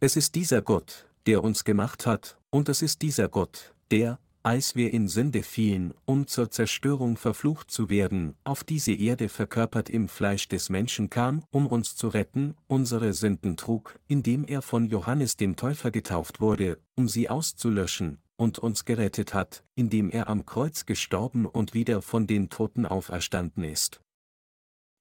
Es 0.00 0.16
ist 0.16 0.34
dieser 0.34 0.62
Gott, 0.62 1.08
der 1.26 1.44
uns 1.44 1.62
gemacht 1.62 2.06
hat, 2.06 2.38
und 2.50 2.70
es 2.70 2.80
ist 2.80 3.02
dieser 3.02 3.28
Gott, 3.28 3.74
der, 3.90 4.18
als 4.42 4.74
wir 4.76 4.92
in 4.92 5.08
Sünde 5.08 5.42
fielen, 5.42 5.94
um 6.04 6.26
zur 6.26 6.50
Zerstörung 6.50 7.16
verflucht 7.16 7.70
zu 7.70 7.90
werden, 7.90 8.34
auf 8.44 8.64
diese 8.64 8.92
Erde 8.92 9.28
verkörpert 9.28 9.90
im 9.90 10.08
Fleisch 10.08 10.48
des 10.48 10.70
Menschen 10.70 11.10
kam, 11.10 11.44
um 11.50 11.66
uns 11.66 11.96
zu 11.96 12.08
retten, 12.08 12.54
unsere 12.66 13.12
Sünden 13.12 13.56
trug, 13.56 13.98
indem 14.06 14.44
er 14.44 14.62
von 14.62 14.86
Johannes 14.86 15.36
dem 15.36 15.56
Täufer 15.56 15.90
getauft 15.90 16.40
wurde, 16.40 16.80
um 16.94 17.08
sie 17.08 17.28
auszulöschen, 17.28 18.18
und 18.36 18.58
uns 18.58 18.84
gerettet 18.84 19.34
hat, 19.34 19.64
indem 19.74 20.10
er 20.10 20.28
am 20.28 20.46
Kreuz 20.46 20.86
gestorben 20.86 21.44
und 21.44 21.74
wieder 21.74 22.02
von 22.02 22.26
den 22.26 22.48
Toten 22.50 22.86
auferstanden 22.86 23.64
ist. 23.64 24.00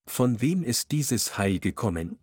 Von 0.09 0.41
wem 0.41 0.63
ist 0.63 0.91
dieses 0.91 1.37
Heil 1.37 1.59
gekommen? 1.59 2.19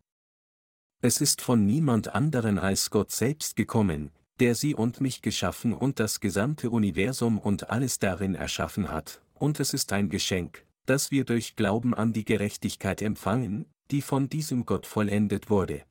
Es 1.00 1.20
ist 1.20 1.42
von 1.42 1.66
niemand 1.66 2.14
anderen 2.14 2.58
als 2.58 2.90
Gott 2.90 3.12
selbst 3.12 3.56
gekommen, 3.56 4.10
der 4.40 4.54
sie 4.54 4.74
und 4.74 5.00
mich 5.00 5.22
geschaffen 5.22 5.72
und 5.72 6.00
das 6.00 6.20
gesamte 6.20 6.70
Universum 6.70 7.38
und 7.38 7.70
alles 7.70 7.98
darin 7.98 8.34
erschaffen 8.34 8.90
hat, 8.90 9.22
und 9.34 9.60
es 9.60 9.74
ist 9.74 9.92
ein 9.92 10.08
Geschenk, 10.08 10.64
das 10.86 11.10
wir 11.10 11.24
durch 11.24 11.56
Glauben 11.56 11.94
an 11.94 12.12
die 12.12 12.24
Gerechtigkeit 12.24 13.02
empfangen, 13.02 13.66
die 13.90 14.02
von 14.02 14.28
diesem 14.28 14.66
Gott 14.66 14.86
vollendet 14.86 15.50
wurde. 15.50 15.84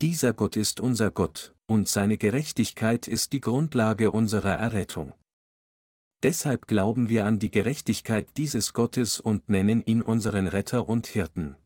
Dieser 0.00 0.32
Gott 0.32 0.56
ist 0.56 0.80
unser 0.80 1.10
Gott, 1.10 1.54
und 1.66 1.88
seine 1.88 2.18
Gerechtigkeit 2.18 3.06
ist 3.06 3.32
die 3.32 3.40
Grundlage 3.40 4.10
unserer 4.10 4.54
Errettung. 4.54 5.12
Deshalb 6.22 6.66
glauben 6.66 7.08
wir 7.08 7.24
an 7.26 7.38
die 7.38 7.50
Gerechtigkeit 7.50 8.28
dieses 8.36 8.72
Gottes 8.72 9.20
und 9.20 9.48
nennen 9.48 9.82
ihn 9.84 10.02
unseren 10.02 10.46
Retter 10.46 10.88
und 10.88 11.06
Hirten. 11.06 11.56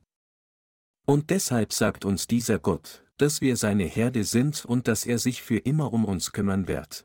Und 1.06 1.30
deshalb 1.30 1.72
sagt 1.72 2.04
uns 2.04 2.26
dieser 2.26 2.58
Gott, 2.58 3.03
dass 3.16 3.40
wir 3.40 3.56
seine 3.56 3.84
Herde 3.84 4.24
sind 4.24 4.64
und 4.64 4.88
dass 4.88 5.06
er 5.06 5.18
sich 5.18 5.42
für 5.42 5.58
immer 5.58 5.92
um 5.92 6.04
uns 6.04 6.32
kümmern 6.32 6.68
wird. 6.68 7.04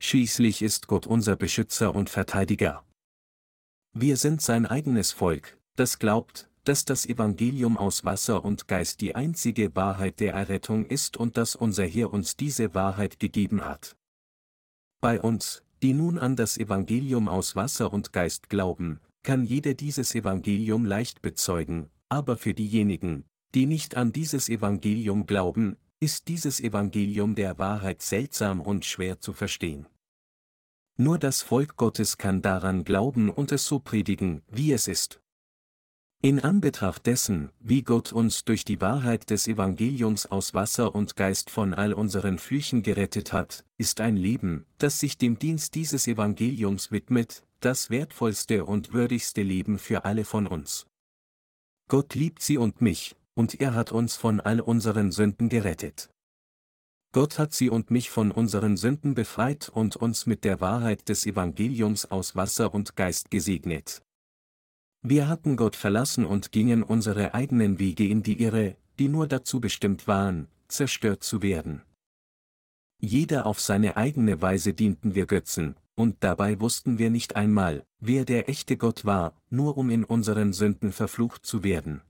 Schließlich 0.00 0.62
ist 0.62 0.86
Gott 0.86 1.06
unser 1.06 1.36
Beschützer 1.36 1.94
und 1.94 2.10
Verteidiger. 2.10 2.84
Wir 3.92 4.16
sind 4.16 4.42
sein 4.42 4.66
eigenes 4.66 5.12
Volk, 5.12 5.58
das 5.76 5.98
glaubt, 5.98 6.48
dass 6.64 6.84
das 6.84 7.06
Evangelium 7.06 7.78
aus 7.78 8.04
Wasser 8.04 8.44
und 8.44 8.68
Geist 8.68 9.00
die 9.00 9.14
einzige 9.14 9.74
Wahrheit 9.74 10.20
der 10.20 10.34
Errettung 10.34 10.84
ist 10.84 11.16
und 11.16 11.36
dass 11.36 11.56
unser 11.56 11.86
Herr 11.86 12.12
uns 12.12 12.36
diese 12.36 12.74
Wahrheit 12.74 13.18
gegeben 13.18 13.64
hat. 13.64 13.96
Bei 15.00 15.20
uns, 15.20 15.62
die 15.82 15.94
nun 15.94 16.18
an 16.18 16.36
das 16.36 16.58
Evangelium 16.58 17.28
aus 17.28 17.56
Wasser 17.56 17.92
und 17.92 18.12
Geist 18.12 18.50
glauben, 18.50 19.00
kann 19.22 19.44
jeder 19.44 19.74
dieses 19.74 20.14
Evangelium 20.14 20.84
leicht 20.84 21.22
bezeugen, 21.22 21.88
aber 22.08 22.36
für 22.36 22.54
diejenigen, 22.54 23.24
die 23.54 23.66
nicht 23.66 23.96
an 23.96 24.12
dieses 24.12 24.48
Evangelium 24.48 25.26
glauben, 25.26 25.76
ist 26.00 26.28
dieses 26.28 26.60
Evangelium 26.60 27.34
der 27.34 27.58
Wahrheit 27.58 28.02
seltsam 28.02 28.60
und 28.60 28.84
schwer 28.84 29.20
zu 29.20 29.32
verstehen. 29.32 29.86
Nur 30.96 31.18
das 31.18 31.42
Volk 31.42 31.76
Gottes 31.76 32.18
kann 32.18 32.42
daran 32.42 32.84
glauben 32.84 33.30
und 33.30 33.52
es 33.52 33.64
so 33.64 33.78
predigen, 33.78 34.42
wie 34.48 34.72
es 34.72 34.88
ist. 34.88 35.20
In 36.20 36.40
Anbetracht 36.40 37.06
dessen, 37.06 37.52
wie 37.60 37.82
Gott 37.82 38.12
uns 38.12 38.44
durch 38.44 38.64
die 38.64 38.80
Wahrheit 38.80 39.30
des 39.30 39.46
Evangeliums 39.46 40.26
aus 40.26 40.52
Wasser 40.52 40.92
und 40.96 41.14
Geist 41.14 41.48
von 41.48 41.74
all 41.74 41.92
unseren 41.92 42.38
Flüchen 42.38 42.82
gerettet 42.82 43.32
hat, 43.32 43.64
ist 43.76 44.00
ein 44.00 44.16
Leben, 44.16 44.66
das 44.78 44.98
sich 44.98 45.16
dem 45.16 45.38
Dienst 45.38 45.76
dieses 45.76 46.08
Evangeliums 46.08 46.90
widmet, 46.90 47.44
das 47.60 47.90
wertvollste 47.90 48.64
und 48.64 48.92
würdigste 48.92 49.42
Leben 49.42 49.78
für 49.78 50.04
alle 50.04 50.24
von 50.24 50.48
uns. 50.48 50.88
Gott 51.86 52.16
liebt 52.16 52.42
sie 52.42 52.58
und 52.58 52.80
mich, 52.80 53.14
und 53.38 53.60
er 53.60 53.72
hat 53.74 53.92
uns 53.92 54.16
von 54.16 54.40
all 54.40 54.60
unseren 54.60 55.12
Sünden 55.12 55.48
gerettet. 55.48 56.10
Gott 57.12 57.38
hat 57.38 57.54
sie 57.54 57.70
und 57.70 57.88
mich 57.88 58.10
von 58.10 58.32
unseren 58.32 58.76
Sünden 58.76 59.14
befreit 59.14 59.68
und 59.68 59.94
uns 59.94 60.26
mit 60.26 60.42
der 60.42 60.60
Wahrheit 60.60 61.08
des 61.08 61.24
Evangeliums 61.24 62.10
aus 62.10 62.34
Wasser 62.34 62.74
und 62.74 62.96
Geist 62.96 63.30
gesegnet. 63.30 64.02
Wir 65.02 65.28
hatten 65.28 65.56
Gott 65.56 65.76
verlassen 65.76 66.26
und 66.26 66.50
gingen 66.50 66.82
unsere 66.82 67.32
eigenen 67.32 67.78
Wege 67.78 68.08
in 68.08 68.24
die 68.24 68.42
Irre, 68.42 68.76
die 68.98 69.08
nur 69.08 69.28
dazu 69.28 69.60
bestimmt 69.60 70.08
waren, 70.08 70.48
zerstört 70.66 71.22
zu 71.22 71.40
werden. 71.40 71.82
Jeder 73.00 73.46
auf 73.46 73.60
seine 73.60 73.96
eigene 73.96 74.42
Weise 74.42 74.74
dienten 74.74 75.14
wir 75.14 75.26
Götzen, 75.26 75.76
und 75.94 76.16
dabei 76.24 76.60
wussten 76.60 76.98
wir 76.98 77.08
nicht 77.08 77.36
einmal, 77.36 77.84
wer 78.00 78.24
der 78.24 78.48
echte 78.48 78.76
Gott 78.76 79.04
war, 79.04 79.40
nur 79.48 79.78
um 79.78 79.90
in 79.90 80.02
unseren 80.02 80.52
Sünden 80.52 80.90
verflucht 80.90 81.46
zu 81.46 81.62
werden. 81.62 82.02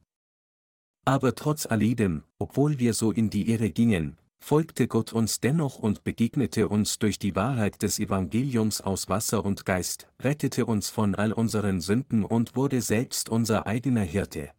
Aber 1.08 1.34
trotz 1.34 1.64
alledem, 1.64 2.22
obwohl 2.38 2.78
wir 2.78 2.92
so 2.92 3.12
in 3.12 3.30
die 3.30 3.50
Irre 3.50 3.70
gingen, 3.70 4.18
folgte 4.40 4.86
Gott 4.88 5.14
uns 5.14 5.40
dennoch 5.40 5.78
und 5.78 6.04
begegnete 6.04 6.68
uns 6.68 6.98
durch 6.98 7.18
die 7.18 7.34
Wahrheit 7.34 7.80
des 7.80 7.98
Evangeliums 7.98 8.82
aus 8.82 9.08
Wasser 9.08 9.42
und 9.42 9.64
Geist, 9.64 10.06
rettete 10.20 10.66
uns 10.66 10.90
von 10.90 11.14
all 11.14 11.32
unseren 11.32 11.80
Sünden 11.80 12.26
und 12.26 12.56
wurde 12.56 12.82
selbst 12.82 13.30
unser 13.30 13.66
eigener 13.66 14.02
Hirte. 14.02 14.50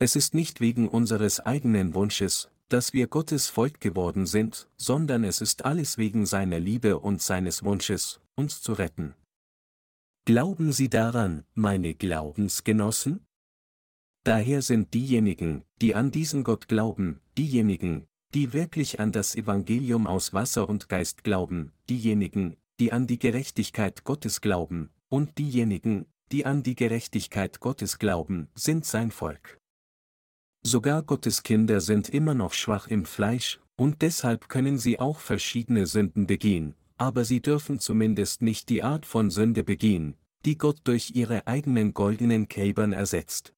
Es 0.00 0.16
ist 0.16 0.34
nicht 0.34 0.60
wegen 0.60 0.88
unseres 0.88 1.38
eigenen 1.38 1.94
Wunsches, 1.94 2.48
dass 2.68 2.92
wir 2.92 3.06
Gottes 3.06 3.46
Volk 3.46 3.80
geworden 3.80 4.26
sind, 4.26 4.68
sondern 4.76 5.22
es 5.22 5.40
ist 5.40 5.64
alles 5.64 5.96
wegen 5.96 6.26
seiner 6.26 6.58
Liebe 6.58 6.98
und 6.98 7.22
seines 7.22 7.62
Wunsches, 7.62 8.18
uns 8.34 8.62
zu 8.62 8.72
retten. 8.72 9.14
Glauben 10.24 10.72
Sie 10.72 10.88
daran, 10.88 11.44
meine 11.54 11.94
Glaubensgenossen? 11.94 13.20
Daher 14.26 14.60
sind 14.60 14.92
diejenigen, 14.92 15.62
die 15.80 15.94
an 15.94 16.10
diesen 16.10 16.42
Gott 16.42 16.66
glauben, 16.66 17.20
diejenigen, 17.38 18.08
die 18.34 18.52
wirklich 18.52 18.98
an 18.98 19.12
das 19.12 19.36
Evangelium 19.36 20.08
aus 20.08 20.34
Wasser 20.34 20.68
und 20.68 20.88
Geist 20.88 21.22
glauben, 21.22 21.70
diejenigen, 21.88 22.56
die 22.80 22.90
an 22.92 23.06
die 23.06 23.20
Gerechtigkeit 23.20 24.02
Gottes 24.02 24.40
glauben, 24.40 24.90
und 25.08 25.38
diejenigen, 25.38 26.06
die 26.32 26.44
an 26.44 26.64
die 26.64 26.74
Gerechtigkeit 26.74 27.60
Gottes 27.60 28.00
glauben, 28.00 28.48
sind 28.56 28.84
sein 28.84 29.12
Volk. 29.12 29.60
Sogar 30.64 31.04
Gottes 31.04 31.44
Kinder 31.44 31.80
sind 31.80 32.08
immer 32.08 32.34
noch 32.34 32.52
schwach 32.52 32.88
im 32.88 33.04
Fleisch, 33.04 33.60
und 33.76 34.02
deshalb 34.02 34.48
können 34.48 34.76
sie 34.76 34.98
auch 34.98 35.20
verschiedene 35.20 35.86
Sünden 35.86 36.26
begehen, 36.26 36.74
aber 36.96 37.24
sie 37.24 37.42
dürfen 37.42 37.78
zumindest 37.78 38.42
nicht 38.42 38.70
die 38.70 38.82
Art 38.82 39.06
von 39.06 39.30
Sünde 39.30 39.62
begehen, 39.62 40.16
die 40.44 40.58
Gott 40.58 40.80
durch 40.82 41.12
ihre 41.14 41.46
eigenen 41.46 41.94
goldenen 41.94 42.48
Kälbern 42.48 42.92
ersetzt. 42.92 43.52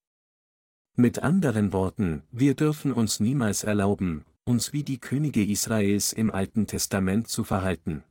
Mit 1.00 1.20
anderen 1.20 1.72
Worten, 1.72 2.24
wir 2.32 2.56
dürfen 2.56 2.92
uns 2.92 3.20
niemals 3.20 3.62
erlauben, 3.62 4.24
uns 4.44 4.72
wie 4.72 4.82
die 4.82 4.98
Könige 4.98 5.44
Israels 5.44 6.12
im 6.12 6.32
Alten 6.32 6.66
Testament 6.66 7.28
zu 7.28 7.44
verhalten. 7.44 8.02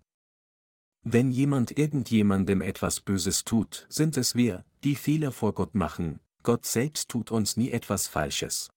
Wenn 1.04 1.30
jemand 1.30 1.78
irgendjemandem 1.78 2.62
etwas 2.62 3.02
Böses 3.02 3.44
tut, 3.44 3.86
sind 3.90 4.16
es 4.16 4.36
wir, 4.36 4.64
die 4.86 4.96
Fehler 4.96 5.34
vor 5.34 5.54
Gott 5.54 5.76
machen, 5.76 6.22
Gott 6.44 6.66
selbst 6.66 7.10
tut 7.10 7.30
uns 7.30 7.58
nie 7.58 7.72
etwas 7.72 8.08
Falsches. 8.08 8.70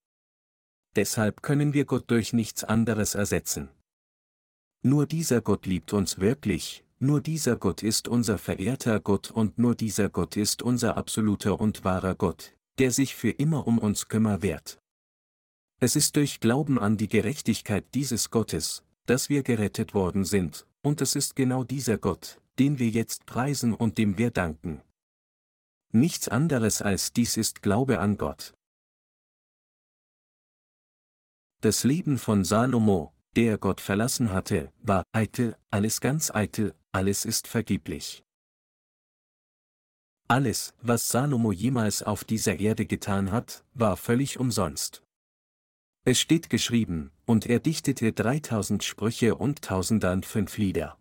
Deshalb 0.96 1.40
können 1.40 1.72
wir 1.72 1.84
Gott 1.84 2.10
durch 2.10 2.32
nichts 2.32 2.64
anderes 2.64 3.14
ersetzen. 3.14 3.68
Nur 4.82 5.06
dieser 5.06 5.40
Gott 5.40 5.66
liebt 5.66 5.92
uns 5.92 6.18
wirklich, 6.18 6.84
nur 6.98 7.20
dieser 7.20 7.54
Gott 7.54 7.84
ist 7.84 8.08
unser 8.08 8.38
verehrter 8.38 8.98
Gott 8.98 9.30
und 9.30 9.60
nur 9.60 9.76
dieser 9.76 10.08
Gott 10.08 10.36
ist 10.36 10.62
unser 10.62 10.96
absoluter 10.96 11.60
und 11.60 11.84
wahrer 11.84 12.16
Gott, 12.16 12.56
der 12.80 12.90
sich 12.90 13.14
für 13.14 13.30
immer 13.30 13.66
um 13.66 13.78
uns 13.78 14.08
kümmert 14.08 14.40
wird. 14.40 14.80
Es 15.80 15.96
ist 15.96 16.16
durch 16.16 16.40
Glauben 16.40 16.78
an 16.78 16.96
die 16.96 17.08
Gerechtigkeit 17.08 17.84
dieses 17.94 18.30
Gottes, 18.30 18.84
dass 19.04 19.28
wir 19.28 19.42
gerettet 19.42 19.92
worden 19.92 20.24
sind, 20.24 20.66
und 20.82 21.02
es 21.02 21.14
ist 21.14 21.36
genau 21.36 21.62
dieser 21.62 21.98
Gott, 21.98 22.40
den 22.58 22.78
wir 22.78 22.88
jetzt 22.88 23.26
preisen 23.26 23.74
und 23.74 23.98
dem 23.98 24.16
wir 24.16 24.30
danken. 24.30 24.80
Nichts 25.92 26.28
anderes 26.28 26.80
als 26.80 27.12
dies 27.12 27.36
ist 27.36 27.60
Glaube 27.60 27.98
an 27.98 28.16
Gott. 28.16 28.54
Das 31.60 31.84
Leben 31.84 32.16
von 32.16 32.44
Salomo, 32.44 33.12
der 33.36 33.58
Gott 33.58 33.82
verlassen 33.82 34.32
hatte, 34.32 34.72
war 34.80 35.02
eitel, 35.12 35.54
alles 35.70 36.00
ganz 36.00 36.30
eitel, 36.30 36.74
alles 36.92 37.26
ist 37.26 37.46
vergeblich. 37.46 38.24
Alles, 40.30 40.74
was 40.80 41.08
Salomo 41.08 41.50
jemals 41.50 42.04
auf 42.04 42.22
dieser 42.22 42.60
Erde 42.60 42.86
getan 42.86 43.32
hat, 43.32 43.64
war 43.74 43.96
völlig 43.96 44.38
umsonst. 44.38 45.02
Es 46.04 46.20
steht 46.20 46.50
geschrieben, 46.50 47.10
und 47.26 47.46
er 47.46 47.58
dichtete 47.58 48.12
3000 48.12 48.84
Sprüche 48.84 49.34
und 49.34 49.62
tausendern 49.62 50.22
fünf 50.22 50.56
Lieder. 50.56 50.96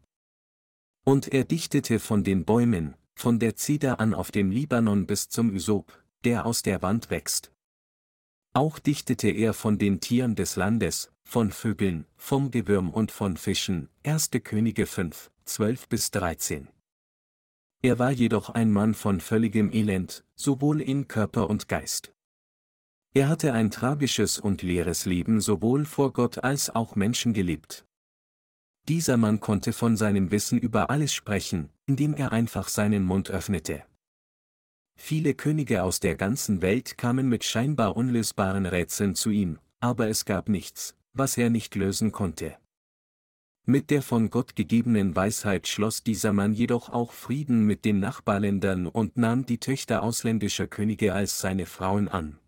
Und 1.06 1.28
er 1.28 1.44
dichtete 1.44 2.00
von 2.00 2.24
den 2.24 2.44
Bäumen, 2.44 2.96
von 3.14 3.38
der 3.38 3.56
Zeder 3.56 4.00
an 4.00 4.16
auf 4.16 4.32
dem 4.32 4.50
Libanon 4.50 5.06
bis 5.06 5.30
zum 5.30 5.54
Ysop, 5.54 6.04
der 6.24 6.48
aus 6.48 6.64
der 6.64 6.82
Wand 6.82 7.12
wächst. 7.12 7.52
Auch 8.54 8.80
dichtete 8.80 9.30
er 9.30 9.54
von 9.54 9.78
den 9.78 10.00
Tieren 10.00 10.34
des 10.34 10.56
Landes, 10.56 11.12
von 11.22 11.52
Vögeln, 11.52 12.08
vom 12.18 12.50
Gewürm 12.50 12.90
und 12.90 13.12
von 13.12 13.38
Fischen, 13.38 13.90
1. 14.04 14.32
Könige 14.44 14.88
5, 14.88 15.30
12 15.46 15.88
bis 15.88 16.10
13. 16.10 16.68
Er 17.82 17.98
war 17.98 18.12
jedoch 18.12 18.50
ein 18.50 18.72
Mann 18.72 18.94
von 18.94 19.22
völligem 19.22 19.72
Elend, 19.72 20.26
sowohl 20.36 20.82
in 20.82 21.08
Körper 21.08 21.50
und 21.50 21.70
Geist. 21.70 22.14
Er 23.14 23.30
hatte 23.30 23.54
ein 23.54 23.72
tragisches 23.72 24.38
und 24.38 24.62
leeres 24.62 25.06
Leben 25.06 25.40
sowohl 25.40 25.86
vor 25.86 26.12
Gott 26.12 26.44
als 26.44 26.70
auch 26.70 26.96
Menschen 26.96 27.34
gelebt. 27.34 27.86
Dieser 28.90 29.18
Mann 29.18 29.40
konnte 29.40 29.72
von 29.72 29.96
seinem 29.96 30.30
Wissen 30.30 30.60
über 30.60 30.90
alles 30.90 31.14
sprechen, 31.14 31.70
indem 31.86 32.14
er 32.14 32.34
einfach 32.34 32.68
seinen 32.68 33.04
Mund 33.04 33.32
öffnete. 33.32 33.84
Viele 34.98 35.34
Könige 35.34 35.84
aus 35.84 36.02
der 36.02 36.16
ganzen 36.16 36.62
Welt 36.62 36.98
kamen 36.98 37.30
mit 37.30 37.46
scheinbar 37.46 37.96
unlösbaren 37.96 38.66
Rätseln 38.66 39.16
zu 39.16 39.30
ihm, 39.30 39.58
aber 39.80 40.10
es 40.10 40.26
gab 40.26 40.50
nichts, 40.50 40.96
was 41.14 41.38
er 41.38 41.50
nicht 41.50 41.76
lösen 41.76 42.12
konnte. 42.12 42.58
Mit 43.70 43.92
der 43.92 44.02
von 44.02 44.32
Gott 44.32 44.56
gegebenen 44.56 45.16
Weisheit 45.16 45.68
schloss 45.68 46.02
dieser 46.02 46.34
Mann 46.34 46.54
jedoch 46.54 46.90
auch 46.90 47.12
Frieden 47.12 47.68
mit 47.68 47.86
den 47.86 48.00
Nachbarländern 48.00 48.88
und 48.88 49.16
nahm 49.16 49.46
die 49.46 49.60
Töchter 49.60 50.02
ausländischer 50.02 50.66
Könige 50.66 51.14
als 51.14 51.40
seine 51.40 51.68
Frauen 51.68 52.08
an. 52.08 52.40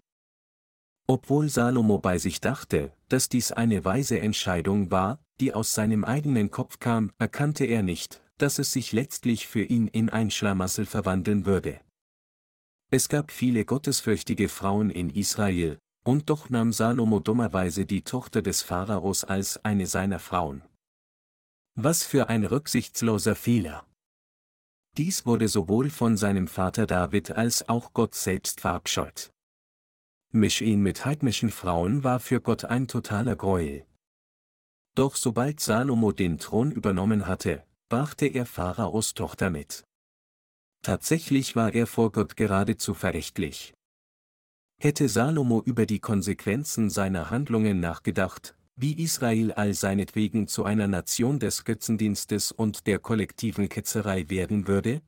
Obwohl 1.06 1.48
Salomo 1.48 2.00
bei 2.00 2.18
sich 2.18 2.42
dachte, 2.42 2.92
dass 3.08 3.30
dies 3.30 3.52
eine 3.52 3.86
weise 3.86 4.20
Entscheidung 4.20 4.90
war, 4.90 5.20
die 5.40 5.54
aus 5.54 5.76
seinem 5.76 6.06
eigenen 6.06 6.50
Kopf 6.50 6.80
kam, 6.80 7.12
erkannte 7.20 7.66
er 7.66 7.84
nicht, 7.84 8.24
dass 8.40 8.58
es 8.58 8.74
sich 8.74 8.92
letztlich 8.92 9.46
für 9.46 9.62
ihn 9.62 9.88
in 9.90 10.10
ein 10.10 10.32
Schlamassel 10.32 10.88
verwandeln 10.88 11.46
würde. 11.46 11.82
Es 12.90 13.10
gab 13.10 13.32
viele 13.32 13.64
gottesfürchtige 13.64 14.50
Frauen 14.50 14.90
in 14.90 15.12
Israel, 15.12 15.78
und 16.04 16.32
doch 16.32 16.50
nahm 16.50 16.74
Salomo 16.74 17.20
dummerweise 17.20 17.86
die 17.86 18.02
Tochter 18.02 18.42
des 18.42 18.64
Pharaos 18.64 19.24
als 19.24 19.64
eine 19.64 19.86
seiner 19.86 20.18
Frauen. 20.18 20.64
Was 21.84 22.04
für 22.04 22.30
ein 22.30 22.46
rücksichtsloser 22.46 23.34
Fehler. 23.34 23.88
Dies 24.98 25.26
wurde 25.26 25.48
sowohl 25.48 25.90
von 25.90 26.16
seinem 26.16 26.48
Vater 26.48 26.86
David 26.86 27.32
als 27.32 27.68
auch 27.70 27.94
Gott 27.94 28.14
selbst 28.14 28.62
verabscheut. 28.62 29.32
Misch 30.32 30.62
ihn 30.62 30.84
mit 30.84 31.06
heidnischen 31.06 31.50
Frauen 31.50 32.04
war 32.04 32.20
für 32.20 32.40
Gott 32.40 32.66
ein 32.66 32.88
totaler 32.88 33.36
Gräuel. 33.36 33.88
Doch 34.94 35.16
sobald 35.16 35.60
Salomo 35.60 36.12
den 36.12 36.38
Thron 36.38 36.72
übernommen 36.72 37.26
hatte, 37.26 37.66
brachte 37.90 38.28
er 38.28 38.46
Pharaos 38.46 39.16
Tochter 39.16 39.50
mit. 39.50 39.84
Tatsächlich 40.84 41.56
war 41.56 41.74
er 41.74 41.88
vor 41.88 42.12
Gott 42.12 42.38
geradezu 42.38 42.94
verächtlich. 42.94 43.74
Hätte 44.80 45.10
Salomo 45.10 45.64
über 45.66 45.88
die 45.88 46.00
Konsequenzen 46.00 46.92
seiner 46.92 47.32
Handlungen 47.32 47.80
nachgedacht, 47.80 48.56
wie 48.82 48.94
Israel 48.94 49.52
all 49.52 49.76
seinetwegen 49.76 50.48
zu 50.48 50.66
einer 50.66 50.88
Nation 50.88 51.40
des 51.40 51.66
Götzendienstes 51.66 52.52
und 52.52 52.88
der 52.88 52.98
kollektiven 52.98 53.70
Ketzerei 53.70 54.28
werden 54.30 54.68
würde? 54.68 55.02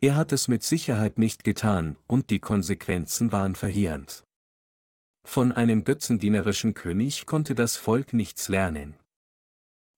Er 0.00 0.16
hat 0.16 0.32
es 0.32 0.48
mit 0.48 0.62
Sicherheit 0.62 1.18
nicht 1.18 1.44
getan, 1.44 1.96
und 2.06 2.30
die 2.30 2.40
Konsequenzen 2.40 3.30
waren 3.30 3.54
verheerend. 3.54 4.24
Von 5.24 5.52
einem 5.52 5.84
götzendienerischen 5.84 6.72
König 6.72 7.26
konnte 7.26 7.54
das 7.54 7.76
Volk 7.76 8.14
nichts 8.14 8.48
lernen. 8.48 8.94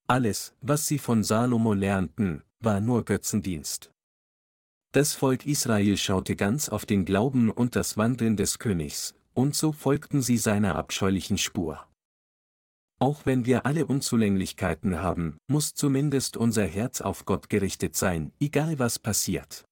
Alles, 0.07 0.55
was 0.61 0.87
sie 0.87 0.99
von 0.99 1.23
Salomo 1.23 1.73
lernten, 1.73 2.43
war 2.59 2.81
nur 2.81 3.05
Götzendienst. 3.05 3.93
Das 4.93 5.15
Volk 5.15 5.47
Israel 5.47 5.97
schaute 5.97 6.37
ganz 6.37 6.69
auf 6.69 6.87
den 6.87 7.05
Glauben 7.05 7.51
und 7.51 7.77
das 7.77 7.97
Wandeln 7.97 8.37
des 8.37 8.59
Königs, 8.59 9.15
und 9.33 9.55
so 9.55 9.73
folgten 9.73 10.23
sie 10.23 10.39
seiner 10.39 10.75
abscheulichen 10.75 11.39
Spur. 11.39 11.87
Auch 13.05 13.27
wenn 13.27 13.45
wir 13.45 13.67
alle 13.67 13.85
Unzulänglichkeiten 13.85 15.03
haben, 15.03 15.37
muss 15.47 15.75
zumindest 15.75 16.39
unser 16.39 16.65
Herz 16.65 17.03
auf 17.03 17.27
Gott 17.27 17.51
gerichtet 17.51 17.97
sein, 17.97 18.33
egal 18.41 18.79
was 18.79 18.99
passiert. 18.99 19.67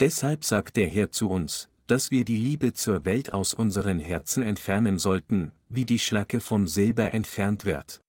Deshalb 0.00 0.44
sagt 0.44 0.76
der 0.76 0.86
Herr 0.86 1.10
zu 1.10 1.30
uns, 1.30 1.70
dass 1.86 2.10
wir 2.10 2.26
die 2.26 2.36
Liebe 2.36 2.74
zur 2.74 3.06
Welt 3.06 3.32
aus 3.32 3.54
unseren 3.54 3.98
Herzen 4.00 4.42
entfernen 4.42 4.98
sollten, 4.98 5.52
wie 5.70 5.86
die 5.86 5.98
Schlacke 5.98 6.40
vom 6.40 6.66
Silber 6.66 7.14
entfernt 7.14 7.64
wird. 7.64 8.02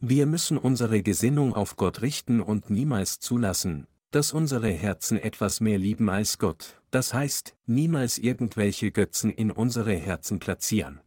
Wir 0.00 0.26
müssen 0.26 0.56
unsere 0.56 1.02
Gesinnung 1.02 1.54
auf 1.54 1.74
Gott 1.74 2.02
richten 2.02 2.40
und 2.40 2.70
niemals 2.70 3.18
zulassen, 3.18 3.88
dass 4.12 4.32
unsere 4.32 4.70
Herzen 4.70 5.18
etwas 5.18 5.60
mehr 5.60 5.78
lieben 5.78 6.08
als 6.08 6.38
Gott, 6.38 6.80
das 6.92 7.12
heißt, 7.12 7.56
niemals 7.66 8.16
irgendwelche 8.16 8.92
Götzen 8.92 9.32
in 9.32 9.50
unsere 9.50 9.96
Herzen 9.96 10.38
platzieren. 10.38 11.00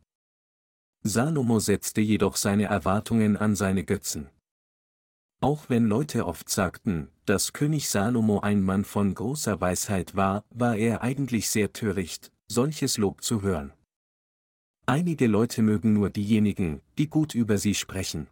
Salomo 1.07 1.59
setzte 1.59 2.01
jedoch 2.01 2.35
seine 2.35 2.65
Erwartungen 2.65 3.37
an 3.37 3.55
seine 3.55 3.83
Götzen. 3.83 4.29
Auch 5.39 5.69
wenn 5.69 5.85
Leute 5.85 6.25
oft 6.25 6.49
sagten, 6.49 7.09
dass 7.25 7.53
König 7.53 7.89
Salomo 7.89 8.39
ein 8.39 8.61
Mann 8.61 8.85
von 8.85 9.13
großer 9.13 9.61
Weisheit 9.61 10.15
war, 10.15 10.43
war 10.49 10.75
er 10.75 11.01
eigentlich 11.03 11.49
sehr 11.49 11.73
töricht, 11.73 12.31
solches 12.47 12.97
Lob 12.97 13.23
zu 13.23 13.41
hören. 13.43 13.73
Einige 14.87 15.27
Leute 15.27 15.61
mögen 15.61 15.93
nur 15.93 16.09
diejenigen, 16.09 16.81
die 16.97 17.07
gut 17.07 17.35
über 17.35 17.57
sie 17.57 17.75
sprechen. 17.75 18.27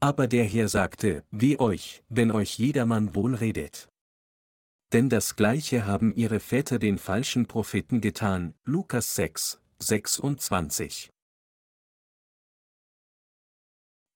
Aber 0.00 0.28
der 0.28 0.44
Herr 0.44 0.68
sagte, 0.68 1.24
wie 1.30 1.58
euch, 1.58 2.04
wenn 2.08 2.30
euch 2.30 2.58
jedermann 2.58 3.14
wohl 3.14 3.34
redet. 3.34 3.88
Denn 4.92 5.08
das 5.08 5.36
gleiche 5.36 5.86
haben 5.86 6.14
ihre 6.14 6.38
Väter 6.38 6.78
den 6.78 6.98
falschen 6.98 7.46
Propheten 7.46 8.00
getan, 8.00 8.54
Lukas 8.64 9.16
6, 9.16 9.60
26. 9.80 11.10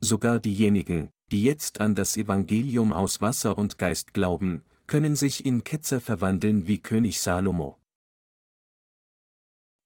Sogar 0.05 0.41
diejenigen, 0.41 1.11
die 1.31 1.45
jetzt 1.45 1.81
an 1.81 1.95
das 1.95 2.17
Evangelium 2.17 2.93
aus 2.93 3.21
Wasser 3.21 3.57
und 3.57 3.79
Geist 3.79 4.13
glauben, 4.13 4.63
können 4.89 5.15
sich 5.15 5.47
in 5.47 5.63
Ketzer 5.63 6.01
verwandeln 6.01 6.67
wie 6.67 6.79
König 6.79 7.21
Salomo. 7.21 7.79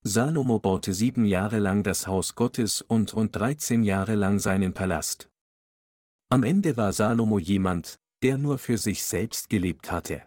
Salomo 0.02 0.58
baute 0.58 0.94
sieben 0.94 1.26
Jahre 1.26 1.58
lang 1.58 1.82
das 1.82 2.06
Haus 2.06 2.34
Gottes 2.34 2.80
und 2.80 3.12
und 3.12 3.36
13 3.36 3.82
Jahre 3.82 4.14
lang 4.14 4.38
seinen 4.38 4.72
Palast. 4.72 5.28
Am 6.30 6.44
Ende 6.44 6.76
war 6.76 6.92
Salomo 6.92 7.38
jemand, 7.38 7.98
der 8.22 8.38
nur 8.38 8.58
für 8.58 8.78
sich 8.78 9.04
selbst 9.04 9.50
gelebt 9.50 9.92
hatte. 9.92 10.22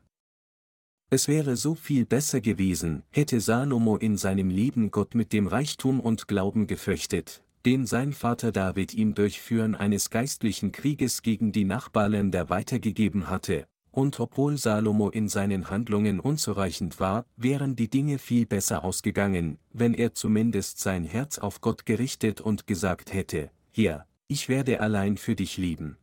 Es 1.10 1.28
wäre 1.28 1.56
so 1.56 1.74
viel 1.74 2.06
besser 2.06 2.42
gewesen, 2.42 3.02
hätte 3.10 3.42
Salomo 3.42 3.98
in 3.98 4.18
seinem 4.18 4.52
Leben 4.52 4.92
Gott 4.92 5.16
mit 5.16 5.34
dem 5.34 5.48
Reichtum 5.48 6.00
und 6.00 6.28
Glauben 6.28 6.68
gefürchtet, 6.68 7.44
den 7.70 7.86
sein 7.86 8.14
Vater 8.14 8.52
David 8.52 8.96
ihm 8.96 9.14
durch 9.14 9.40
Führen 9.40 9.76
eines 9.76 10.10
geistlichen 10.10 10.72
Krieges 10.72 11.22
gegen 11.22 11.52
die 11.52 11.66
Nachbarländer 11.66 12.50
weitergegeben 12.50 13.30
hatte, 13.30 13.68
und 13.92 14.20
obwohl 14.20 14.58
Salomo 14.58 15.10
in 15.12 15.30
seinen 15.30 15.70
Handlungen 15.70 16.20
unzureichend 16.20 17.00
war, 17.00 17.28
wären 17.38 17.76
die 17.76 17.88
Dinge 17.88 18.18
viel 18.18 18.48
besser 18.48 18.84
ausgegangen, 18.84 19.60
wenn 19.72 19.94
er 19.94 20.16
zumindest 20.16 20.80
sein 20.80 21.04
Herz 21.04 21.38
auf 21.38 21.62
Gott 21.62 21.86
gerichtet 21.86 22.42
und 22.42 22.66
gesagt 22.66 23.14
hätte, 23.14 23.52
Herr, 23.72 24.08
ich 24.28 24.50
werde 24.50 24.80
allein 24.80 25.16
für 25.18 25.36
dich 25.36 25.58
lieben. 25.58 25.96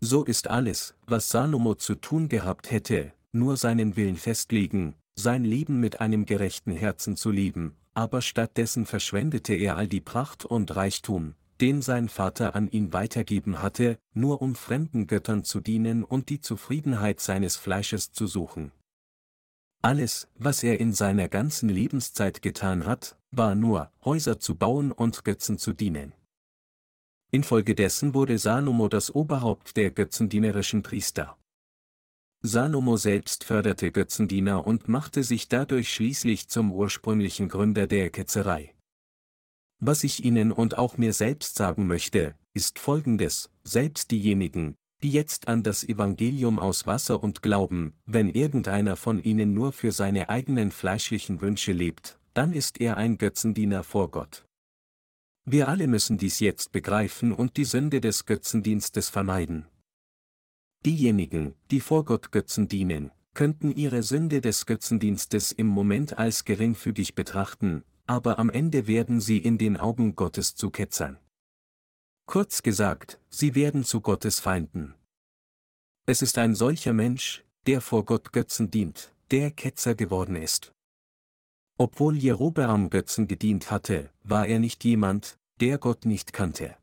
So 0.00 0.24
ist 0.24 0.48
alles, 0.48 0.94
was 1.06 1.28
Salomo 1.28 1.74
zu 1.74 1.94
tun 1.94 2.30
gehabt 2.30 2.70
hätte, 2.70 3.12
nur 3.32 3.58
seinen 3.58 3.96
Willen 3.96 4.16
festlegen, 4.16 4.94
sein 5.14 5.44
Leben 5.44 5.78
mit 5.78 6.00
einem 6.00 6.24
gerechten 6.24 6.72
Herzen 6.72 7.16
zu 7.16 7.30
lieben, 7.30 7.76
aber 7.94 8.20
stattdessen 8.20 8.86
verschwendete 8.86 9.54
er 9.54 9.76
all 9.76 9.86
die 9.88 10.00
Pracht 10.00 10.44
und 10.44 10.74
Reichtum, 10.74 11.34
den 11.60 11.80
sein 11.80 12.08
Vater 12.08 12.54
an 12.54 12.68
ihn 12.68 12.92
weitergeben 12.92 13.62
hatte, 13.62 13.98
nur 14.12 14.42
um 14.42 14.54
fremden 14.54 15.06
Göttern 15.06 15.44
zu 15.44 15.60
dienen 15.60 16.04
und 16.04 16.28
die 16.28 16.40
Zufriedenheit 16.40 17.20
seines 17.20 17.56
Fleisches 17.56 18.12
zu 18.12 18.26
suchen. 18.26 18.72
Alles, 19.82 20.28
was 20.34 20.62
er 20.62 20.80
in 20.80 20.92
seiner 20.92 21.28
ganzen 21.28 21.68
Lebenszeit 21.68 22.42
getan 22.42 22.86
hat, 22.86 23.16
war 23.30 23.54
nur, 23.54 23.92
Häuser 24.04 24.40
zu 24.40 24.54
bauen 24.54 24.92
und 24.92 25.24
Götzen 25.24 25.58
zu 25.58 25.72
dienen. 25.72 26.14
Infolgedessen 27.30 28.14
wurde 28.14 28.38
Salomo 28.38 28.88
das 28.88 29.14
Oberhaupt 29.14 29.76
der 29.76 29.90
götzendienerischen 29.90 30.82
Priester. 30.82 31.36
Salomo 32.46 32.98
selbst 32.98 33.42
förderte 33.42 33.90
Götzendiener 33.90 34.66
und 34.66 34.86
machte 34.86 35.22
sich 35.22 35.48
dadurch 35.48 35.90
schließlich 35.94 36.46
zum 36.46 36.72
ursprünglichen 36.72 37.48
Gründer 37.48 37.86
der 37.86 38.10
Ketzerei. 38.10 38.74
Was 39.80 40.04
ich 40.04 40.26
Ihnen 40.26 40.52
und 40.52 40.76
auch 40.76 40.98
mir 40.98 41.14
selbst 41.14 41.56
sagen 41.56 41.86
möchte, 41.86 42.34
ist 42.52 42.78
folgendes, 42.78 43.48
selbst 43.62 44.10
diejenigen, 44.10 44.74
die 45.02 45.10
jetzt 45.10 45.48
an 45.48 45.62
das 45.62 45.84
Evangelium 45.84 46.58
aus 46.58 46.86
Wasser 46.86 47.22
und 47.22 47.40
glauben, 47.40 47.94
wenn 48.04 48.28
irgendeiner 48.28 48.96
von 48.96 49.22
ihnen 49.22 49.54
nur 49.54 49.72
für 49.72 49.90
seine 49.90 50.28
eigenen 50.28 50.70
fleischlichen 50.70 51.40
Wünsche 51.40 51.72
lebt, 51.72 52.18
dann 52.34 52.52
ist 52.52 52.78
er 52.78 52.98
ein 52.98 53.16
Götzendiener 53.16 53.84
vor 53.84 54.10
Gott. 54.10 54.44
Wir 55.46 55.68
alle 55.68 55.86
müssen 55.86 56.18
dies 56.18 56.40
jetzt 56.40 56.72
begreifen 56.72 57.32
und 57.32 57.56
die 57.56 57.64
Sünde 57.64 58.02
des 58.02 58.26
Götzendienstes 58.26 59.08
vermeiden. 59.08 59.66
Diejenigen, 60.84 61.54
die 61.70 61.80
vor 61.80 62.04
Gott 62.04 62.30
Götzen 62.30 62.68
dienen, 62.68 63.10
könnten 63.32 63.72
ihre 63.72 64.02
Sünde 64.02 64.40
des 64.40 64.66
Götzendienstes 64.66 65.50
im 65.50 65.66
Moment 65.66 66.18
als 66.18 66.44
geringfügig 66.44 67.14
betrachten, 67.14 67.84
aber 68.06 68.38
am 68.38 68.50
Ende 68.50 68.86
werden 68.86 69.20
sie 69.20 69.38
in 69.38 69.58
den 69.58 69.76
Augen 69.76 70.14
Gottes 70.14 70.54
zu 70.54 70.70
Ketzern. 70.70 71.18
Kurz 72.26 72.62
gesagt, 72.62 73.18
sie 73.28 73.54
werden 73.54 73.84
zu 73.84 74.00
Gottes 74.00 74.40
Feinden. 74.40 74.94
Es 76.06 76.22
ist 76.22 76.38
ein 76.38 76.54
solcher 76.54 76.92
Mensch, 76.92 77.44
der 77.66 77.80
vor 77.80 78.04
Gott 78.04 78.32
Götzen 78.32 78.70
dient, 78.70 79.14
der 79.30 79.50
Ketzer 79.50 79.94
geworden 79.94 80.36
ist. 80.36 80.72
Obwohl 81.78 82.16
Jerobeam 82.16 82.90
Götzen 82.90 83.26
gedient 83.26 83.70
hatte, 83.70 84.10
war 84.22 84.46
er 84.46 84.58
nicht 84.58 84.84
jemand, 84.84 85.38
der 85.60 85.78
Gott 85.78 86.04
nicht 86.04 86.32
kannte. 86.32 86.76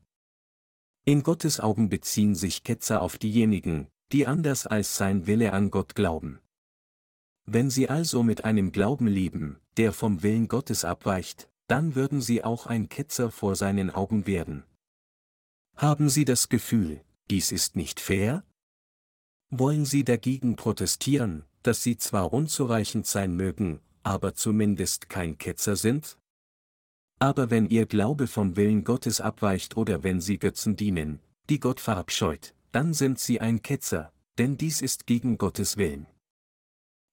In 1.03 1.23
Gottes 1.23 1.59
Augen 1.59 1.89
beziehen 1.89 2.35
sich 2.35 2.63
Ketzer 2.63 3.01
auf 3.01 3.17
diejenigen, 3.17 3.87
die 4.11 4.27
anders 4.27 4.67
als 4.67 4.97
sein 4.97 5.25
Wille 5.25 5.51
an 5.51 5.71
Gott 5.71 5.95
glauben. 5.95 6.39
Wenn 7.45 7.71
sie 7.71 7.89
also 7.89 8.21
mit 8.21 8.45
einem 8.45 8.71
Glauben 8.71 9.07
leben, 9.07 9.59
der 9.77 9.93
vom 9.93 10.21
Willen 10.21 10.47
Gottes 10.47 10.85
abweicht, 10.85 11.49
dann 11.67 11.95
würden 11.95 12.21
sie 12.21 12.43
auch 12.43 12.67
ein 12.67 12.87
Ketzer 12.87 13.31
vor 13.31 13.55
seinen 13.55 13.89
Augen 13.89 14.27
werden. 14.27 14.63
Haben 15.75 16.09
Sie 16.09 16.25
das 16.25 16.49
Gefühl, 16.49 17.01
dies 17.31 17.51
ist 17.51 17.75
nicht 17.75 17.99
fair? 17.99 18.43
Wollen 19.49 19.85
Sie 19.85 20.03
dagegen 20.03 20.55
protestieren, 20.55 21.45
dass 21.63 21.81
Sie 21.81 21.97
zwar 21.97 22.33
unzureichend 22.33 23.07
sein 23.07 23.35
mögen, 23.35 23.79
aber 24.03 24.35
zumindest 24.35 25.09
kein 25.09 25.37
Ketzer 25.39 25.75
sind? 25.75 26.17
Aber 27.21 27.51
wenn 27.51 27.67
Ihr 27.67 27.85
Glaube 27.85 28.25
vom 28.25 28.55
Willen 28.55 28.83
Gottes 28.83 29.21
abweicht 29.21 29.77
oder 29.77 30.01
wenn 30.01 30.21
Sie 30.21 30.39
Götzen 30.39 30.75
dienen, 30.75 31.19
die 31.51 31.59
Gott 31.59 31.79
verabscheut, 31.79 32.55
dann 32.71 32.95
sind 32.95 33.19
Sie 33.19 33.39
ein 33.39 33.61
Ketzer, 33.61 34.11
denn 34.39 34.57
dies 34.57 34.81
ist 34.81 35.05
gegen 35.05 35.37
Gottes 35.37 35.77
Willen. 35.77 36.07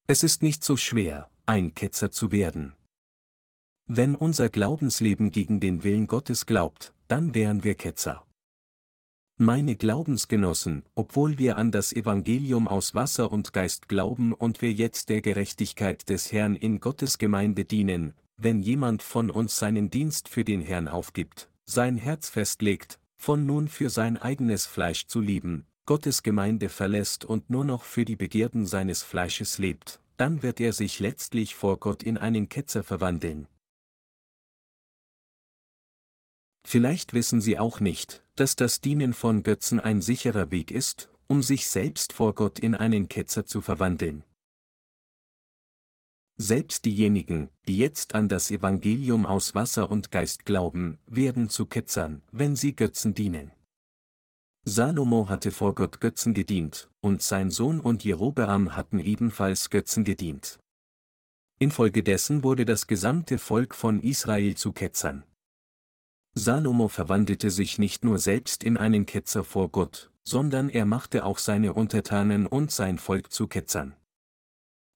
Es 0.06 0.22
ist 0.22 0.42
nicht 0.42 0.64
so 0.64 0.78
schwer, 0.78 1.28
ein 1.44 1.74
Ketzer 1.74 2.10
zu 2.10 2.32
werden. 2.32 2.72
Wenn 3.86 4.14
unser 4.14 4.48
Glaubensleben 4.48 5.30
gegen 5.30 5.60
den 5.60 5.84
Willen 5.84 6.06
Gottes 6.06 6.46
glaubt, 6.46 6.94
dann 7.08 7.34
wären 7.34 7.62
wir 7.62 7.74
Ketzer. 7.74 8.24
Meine 9.36 9.76
Glaubensgenossen, 9.76 10.84
obwohl 10.94 11.36
wir 11.36 11.58
an 11.58 11.70
das 11.70 11.92
Evangelium 11.92 12.66
aus 12.66 12.94
Wasser 12.94 13.30
und 13.30 13.52
Geist 13.52 13.90
glauben 13.90 14.32
und 14.32 14.62
wir 14.62 14.72
jetzt 14.72 15.10
der 15.10 15.20
Gerechtigkeit 15.20 16.08
des 16.08 16.32
Herrn 16.32 16.56
in 16.56 16.80
Gottes 16.80 17.18
Gemeinde 17.18 17.66
dienen, 17.66 18.14
wenn 18.38 18.62
jemand 18.62 19.02
von 19.02 19.30
uns 19.30 19.58
seinen 19.58 19.90
Dienst 19.90 20.28
für 20.28 20.44
den 20.44 20.62
Herrn 20.62 20.88
aufgibt, 20.88 21.50
sein 21.64 21.96
Herz 21.96 22.30
festlegt, 22.30 23.00
von 23.16 23.44
nun 23.44 23.68
für 23.68 23.90
sein 23.90 24.16
eigenes 24.16 24.64
Fleisch 24.64 25.06
zu 25.06 25.20
lieben, 25.20 25.66
Gottes 25.86 26.22
Gemeinde 26.22 26.68
verlässt 26.68 27.24
und 27.24 27.50
nur 27.50 27.64
noch 27.64 27.82
für 27.82 28.04
die 28.04 28.16
Begierden 28.16 28.64
seines 28.66 29.02
Fleisches 29.02 29.58
lebt, 29.58 30.00
dann 30.16 30.42
wird 30.42 30.60
er 30.60 30.72
sich 30.72 31.00
letztlich 31.00 31.56
vor 31.56 31.78
Gott 31.78 32.02
in 32.02 32.16
einen 32.16 32.48
Ketzer 32.48 32.84
verwandeln. 32.84 33.48
Vielleicht 36.64 37.14
wissen 37.14 37.40
Sie 37.40 37.58
auch 37.58 37.80
nicht, 37.80 38.22
dass 38.36 38.54
das 38.54 38.80
Dienen 38.80 39.14
von 39.14 39.42
Götzen 39.42 39.80
ein 39.80 40.00
sicherer 40.00 40.50
Weg 40.50 40.70
ist, 40.70 41.08
um 41.26 41.42
sich 41.42 41.66
selbst 41.66 42.12
vor 42.12 42.34
Gott 42.34 42.58
in 42.58 42.74
einen 42.74 43.08
Ketzer 43.08 43.46
zu 43.46 43.62
verwandeln. 43.62 44.22
Selbst 46.40 46.84
diejenigen, 46.84 47.48
die 47.66 47.78
jetzt 47.78 48.14
an 48.14 48.28
das 48.28 48.52
Evangelium 48.52 49.26
aus 49.26 49.56
Wasser 49.56 49.90
und 49.90 50.12
Geist 50.12 50.44
glauben, 50.44 50.98
werden 51.06 51.48
zu 51.48 51.66
Ketzern, 51.66 52.22
wenn 52.30 52.54
sie 52.54 52.76
Götzen 52.76 53.12
dienen. 53.12 53.50
Salomo 54.64 55.28
hatte 55.28 55.50
vor 55.50 55.74
Gott 55.74 56.00
Götzen 56.00 56.34
gedient, 56.34 56.90
und 57.00 57.22
sein 57.22 57.50
Sohn 57.50 57.80
und 57.80 58.04
Jerobeam 58.04 58.76
hatten 58.76 59.00
ebenfalls 59.00 59.68
Götzen 59.68 60.04
gedient. 60.04 60.60
Infolgedessen 61.58 62.44
wurde 62.44 62.64
das 62.64 62.86
gesamte 62.86 63.38
Volk 63.38 63.74
von 63.74 64.00
Israel 64.00 64.54
zu 64.54 64.72
Ketzern. 64.72 65.24
Salomo 66.34 66.86
verwandelte 66.86 67.50
sich 67.50 67.78
nicht 67.78 68.04
nur 68.04 68.20
selbst 68.20 68.62
in 68.62 68.76
einen 68.76 69.06
Ketzer 69.06 69.42
vor 69.42 69.70
Gott, 69.70 70.12
sondern 70.22 70.68
er 70.68 70.84
machte 70.84 71.24
auch 71.24 71.38
seine 71.38 71.72
Untertanen 71.72 72.46
und 72.46 72.70
sein 72.70 72.98
Volk 72.98 73.32
zu 73.32 73.48
Ketzern. 73.48 73.96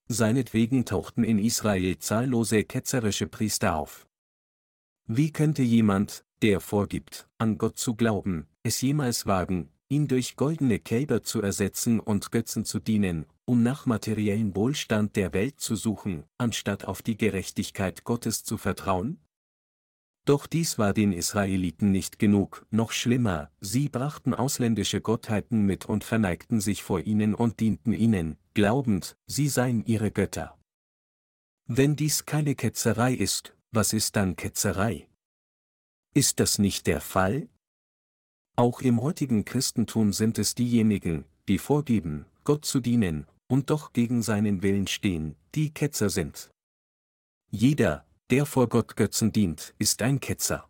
Seinetwegen 0.09 0.85
tauchten 0.85 1.25
in 1.25 1.39
Israel 1.39 1.99
zahllose 1.99 2.65
ketzerische 2.65 3.27
Priester 3.27 3.77
auf. 3.77 4.09
Wie 5.07 5.33
könnte 5.33 5.63
jemand, 5.63 6.25
der 6.43 6.61
vorgibt, 6.61 7.29
an 7.39 7.59
Gott 7.59 7.79
zu 7.79 7.95
glauben, 7.95 8.47
es 8.63 8.81
jemals 8.81 9.27
wagen, 9.27 9.71
ihn 9.89 10.09
durch 10.09 10.37
goldene 10.37 10.79
Kälber 10.79 11.23
zu 11.23 11.43
ersetzen 11.43 12.01
und 12.01 12.33
Götzen 12.33 12.65
zu 12.65 12.81
dienen, 12.81 13.27
um 13.45 13.63
nach 13.63 13.87
materiellen 13.87 14.57
Wohlstand 14.57 15.17
der 15.17 15.33
Welt 15.33 15.61
zu 15.61 15.77
suchen, 15.77 16.25
anstatt 16.39 16.85
auf 16.85 17.03
die 17.03 17.17
Gerechtigkeit 17.17 18.05
Gottes 18.05 18.43
zu 18.43 18.57
vertrauen? 18.57 19.21
Doch 20.25 20.47
dies 20.47 20.79
war 20.79 20.95
den 20.95 21.13
Israeliten 21.13 21.91
nicht 21.91 22.19
genug, 22.19 22.65
noch 22.71 22.93
schlimmer, 22.93 23.51
sie 23.61 23.89
brachten 23.89 24.35
ausländische 24.35 25.01
Gottheiten 25.01 25.67
mit 25.67 25.87
und 25.87 26.05
verneigten 26.05 26.61
sich 26.61 26.83
vor 26.83 27.01
ihnen 27.01 27.35
und 27.35 27.59
dienten 27.59 27.93
ihnen, 27.93 28.39
glaubend, 28.55 29.17
sie 29.27 29.49
seien 29.49 29.85
ihre 29.85 30.11
Götter. 30.11 30.59
Wenn 31.67 31.97
dies 31.97 32.27
keine 32.27 32.55
Ketzerei 32.55 33.15
ist, 33.15 33.57
was 33.71 33.93
ist 33.93 34.17
dann 34.17 34.37
Ketzerei? 34.37 35.09
Ist 36.15 36.41
das 36.41 36.59
nicht 36.59 36.87
der 36.87 37.01
Fall? 37.01 37.49
Auch 38.57 38.83
im 38.83 39.01
heutigen 39.01 39.45
Christentum 39.45 40.13
sind 40.13 40.39
es 40.39 40.55
diejenigen, 40.55 41.25
die 41.49 41.59
vorgeben, 41.59 42.27
Gott 42.45 42.65
zu 42.65 42.81
dienen, 42.81 43.27
und 43.49 43.71
doch 43.71 43.93
gegen 43.93 44.23
seinen 44.23 44.63
Willen 44.63 44.87
stehen, 44.87 45.37
die 45.55 45.73
Ketzer 45.73 46.11
sind. 46.11 46.51
Jeder, 47.51 48.07
der 48.31 48.47
vor 48.47 48.69
Gott 48.69 48.97
Götzen 48.97 49.33
dient, 49.33 49.75
ist 49.79 50.03
ein 50.03 50.21
Ketzer. 50.21 50.69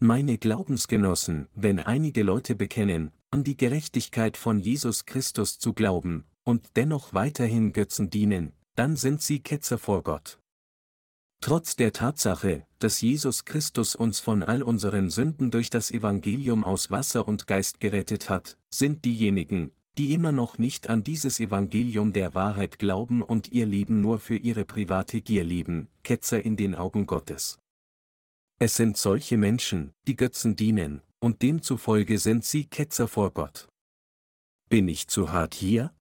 Meine 0.00 0.38
Glaubensgenossen, 0.38 1.48
wenn 1.54 1.80
einige 1.80 2.22
Leute 2.22 2.54
bekennen, 2.54 3.12
an 3.30 3.44
die 3.44 3.56
Gerechtigkeit 3.56 4.36
von 4.36 4.60
Jesus 4.60 5.04
Christus 5.04 5.58
zu 5.58 5.72
glauben, 5.72 6.24
und 6.48 6.76
dennoch 6.76 7.12
weiterhin 7.12 7.74
Götzen 7.74 8.08
dienen, 8.08 8.54
dann 8.74 8.96
sind 8.96 9.20
sie 9.20 9.40
Ketzer 9.40 9.76
vor 9.76 10.02
Gott. 10.02 10.40
Trotz 11.42 11.76
der 11.76 11.92
Tatsache, 11.92 12.66
dass 12.78 13.02
Jesus 13.02 13.44
Christus 13.44 13.94
uns 13.94 14.18
von 14.18 14.42
all 14.42 14.62
unseren 14.62 15.10
Sünden 15.10 15.50
durch 15.50 15.68
das 15.68 15.90
Evangelium 15.90 16.64
aus 16.64 16.90
Wasser 16.90 17.28
und 17.28 17.46
Geist 17.46 17.80
gerettet 17.80 18.30
hat, 18.30 18.56
sind 18.70 19.04
diejenigen, 19.04 19.72
die 19.98 20.14
immer 20.14 20.32
noch 20.32 20.56
nicht 20.56 20.88
an 20.88 21.04
dieses 21.04 21.38
Evangelium 21.38 22.14
der 22.14 22.34
Wahrheit 22.34 22.78
glauben 22.78 23.20
und 23.20 23.52
ihr 23.52 23.66
Leben 23.66 24.00
nur 24.00 24.18
für 24.18 24.36
ihre 24.36 24.64
private 24.64 25.20
Gier 25.20 25.44
leben, 25.44 25.88
Ketzer 26.02 26.42
in 26.42 26.56
den 26.56 26.74
Augen 26.74 27.04
Gottes. 27.04 27.58
Es 28.58 28.74
sind 28.74 28.96
solche 28.96 29.36
Menschen, 29.36 29.92
die 30.06 30.16
Götzen 30.16 30.56
dienen, 30.56 31.02
und 31.20 31.42
demzufolge 31.42 32.18
sind 32.18 32.46
sie 32.46 32.64
Ketzer 32.64 33.06
vor 33.06 33.32
Gott. 33.32 33.68
Bin 34.70 34.88
ich 34.88 35.08
zu 35.08 35.30
hart 35.30 35.54
hier? 35.54 35.92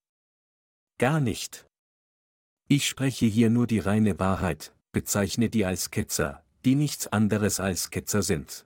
Gar 0.99 1.19
nicht. 1.19 1.67
Ich 2.67 2.87
spreche 2.87 3.27
hier 3.27 3.51
nur 3.51 3.67
die 3.67 3.77
reine 3.77 4.17
Wahrheit, 4.19 4.75
bezeichne 4.91 5.47
die 5.47 5.63
als 5.63 5.91
Ketzer, 5.91 6.43
die 6.65 6.73
nichts 6.73 7.05
anderes 7.05 7.59
als 7.59 7.91
Ketzer 7.91 8.23
sind. 8.23 8.65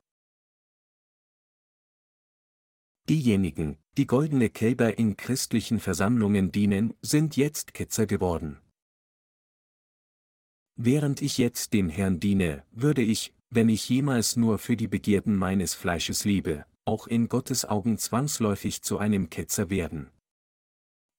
Diejenigen, 3.09 3.77
die 3.97 4.07
goldene 4.07 4.49
Kälber 4.49 4.97
in 4.97 5.17
christlichen 5.17 5.81
Versammlungen 5.81 6.53
dienen, 6.53 6.93
sind 7.01 7.35
jetzt 7.35 7.73
Ketzer 7.73 8.05
geworden. 8.05 8.61
Während 10.77 11.21
ich 11.21 11.37
jetzt 11.37 11.73
dem 11.73 11.89
Herrn 11.89 12.21
diene, 12.21 12.63
würde 12.71 13.01
ich, 13.01 13.33
wenn 13.49 13.67
ich 13.67 13.89
jemals 13.89 14.37
nur 14.37 14.57
für 14.57 14.77
die 14.77 14.87
Begierden 14.87 15.35
meines 15.35 15.73
Fleisches 15.73 16.23
liebe, 16.23 16.65
auch 16.85 17.07
in 17.07 17.27
Gottes 17.27 17.65
Augen 17.65 17.97
zwangsläufig 17.97 18.81
zu 18.83 18.99
einem 18.99 19.29
Ketzer 19.29 19.69
werden. 19.69 20.09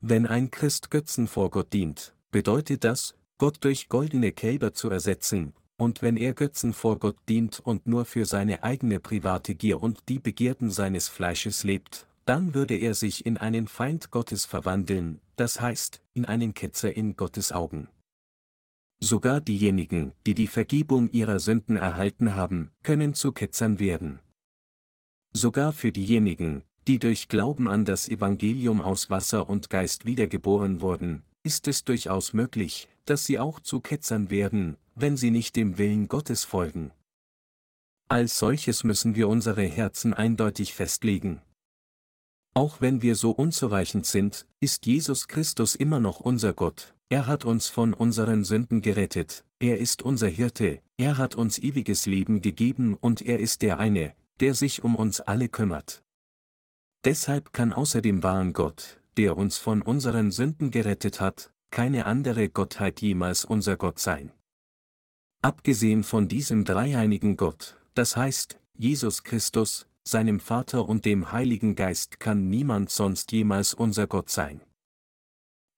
Wenn 0.05 0.27
ein 0.27 0.51
Christ 0.51 0.91
Götzen 0.91 1.29
vor 1.29 1.51
Gott 1.51 1.73
dient, 1.73 2.13
bedeutet 2.33 2.83
das, 2.83 3.15
Gott 3.39 3.63
durch 3.63 3.89
goldene 3.89 4.33
Kälber 4.33 4.75
zu 4.75 4.91
ersetzen, 4.91 5.55
und 5.77 6.03
wenn 6.03 6.17
er 6.17 6.35
Götzen 6.35 6.73
vor 6.73 6.99
Gott 6.99 7.17
dient 7.29 7.61
und 7.61 7.87
nur 7.87 8.05
für 8.05 8.27
seine 8.27 8.65
eigene 8.65 8.99
private 8.99 9.55
Gier 9.55 9.81
und 9.81 10.09
die 10.09 10.19
Begierden 10.19 10.73
seines 10.73 11.09
Fleisches 11.09 11.63
lebt, 11.63 12.09
dann 12.25 12.53
würde 12.53 12.75
er 12.75 12.95
sich 12.95 13.25
in 13.27 13.37
einen 13.37 13.69
Feind 13.69 14.11
Gottes 14.11 14.45
verwandeln, 14.45 15.21
das 15.37 15.61
heißt, 15.61 16.03
in 16.15 16.25
einen 16.25 16.53
Ketzer 16.53 16.97
in 16.97 17.15
Gottes 17.15 17.53
Augen. 17.53 17.87
Sogar 18.99 19.41
diejenigen, 19.41 20.15
die 20.27 20.35
die 20.35 20.49
Vergebung 20.49 21.11
ihrer 21.11 21.39
Sünden 21.39 21.77
erhalten 21.77 22.35
haben, 22.35 22.73
können 22.83 23.15
zu 23.15 23.31
Ketzern 23.31 23.79
werden. 23.79 24.19
Sogar 25.33 25.73
für 25.73 25.93
diejenigen, 25.93 26.65
die 26.89 26.99
durch 26.99 27.29
Glauben 27.29 27.69
an 27.69 27.85
das 27.85 28.09
Evangelium 28.09 28.81
aus 28.81 29.11
Wasser 29.11 29.49
und 29.49 29.71
Geist 29.71 30.05
wiedergeboren 30.05 30.81
wurden, 30.81 31.23
ist 31.43 31.69
es 31.69 31.85
durchaus 31.85 32.33
möglich, 32.33 32.89
dass 33.05 33.25
sie 33.25 33.39
auch 33.39 33.61
zu 33.61 33.81
Ketzern 33.81 34.31
werden, 34.31 34.77
wenn 34.95 35.17
sie 35.17 35.31
nicht 35.31 35.57
dem 35.57 35.79
Willen 35.79 36.09
Gottes 36.09 36.45
folgen. 36.45 36.93
Als 38.09 38.39
solches 38.39 38.85
müssen 38.85 39.15
wir 39.15 39.29
unsere 39.29 39.63
Herzen 39.63 40.13
eindeutig 40.13 40.75
festlegen. 40.75 41.41
Auch 42.55 42.81
wenn 42.81 43.01
wir 43.01 43.17
so 43.17 43.31
unzureichend 43.31 44.05
sind, 44.05 44.47
ist 44.61 44.85
Jesus 44.85 45.27
Christus 45.27 45.75
immer 45.75 46.01
noch 46.01 46.21
unser 46.21 46.53
Gott, 46.53 46.95
er 47.09 47.27
hat 47.27 47.45
uns 47.45 47.69
von 47.69 47.95
unseren 47.95 48.45
Sünden 48.45 48.83
gerettet, 48.83 49.45
er 49.59 49.79
ist 49.79 50.03
unser 50.03 50.29
Hirte, 50.29 50.81
er 50.97 51.19
hat 51.19 51.35
uns 51.35 51.59
ewiges 51.59 52.07
Leben 52.07 52.43
gegeben 52.43 52.95
und 52.95 53.23
er 53.23 53.39
ist 53.39 53.63
der 53.63 53.79
eine, 53.79 54.15
der 54.41 54.55
sich 54.55 54.85
um 54.85 54.97
uns 54.97 55.21
alle 55.21 55.49
kümmert. 55.49 56.02
Deshalb 57.05 57.53
kann 57.53 57.73
außer 57.73 58.01
dem 58.01 58.23
wahren 58.23 58.53
Gott, 58.53 59.01
der 59.17 59.37
uns 59.37 59.59
von 59.59 59.83
unseren 59.83 60.31
Sünden 60.31 60.71
gerettet 60.71 61.21
hat, 61.21 61.53
keine 61.71 62.07
andere 62.07 62.49
Gottheit 62.49 63.01
jemals 63.01 63.45
unser 63.45 63.77
Gott 63.77 63.99
sein. 63.99 64.33
Abgesehen 65.43 66.05
von 66.05 66.29
diesem 66.29 66.65
dreieinigen 66.65 67.37
Gott, 67.37 67.77
das 67.95 68.17
heißt, 68.17 68.61
Jesus 68.75 69.25
Christus, 69.25 69.89
seinem 70.05 70.39
Vater 70.39 70.89
und 70.89 71.05
dem 71.05 71.33
Heiligen 71.33 71.75
Geist 71.75 72.21
kann 72.21 72.49
niemand 72.49 72.91
sonst 72.91 73.33
jemals 73.33 73.75
unser 73.75 74.07
Gott 74.07 74.31
sein. 74.31 74.61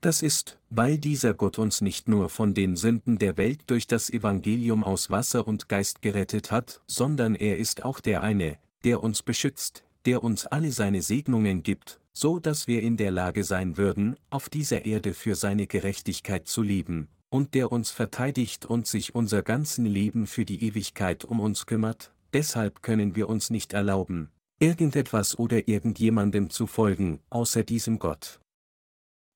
Das 0.03 0.20
ist, 0.20 0.59
weil 0.68 0.99
dieser 0.99 1.33
Gott 1.33 1.59
uns 1.59 1.81
nicht 1.81 2.09
nur 2.09 2.29
von 2.29 2.53
den 2.53 2.77
Sünden 2.77 3.18
der 3.18 3.39
Welt 3.39 3.62
durch 3.66 3.87
das 3.87 4.11
Evangelium 4.11 4.85
aus 4.85 5.09
Wasser 5.09 5.47
und 5.47 5.70
Geist 5.70 6.03
gerettet 6.03 6.51
hat, 6.51 6.83
sondern 6.87 7.35
er 7.35 7.57
ist 7.57 7.85
auch 7.85 8.01
der 8.01 8.22
eine, 8.22 8.59
der 8.85 9.03
uns 9.03 9.22
beschützt, 9.22 9.84
der 10.07 10.23
uns 10.23 10.47
alle 10.47 10.73
seine 10.73 11.03
Segnungen 11.03 11.63
gibt, 11.63 12.01
so 12.13 12.39
dass 12.39 12.67
wir 12.67 12.83
in 12.83 12.97
der 12.97 13.11
Lage 13.11 13.45
sein 13.45 13.77
würden, 13.77 14.17
auf 14.31 14.49
dieser 14.49 14.85
Erde 14.85 15.15
für 15.15 15.35
seine 15.35 15.67
Gerechtigkeit 15.67 16.47
zu 16.47 16.63
leben, 16.63 17.09
und 17.31 17.55
der 17.55 17.73
uns 17.73 17.91
verteidigt 17.91 18.65
und 18.67 18.87
sich 18.87 19.15
unser 19.15 19.43
ganzen 19.43 19.87
Leben 19.87 20.27
für 20.27 20.45
die 20.45 20.65
Ewigkeit 20.65 21.25
um 21.25 21.41
uns 21.41 21.67
kümmert, 21.67 22.13
deshalb 22.33 22.83
können 22.83 23.17
wir 23.17 23.29
uns 23.29 23.51
nicht 23.51 23.73
erlauben, 23.73 24.31
irgendetwas 24.61 25.39
oder 25.39 25.67
irgendjemandem 25.67 26.51
zu 26.51 26.67
folgen, 26.67 27.21
außer 27.31 27.65
diesem 27.65 27.99
Gott. 27.99 28.41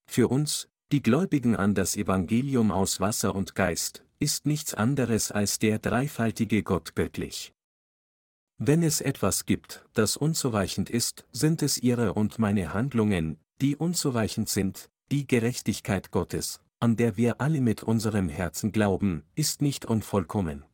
Für 0.09 0.29
uns, 0.29 0.69
die 0.93 1.03
Gläubigen 1.03 1.57
an 1.57 1.75
das 1.75 1.97
Evangelium 1.97 2.71
aus 2.71 3.01
Wasser 3.01 3.35
und 3.35 3.55
Geist, 3.55 4.05
ist 4.21 4.47
nichts 4.47 4.75
anderes 4.75 5.31
als 5.31 5.59
der 5.59 5.79
dreifaltige 5.79 6.62
Gott 6.62 6.95
göttlich. 6.95 7.53
Wenn 8.61 8.82
es 8.82 9.00
etwas 9.00 9.46
gibt, 9.46 9.84
das 9.94 10.16
unzureichend 10.16 10.90
ist, 10.90 11.26
sind 11.30 11.62
es 11.62 11.78
ihre 11.78 12.14
und 12.14 12.40
meine 12.40 12.74
Handlungen, 12.74 13.38
die 13.61 13.76
unzureichend 13.76 14.48
sind, 14.48 14.90
die 15.12 15.28
Gerechtigkeit 15.28 16.11
Gottes, 16.11 16.61
an 16.80 16.96
der 16.96 17.16
wir 17.16 17.40
alle 17.40 17.61
mit 17.61 17.84
unserem 17.84 18.28
Herzen 18.28 18.72
glauben, 18.72 19.22
ist 19.36 19.62
nicht 19.62 19.84
unvollkommen. 19.84 20.64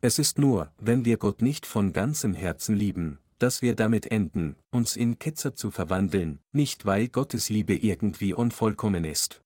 Es 0.00 0.18
ist 0.18 0.38
nur, 0.38 0.72
wenn 0.78 1.04
wir 1.04 1.18
Gott 1.18 1.40
nicht 1.40 1.66
von 1.66 1.92
ganzem 1.92 2.34
Herzen 2.34 2.74
lieben, 2.74 3.20
dass 3.38 3.62
wir 3.62 3.76
damit 3.76 4.10
enden, 4.10 4.56
uns 4.72 4.96
in 4.96 5.20
Ketzer 5.20 5.54
zu 5.54 5.70
verwandeln, 5.70 6.40
nicht 6.50 6.84
weil 6.84 7.06
Gottes 7.06 7.48
Liebe 7.48 7.76
irgendwie 7.76 8.34
unvollkommen 8.34 9.04
ist. 9.04 9.40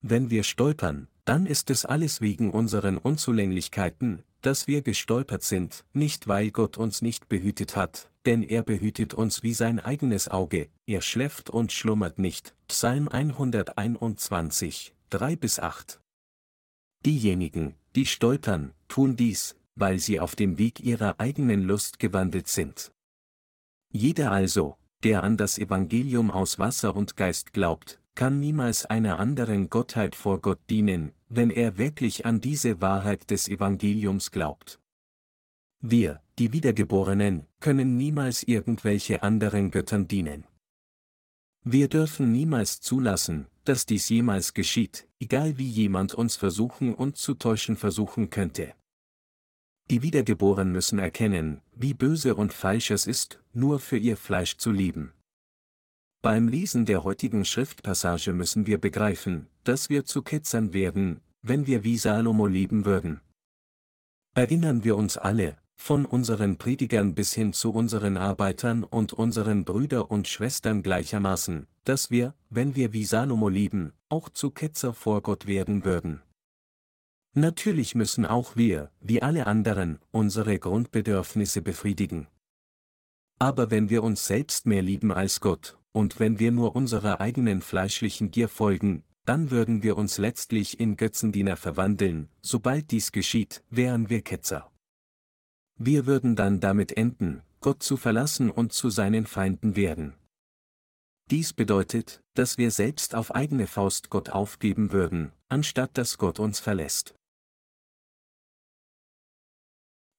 Wenn 0.00 0.30
wir 0.30 0.42
stolpern, 0.42 1.06
dann 1.24 1.46
ist 1.46 1.70
es 1.70 1.84
alles 1.84 2.20
wegen 2.20 2.50
unseren 2.50 2.98
Unzulänglichkeiten, 2.98 4.24
dass 4.42 4.66
wir 4.66 4.82
gestolpert 4.82 5.42
sind, 5.42 5.84
nicht 5.92 6.28
weil 6.28 6.50
Gott 6.50 6.76
uns 6.76 7.00
nicht 7.00 7.28
behütet 7.28 7.76
hat, 7.76 8.10
denn 8.26 8.42
er 8.42 8.62
behütet 8.62 9.14
uns 9.14 9.42
wie 9.42 9.54
sein 9.54 9.80
eigenes 9.80 10.28
Auge, 10.28 10.68
er 10.86 11.00
schläft 11.00 11.50
und 11.50 11.72
schlummert 11.72 12.18
nicht. 12.18 12.54
Psalm 12.68 13.08
121, 13.08 14.94
3 15.10 15.36
bis 15.36 15.58
8. 15.58 16.00
Diejenigen, 17.04 17.74
die 17.94 18.06
stolpern, 18.06 18.72
tun 18.88 19.16
dies, 19.16 19.56
weil 19.74 19.98
sie 19.98 20.20
auf 20.20 20.36
dem 20.36 20.58
Weg 20.58 20.80
ihrer 20.80 21.18
eigenen 21.18 21.62
Lust 21.62 21.98
gewandelt 21.98 22.48
sind. 22.48 22.92
Jeder 23.90 24.30
also, 24.30 24.76
der 25.02 25.22
an 25.24 25.36
das 25.36 25.58
Evangelium 25.58 26.30
aus 26.30 26.58
Wasser 26.58 26.94
und 26.94 27.16
Geist 27.16 27.52
glaubt, 27.52 28.00
kann 28.14 28.40
niemals 28.40 28.84
einer 28.86 29.18
anderen 29.18 29.70
Gottheit 29.70 30.14
vor 30.14 30.40
Gott 30.40 30.60
dienen, 30.68 31.12
wenn 31.28 31.50
er 31.50 31.78
wirklich 31.78 32.26
an 32.26 32.40
diese 32.40 32.80
Wahrheit 32.80 33.30
des 33.30 33.48
Evangeliums 33.48 34.30
glaubt. 34.30 34.80
Wir, 35.80 36.20
die 36.38 36.52
Wiedergeborenen, 36.52 37.46
können 37.60 37.96
niemals 37.96 38.42
irgendwelche 38.42 39.22
anderen 39.22 39.70
Göttern 39.70 40.06
dienen. 40.06 40.44
Wir 41.64 41.88
dürfen 41.88 42.32
niemals 42.32 42.80
zulassen, 42.80 43.46
dass 43.64 43.86
dies 43.86 44.08
jemals 44.08 44.54
geschieht, 44.54 45.08
egal 45.20 45.58
wie 45.58 45.68
jemand 45.68 46.14
uns 46.14 46.36
versuchen 46.36 46.94
und 46.94 47.16
zu 47.16 47.34
täuschen 47.34 47.76
versuchen 47.76 48.30
könnte. 48.30 48.74
Die 49.90 50.02
Wiedergeborenen 50.02 50.72
müssen 50.72 50.98
erkennen, 50.98 51.60
wie 51.74 51.94
böse 51.94 52.34
und 52.34 52.52
falsch 52.52 52.90
es 52.90 53.06
ist, 53.06 53.40
nur 53.52 53.78
für 53.78 53.96
ihr 53.96 54.16
Fleisch 54.16 54.56
zu 54.56 54.70
lieben. 54.70 55.12
Beim 56.22 56.46
Lesen 56.46 56.86
der 56.86 57.02
heutigen 57.02 57.44
Schriftpassage 57.44 58.32
müssen 58.32 58.64
wir 58.68 58.78
begreifen, 58.78 59.48
dass 59.64 59.90
wir 59.90 60.04
zu 60.04 60.22
Ketzern 60.22 60.72
werden, 60.72 61.20
wenn 61.42 61.66
wir 61.66 61.82
wie 61.82 61.98
Salomo 61.98 62.46
leben 62.46 62.84
würden. 62.84 63.20
Erinnern 64.32 64.84
wir 64.84 64.96
uns 64.96 65.16
alle, 65.16 65.56
von 65.74 66.06
unseren 66.06 66.58
Predigern 66.58 67.16
bis 67.16 67.32
hin 67.32 67.52
zu 67.52 67.72
unseren 67.72 68.16
Arbeitern 68.16 68.84
und 68.84 69.12
unseren 69.12 69.64
Brüder 69.64 70.12
und 70.12 70.28
Schwestern 70.28 70.84
gleichermaßen, 70.84 71.66
dass 71.82 72.12
wir, 72.12 72.36
wenn 72.50 72.76
wir 72.76 72.92
wie 72.92 73.04
Salomo 73.04 73.48
leben, 73.48 73.92
auch 74.08 74.28
zu 74.28 74.52
Ketzer 74.52 74.94
vor 74.94 75.22
Gott 75.22 75.48
werden 75.48 75.84
würden. 75.84 76.22
Natürlich 77.34 77.96
müssen 77.96 78.26
auch 78.26 78.54
wir, 78.54 78.92
wie 79.00 79.22
alle 79.22 79.48
anderen, 79.48 79.98
unsere 80.12 80.56
Grundbedürfnisse 80.60 81.62
befriedigen. 81.62 82.28
Aber 83.40 83.72
wenn 83.72 83.90
wir 83.90 84.04
uns 84.04 84.24
selbst 84.24 84.66
mehr 84.66 84.82
lieben 84.82 85.10
als 85.10 85.40
Gott, 85.40 85.76
und 85.92 86.18
wenn 86.18 86.38
wir 86.38 86.52
nur 86.52 86.74
unserer 86.74 87.20
eigenen 87.20 87.60
fleischlichen 87.60 88.30
Gier 88.30 88.48
folgen, 88.48 89.04
dann 89.24 89.50
würden 89.50 89.82
wir 89.82 89.96
uns 89.96 90.18
letztlich 90.18 90.80
in 90.80 90.96
Götzendiener 90.96 91.56
verwandeln, 91.56 92.28
sobald 92.40 92.90
dies 92.90 93.12
geschieht, 93.12 93.62
wären 93.70 94.10
wir 94.10 94.22
Ketzer. 94.22 94.70
Wir 95.76 96.06
würden 96.06 96.34
dann 96.34 96.60
damit 96.60 96.96
enden, 96.96 97.42
Gott 97.60 97.82
zu 97.82 97.96
verlassen 97.96 98.50
und 98.50 98.72
zu 98.72 98.90
seinen 98.90 99.26
Feinden 99.26 99.76
werden. 99.76 100.14
Dies 101.30 101.52
bedeutet, 101.52 102.22
dass 102.34 102.58
wir 102.58 102.70
selbst 102.70 103.14
auf 103.14 103.34
eigene 103.34 103.66
Faust 103.66 104.10
Gott 104.10 104.30
aufgeben 104.30 104.92
würden, 104.92 105.32
anstatt 105.48 105.96
dass 105.96 106.18
Gott 106.18 106.40
uns 106.40 106.58
verlässt. 106.58 107.14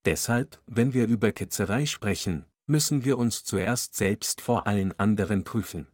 Deshalb, 0.04 0.60
wenn 0.66 0.92
wir 0.92 1.06
über 1.06 1.32
Ketzerei 1.32 1.86
sprechen, 1.86 2.46
müssen 2.66 3.04
wir 3.04 3.18
uns 3.18 3.44
zuerst 3.44 3.94
selbst 3.94 4.40
vor 4.40 4.66
allen 4.66 4.98
anderen 4.98 5.44
prüfen. 5.44 5.86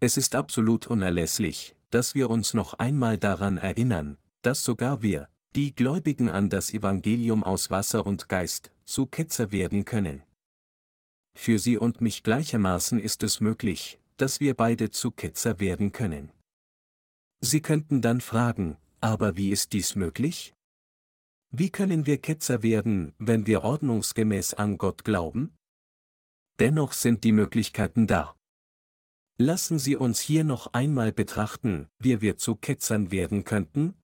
Es 0.00 0.16
ist 0.16 0.34
absolut 0.34 0.86
unerlässlich, 0.86 1.76
dass 1.90 2.14
wir 2.14 2.30
uns 2.30 2.54
noch 2.54 2.74
einmal 2.74 3.18
daran 3.18 3.58
erinnern, 3.58 4.18
dass 4.42 4.62
sogar 4.62 5.02
wir, 5.02 5.28
die 5.54 5.74
Gläubigen 5.74 6.28
an 6.28 6.50
das 6.50 6.72
Evangelium 6.72 7.42
aus 7.42 7.70
Wasser 7.70 8.06
und 8.06 8.28
Geist, 8.28 8.70
zu 8.84 9.06
Ketzer 9.06 9.50
werden 9.50 9.84
können. 9.84 10.22
Für 11.34 11.58
Sie 11.58 11.78
und 11.78 12.00
mich 12.00 12.22
gleichermaßen 12.22 12.98
ist 12.98 13.22
es 13.22 13.40
möglich, 13.40 13.98
dass 14.16 14.40
wir 14.40 14.54
beide 14.54 14.90
zu 14.90 15.10
Ketzer 15.10 15.60
werden 15.60 15.92
können. 15.92 16.32
Sie 17.40 17.62
könnten 17.62 18.02
dann 18.02 18.20
fragen, 18.20 18.76
aber 19.00 19.36
wie 19.36 19.50
ist 19.50 19.72
dies 19.72 19.94
möglich? 19.94 20.54
Wie 21.50 21.70
können 21.70 22.04
wir 22.04 22.18
Ketzer 22.18 22.62
werden, 22.62 23.14
wenn 23.18 23.46
wir 23.46 23.64
ordnungsgemäß 23.64 24.54
an 24.54 24.76
Gott 24.76 25.04
glauben? 25.04 25.56
Dennoch 26.58 26.92
sind 26.92 27.24
die 27.24 27.32
Möglichkeiten 27.32 28.06
da. 28.06 28.36
Lassen 29.38 29.78
Sie 29.78 29.96
uns 29.96 30.20
hier 30.20 30.44
noch 30.44 30.72
einmal 30.74 31.12
betrachten, 31.12 31.88
wie 31.98 32.20
wir 32.20 32.36
zu 32.36 32.56
Ketzern 32.56 33.10
werden 33.10 33.44
könnten? 33.44 33.94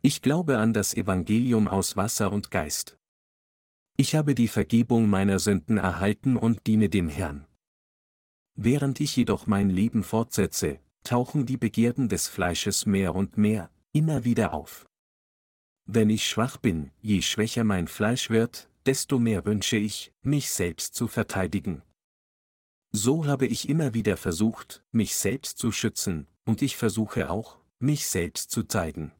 Ich 0.00 0.20
glaube 0.20 0.58
an 0.58 0.72
das 0.72 0.94
Evangelium 0.94 1.68
aus 1.68 1.96
Wasser 1.96 2.32
und 2.32 2.50
Geist. 2.50 2.98
Ich 3.96 4.14
habe 4.16 4.34
die 4.34 4.48
Vergebung 4.48 5.08
meiner 5.08 5.38
Sünden 5.38 5.76
erhalten 5.76 6.36
und 6.36 6.66
diene 6.66 6.88
dem 6.88 7.08
Herrn. 7.08 7.46
Während 8.54 8.98
ich 9.00 9.14
jedoch 9.14 9.46
mein 9.46 9.70
Leben 9.70 10.02
fortsetze, 10.02 10.80
tauchen 11.04 11.46
die 11.46 11.56
Begierden 11.56 12.08
des 12.08 12.26
Fleisches 12.26 12.84
mehr 12.86 13.14
und 13.14 13.36
mehr, 13.36 13.70
immer 13.92 14.24
wieder 14.24 14.54
auf. 14.54 14.88
Wenn 15.84 16.10
ich 16.10 16.26
schwach 16.26 16.56
bin, 16.56 16.90
je 17.00 17.22
schwächer 17.22 17.64
mein 17.64 17.88
Fleisch 17.88 18.30
wird, 18.30 18.68
desto 18.86 19.18
mehr 19.18 19.44
wünsche 19.44 19.76
ich, 19.76 20.12
mich 20.22 20.50
selbst 20.50 20.94
zu 20.94 21.08
verteidigen. 21.08 21.82
So 22.92 23.26
habe 23.26 23.46
ich 23.46 23.68
immer 23.68 23.94
wieder 23.94 24.16
versucht, 24.16 24.84
mich 24.92 25.16
selbst 25.16 25.58
zu 25.58 25.72
schützen, 25.72 26.26
und 26.44 26.62
ich 26.62 26.76
versuche 26.76 27.30
auch, 27.30 27.58
mich 27.78 28.06
selbst 28.06 28.50
zu 28.50 28.64
zeigen. 28.64 29.12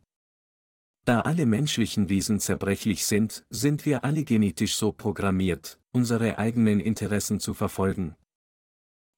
Da 1.05 1.23
alle 1.23 1.47
menschlichen 1.47 2.09
Wesen 2.09 2.39
zerbrechlich 2.39 3.07
sind, 3.07 3.45
sind 3.51 3.87
wir 3.87 4.05
alle 4.05 4.23
genetisch 4.23 4.77
so 4.77 4.93
programmiert, 4.93 5.81
unsere 5.91 6.39
eigenen 6.39 6.79
Interessen 6.79 7.41
zu 7.41 7.55
verfolgen. 7.55 8.15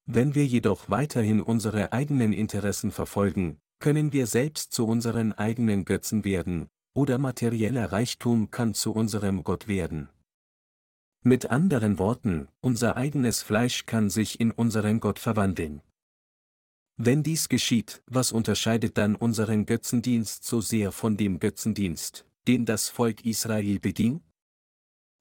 Wenn 0.06 0.34
wir 0.34 0.46
jedoch 0.46 0.88
weiterhin 0.88 1.42
unsere 1.42 1.92
eigenen 1.92 2.32
Interessen 2.32 2.90
verfolgen, 2.90 3.58
können 3.80 4.12
wir 4.12 4.26
selbst 4.26 4.72
zu 4.72 4.86
unseren 4.86 5.32
eigenen 5.34 5.84
Götzen 5.84 6.24
werden, 6.24 6.70
oder 6.94 7.18
materieller 7.18 7.92
Reichtum 7.92 8.50
kann 8.50 8.72
zu 8.72 8.92
unserem 8.92 9.44
Gott 9.44 9.68
werden. 9.68 10.08
Mit 11.22 11.50
anderen 11.50 11.98
Worten, 11.98 12.48
unser 12.60 12.96
eigenes 12.96 13.42
Fleisch 13.42 13.86
kann 13.86 14.10
sich 14.10 14.40
in 14.40 14.50
unseren 14.50 15.00
Gott 15.00 15.18
verwandeln. 15.18 15.82
Wenn 16.96 17.22
dies 17.22 17.48
geschieht, 17.48 18.02
was 18.06 18.30
unterscheidet 18.30 18.96
dann 18.98 19.16
unseren 19.16 19.66
Götzendienst 19.66 20.44
so 20.44 20.60
sehr 20.60 20.92
von 20.92 21.16
dem 21.16 21.40
Götzendienst, 21.40 22.24
den 22.46 22.66
das 22.66 22.88
Volk 22.88 23.24
Israel 23.24 23.80
bedient? 23.80 24.22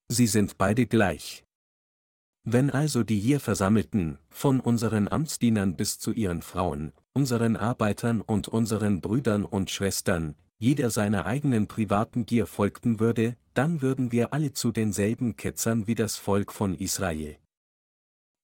Sie 0.10 0.28
sind 0.28 0.58
beide 0.58 0.86
gleich. 0.86 1.44
Wenn 2.44 2.70
also 2.70 3.04
die 3.04 3.20
hier 3.20 3.40
Versammelten, 3.40 4.20
von 4.30 4.60
unseren 4.60 5.08
Amtsdienern 5.08 5.78
bis 5.78 5.98
zu 5.98 6.12
ihren 6.12 6.42
Frauen, 6.42 6.92
unseren 7.14 7.56
Arbeitern 7.56 8.20
und 8.20 8.50
unseren 8.50 9.00
Brüdern 9.00 9.46
und 9.46 9.72
Schwestern, 9.72 10.36
jeder 10.64 10.90
seiner 10.90 11.26
eigenen 11.26 11.68
privaten 11.68 12.26
Gier 12.26 12.48
folgten 12.48 13.02
würde, 13.02 13.36
dann 13.54 13.82
würden 13.82 14.14
wir 14.14 14.32
alle 14.32 14.54
zu 14.54 14.72
denselben 14.72 15.36
Ketzern 15.36 15.88
wie 15.88 15.96
das 15.96 16.16
Volk 16.16 16.54
von 16.54 16.74
Israel. 16.76 17.38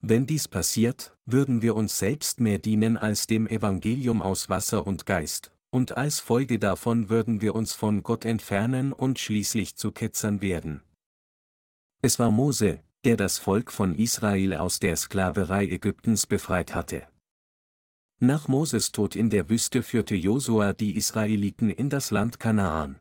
Wenn 0.02 0.26
dies 0.26 0.50
passiert, 0.50 1.16
würden 1.26 1.62
wir 1.62 1.78
uns 1.78 1.98
selbst 1.98 2.42
mehr 2.42 2.60
dienen 2.60 2.98
als 2.98 3.26
dem 3.26 3.48
Evangelium 3.48 4.22
aus 4.22 4.50
Wasser 4.50 4.86
und 4.86 5.06
Geist, 5.06 5.54
und 5.70 5.96
als 5.96 6.20
Folge 6.20 6.60
davon 6.60 7.10
würden 7.10 7.40
wir 7.40 7.56
uns 7.56 7.72
von 7.72 8.04
Gott 8.04 8.26
entfernen 8.26 8.92
und 8.92 9.18
schließlich 9.18 9.78
zu 9.78 9.94
Ketzern 9.94 10.42
werden. 10.42 10.82
Es 12.02 12.20
war 12.20 12.32
Mose, 12.32 12.82
der 13.06 13.16
das 13.16 13.38
Volk 13.38 13.72
von 13.72 13.96
Israel 13.96 14.56
aus 14.56 14.80
der 14.80 14.98
Sklaverei 14.98 15.68
Ägyptens 15.68 16.28
befreit 16.28 16.76
hatte. 16.76 17.08
Nach 18.22 18.50
Moses 18.50 18.92
Tod 18.92 19.16
in 19.16 19.30
der 19.30 19.50
Wüste 19.50 19.82
führte 19.82 20.14
Josua 20.14 20.74
die 20.74 20.98
Israeliten 20.98 21.70
in 21.70 21.90
das 21.90 22.12
Land 22.12 22.38
Kanaan. 22.38 23.00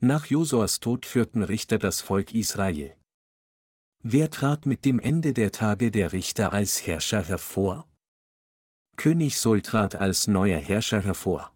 Nach 0.00 0.26
Josuas 0.26 0.80
Tod 0.80 1.06
führten 1.06 1.42
Richter 1.42 1.78
das 1.78 2.02
Volk 2.02 2.34
Israel. 2.34 2.94
Wer 4.02 4.30
trat 4.30 4.66
mit 4.66 4.84
dem 4.84 4.98
Ende 4.98 5.32
der 5.32 5.50
Tage 5.50 5.90
der 5.90 6.12
Richter 6.12 6.52
als 6.52 6.86
Herrscher 6.86 7.22
hervor? 7.22 7.88
König 8.98 9.38
Sol 9.38 9.62
trat 9.62 9.94
als 9.94 10.26
neuer 10.26 10.58
Herrscher 10.58 11.00
hervor. 11.00 11.50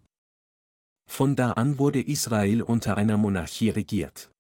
Von 1.07 1.37
da 1.37 1.53
an 1.53 1.79
wurde 1.79 2.01
Israel 2.01 2.63
unter 2.63 2.97
einer 2.97 3.19
Monarchie 3.19 3.69
regiert. 3.69 4.31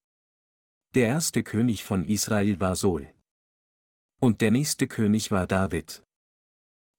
Der 0.94 1.08
erste 1.08 1.42
König 1.42 1.84
von 1.84 2.06
Israel 2.06 2.60
war 2.60 2.76
Sol. 2.76 3.12
Und 4.20 4.40
der 4.40 4.52
nächste 4.52 4.88
König 4.88 5.30
war 5.30 5.46
David. 5.46 6.05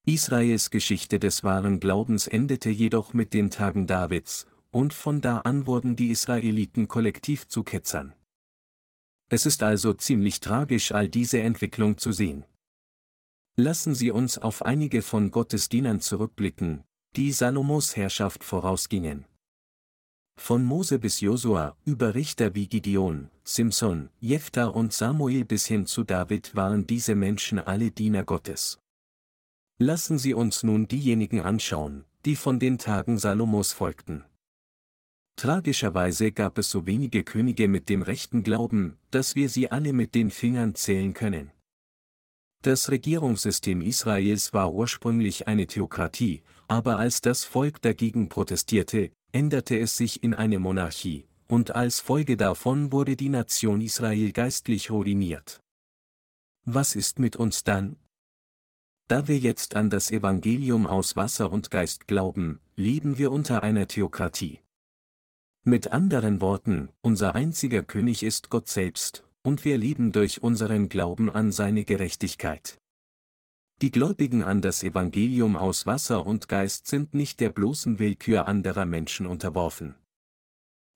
Israels 0.08 0.70
Geschichte 0.70 1.20
des 1.20 1.44
wahren 1.44 1.82
Glaubens 1.82 2.28
endete 2.28 2.70
jedoch 2.70 3.14
mit 3.14 3.34
den 3.34 3.52
Tagen 3.52 3.88
Davids, 3.88 4.48
und 4.72 4.94
von 4.94 5.20
da 5.20 5.40
an 5.40 5.68
wurden 5.68 5.98
die 5.98 6.12
Israeliten 6.12 6.88
kollektiv 6.88 7.50
zu 7.50 7.64
Ketzern. 7.64 8.14
Es 9.30 9.46
ist 9.46 9.64
also 9.64 9.92
ziemlich 9.92 10.40
tragisch 10.40 10.94
all 10.94 11.10
diese 11.10 11.42
Entwicklung 11.42 11.98
zu 11.98 12.14
sehen. 12.14 12.46
Lassen 13.58 13.96
Sie 13.96 14.10
uns 14.10 14.38
auf 14.38 14.64
einige 14.64 15.02
von 15.02 15.30
Gottes 15.30 15.68
Dienern 15.68 16.00
zurückblicken, 16.00 16.86
die 17.18 17.34
Salomos 17.34 17.98
Herrschaft 17.98 18.46
vorausgingen. 18.46 19.26
Von 20.40 20.64
Mose 20.64 21.00
bis 21.00 21.20
Josua, 21.20 21.76
über 21.84 22.16
Richter 22.16 22.56
wie 22.56 22.68
Gideon, 22.68 23.30
Simson, 23.44 24.10
Jephthah 24.22 24.68
und 24.68 24.94
Samuel 24.94 25.44
bis 25.44 25.66
hin 25.66 25.86
zu 25.86 26.06
David 26.06 26.56
waren 26.56 26.88
diese 26.88 27.14
Menschen 27.14 27.60
alle 27.60 27.92
Diener 27.92 28.24
Gottes. 28.24 28.80
Lassen 29.80 30.18
Sie 30.18 30.34
uns 30.34 30.64
nun 30.64 30.88
diejenigen 30.88 31.42
anschauen, 31.42 32.06
die 32.26 32.36
von 32.36 32.60
den 32.60 32.80
Tagen 32.80 33.20
Salomos 33.20 33.74
folgten. 33.74 34.26
Tragischerweise 35.36 36.32
gab 36.32 36.58
es 36.58 36.72
so 36.72 36.88
wenige 36.88 37.24
Könige 37.24 37.68
mit 37.68 37.88
dem 37.88 38.02
rechten 38.02 38.42
Glauben, 38.42 38.98
dass 39.12 39.36
wir 39.36 39.50
sie 39.50 39.70
alle 39.70 39.94
mit 39.94 40.16
den 40.16 40.32
Fingern 40.32 40.74
zählen 40.74 41.14
können. 41.14 41.52
Das 42.64 42.90
Regierungssystem 42.90 43.82
Israels 43.82 44.52
war 44.52 44.74
ursprünglich 44.74 45.48
eine 45.48 45.68
Theokratie, 45.68 46.42
aber 46.68 46.98
als 46.98 47.22
das 47.22 47.44
Volk 47.44 47.80
dagegen 47.84 48.30
protestierte, 48.30 49.12
änderte 49.32 49.78
es 49.78 49.96
sich 49.96 50.24
in 50.24 50.34
eine 50.34 50.58
Monarchie, 50.58 51.28
und 51.48 51.76
als 51.76 52.00
Folge 52.00 52.36
davon 52.36 52.92
wurde 52.92 53.16
die 53.16 53.30
Nation 53.30 53.82
Israel 53.82 54.32
geistlich 54.32 54.90
ruiniert. 54.90 55.62
Was 56.66 56.96
ist 56.96 57.20
mit 57.20 57.36
uns 57.36 57.64
dann? 57.64 57.96
Da 59.08 59.30
wir 59.30 59.38
jetzt 59.38 59.78
an 59.78 59.90
das 59.90 60.12
Evangelium 60.12 60.86
aus 60.86 61.16
Wasser 61.16 61.50
und 61.50 61.72
Geist 61.72 62.08
glauben, 62.08 62.60
leben 62.76 63.18
wir 63.18 63.32
unter 63.32 63.64
einer 63.64 63.88
Theokratie. 63.88 64.60
Mit 65.64 65.94
anderen 65.94 66.42
Worten, 66.42 66.90
unser 67.02 67.34
einziger 67.34 67.84
König 67.84 68.22
ist 68.24 68.50
Gott 68.50 68.68
selbst, 68.68 69.24
und 69.44 69.64
wir 69.64 69.78
leben 69.78 70.12
durch 70.12 70.44
unseren 70.44 70.90
Glauben 70.90 71.30
an 71.30 71.54
seine 71.54 71.86
Gerechtigkeit. 71.86 72.78
Die 73.82 73.92
Gläubigen 73.92 74.44
an 74.44 74.62
das 74.62 74.84
Evangelium 74.84 75.56
aus 75.56 75.86
Wasser 75.86 76.26
und 76.26 76.50
Geist 76.50 76.88
sind 76.88 77.14
nicht 77.14 77.40
der 77.40 77.50
bloßen 77.50 78.00
Willkür 78.00 78.48
anderer 78.48 78.86
Menschen 78.86 79.26
unterworfen. 79.26 79.96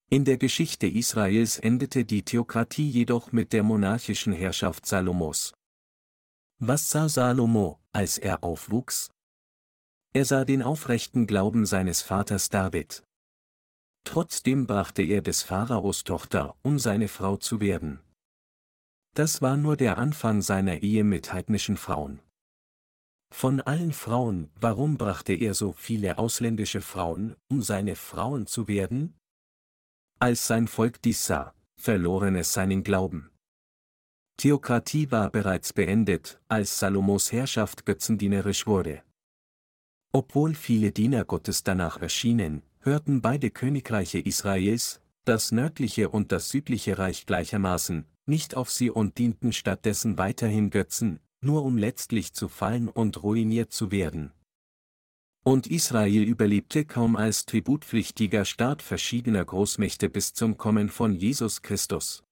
In 0.10 0.26
der 0.26 0.38
Geschichte 0.38 0.88
Israels 0.88 1.60
endete 1.60 2.04
die 2.04 2.24
Theokratie 2.24 2.90
jedoch 2.90 3.32
mit 3.32 3.54
der 3.54 3.64
monarchischen 3.64 4.34
Herrschaft 4.34 4.86
Salomos. 4.86 5.54
Was 6.64 6.92
sah 6.92 7.10
Salomo, 7.10 7.80
als 7.92 8.20
er 8.20 8.44
aufwuchs? 8.44 9.10
Er 10.14 10.26
sah 10.26 10.46
den 10.46 10.62
aufrechten 10.62 11.26
Glauben 11.26 11.66
seines 11.66 12.04
Vaters 12.04 12.50
David. 12.50 13.04
Trotzdem 14.04 14.68
brachte 14.68 15.02
er 15.02 15.24
des 15.24 15.42
Pharaos 15.42 16.04
Tochter, 16.04 16.56
um 16.62 16.78
seine 16.78 17.08
Frau 17.08 17.38
zu 17.38 17.62
werden. 17.62 18.00
Das 19.16 19.42
war 19.42 19.58
nur 19.58 19.76
der 19.76 19.98
Anfang 19.98 20.44
seiner 20.44 20.84
Ehe 20.84 21.04
mit 21.04 21.34
heidnischen 21.34 21.78
Frauen. 21.78 22.22
Von 23.34 23.62
allen 23.62 23.92
Frauen, 23.92 24.52
warum 24.54 25.00
brachte 25.00 25.34
er 25.34 25.56
so 25.56 25.72
viele 25.72 26.20
ausländische 26.20 26.82
Frauen, 26.82 27.36
um 27.50 27.64
seine 27.64 27.96
Frauen 27.96 28.46
zu 28.46 28.68
werden? 28.68 29.18
Als 30.20 30.46
sein 30.46 30.68
Volk 30.68 31.02
dies 31.02 31.26
sah, 31.26 31.56
verloren 31.76 32.36
es 32.36 32.54
seinen 32.54 32.84
Glauben. 32.84 33.31
Theokratie 34.42 35.12
war 35.12 35.30
bereits 35.30 35.72
beendet, 35.72 36.42
als 36.48 36.80
Salomos 36.80 37.32
Herrschaft 37.32 37.86
götzendienerisch 37.86 38.66
wurde. 38.66 39.04
Obwohl 40.12 40.56
viele 40.56 40.92
Diener 40.92 41.26
Gottes 41.26 41.62
danach 41.62 42.02
erschienen, 42.02 42.64
hörten 42.80 43.22
beide 43.22 43.52
Königreiche 43.52 44.18
Israels, 44.18 45.00
das 45.26 45.52
nördliche 45.52 46.10
und 46.10 46.32
das 46.32 46.50
südliche 46.50 46.98
Reich 46.98 47.28
gleichermaßen, 47.28 48.06
nicht 48.26 48.58
auf 48.58 48.72
sie 48.72 48.90
und 48.90 49.20
dienten 49.20 49.54
stattdessen 49.54 50.18
weiterhin 50.18 50.72
Götzen, 50.72 51.20
nur 51.42 51.64
um 51.64 51.78
letztlich 51.78 52.34
zu 52.34 52.48
fallen 52.48 52.90
und 52.90 53.22
ruiniert 53.22 53.72
zu 53.72 53.92
werden. 53.92 54.32
Und 55.44 55.68
Israel 55.68 56.24
überlebte 56.24 56.86
kaum 56.86 57.16
als 57.16 57.46
tributpflichtiger 57.46 58.46
Staat 58.46 58.82
verschiedener 58.82 59.46
Großmächte 59.46 60.10
bis 60.10 60.34
zum 60.34 60.58
Kommen 60.58 60.90
von 60.90 61.14
Jesus 61.14 61.62
Christus. 61.62 62.24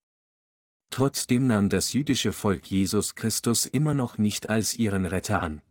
Trotzdem 0.90 1.48
nahm 1.48 1.70
das 1.70 1.94
jüdische 1.94 2.34
Volk 2.34 2.70
Jesus 2.70 3.16
Christus 3.16 3.66
immer 3.66 3.94
noch 3.94 4.18
nicht 4.18 4.50
als 4.50 4.76
ihren 4.76 5.06
Retter 5.06 5.42
an. 5.42 5.62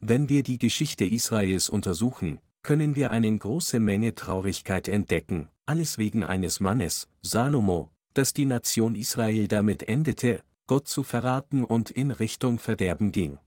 Wenn 0.00 0.28
wir 0.28 0.42
die 0.42 0.58
Geschichte 0.58 1.04
Israels 1.04 1.68
untersuchen, 1.68 2.38
können 2.62 2.94
wir 2.96 3.10
eine 3.10 3.36
große 3.36 3.80
Menge 3.80 4.14
Traurigkeit 4.14 4.88
entdecken, 4.88 5.48
alles 5.66 5.98
wegen 5.98 6.24
eines 6.24 6.60
Mannes, 6.60 7.08
Salomo, 7.22 7.90
dass 8.14 8.32
die 8.32 8.46
Nation 8.46 8.94
Israel 8.94 9.48
damit 9.48 9.82
endete, 9.82 10.42
Gott 10.66 10.88
zu 10.88 11.02
verraten 11.02 11.64
und 11.64 11.90
in 11.90 12.10
Richtung 12.10 12.58
Verderben 12.58 13.12
ging. 13.12 13.38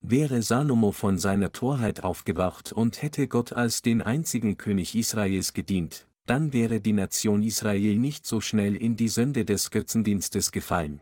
Wäre 0.00 0.42
Salomo 0.42 0.92
von 0.92 1.18
seiner 1.18 1.52
Torheit 1.52 2.02
aufgewacht 2.02 2.72
und 2.72 3.02
hätte 3.02 3.28
Gott 3.28 3.52
als 3.52 3.82
den 3.82 4.00
einzigen 4.00 4.56
König 4.56 4.94
Israels 4.94 5.52
gedient, 5.52 6.08
dann 6.28 6.52
wäre 6.52 6.80
die 6.80 6.92
Nation 6.92 7.42
Israel 7.42 7.96
nicht 7.96 8.26
so 8.26 8.40
schnell 8.40 8.76
in 8.76 8.96
die 8.96 9.08
Sünde 9.08 9.44
des 9.44 9.70
Götzendienstes 9.70 10.52
gefallen. 10.52 11.00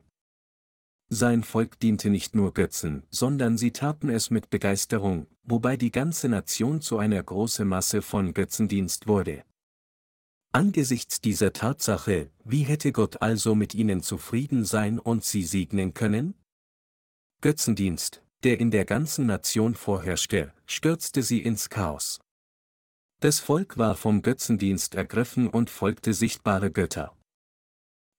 Sein 1.08 1.42
Volk 1.42 1.78
diente 1.80 2.10
nicht 2.10 2.34
nur 2.34 2.54
Götzen, 2.54 3.04
sondern 3.10 3.58
sie 3.58 3.72
taten 3.72 4.08
es 4.08 4.30
mit 4.30 4.50
Begeisterung, 4.50 5.26
wobei 5.44 5.76
die 5.76 5.90
ganze 5.92 6.28
Nation 6.28 6.80
zu 6.80 6.98
einer 6.98 7.22
großen 7.22 7.66
Masse 7.66 8.02
von 8.02 8.34
Götzendienst 8.34 9.06
wurde. 9.06 9.44
Angesichts 10.52 11.20
dieser 11.20 11.52
Tatsache, 11.52 12.30
wie 12.44 12.62
hätte 12.62 12.92
Gott 12.92 13.20
also 13.22 13.54
mit 13.54 13.74
ihnen 13.74 14.02
zufrieden 14.02 14.64
sein 14.64 14.98
und 14.98 15.24
sie 15.24 15.42
segnen 15.42 15.92
können? 15.92 16.34
Götzendienst, 17.40 18.22
der 18.42 18.58
in 18.58 18.70
der 18.70 18.84
ganzen 18.84 19.26
Nation 19.26 19.74
vorherrschte, 19.74 20.52
stürzte 20.66 21.22
sie 21.22 21.42
ins 21.42 21.68
Chaos. 21.68 22.20
Das 23.26 23.40
Volk 23.40 23.76
war 23.76 23.96
vom 23.96 24.22
Götzendienst 24.22 24.94
ergriffen 24.94 25.48
und 25.48 25.68
folgte 25.68 26.14
sichtbare 26.14 26.70
Götter. 26.70 27.12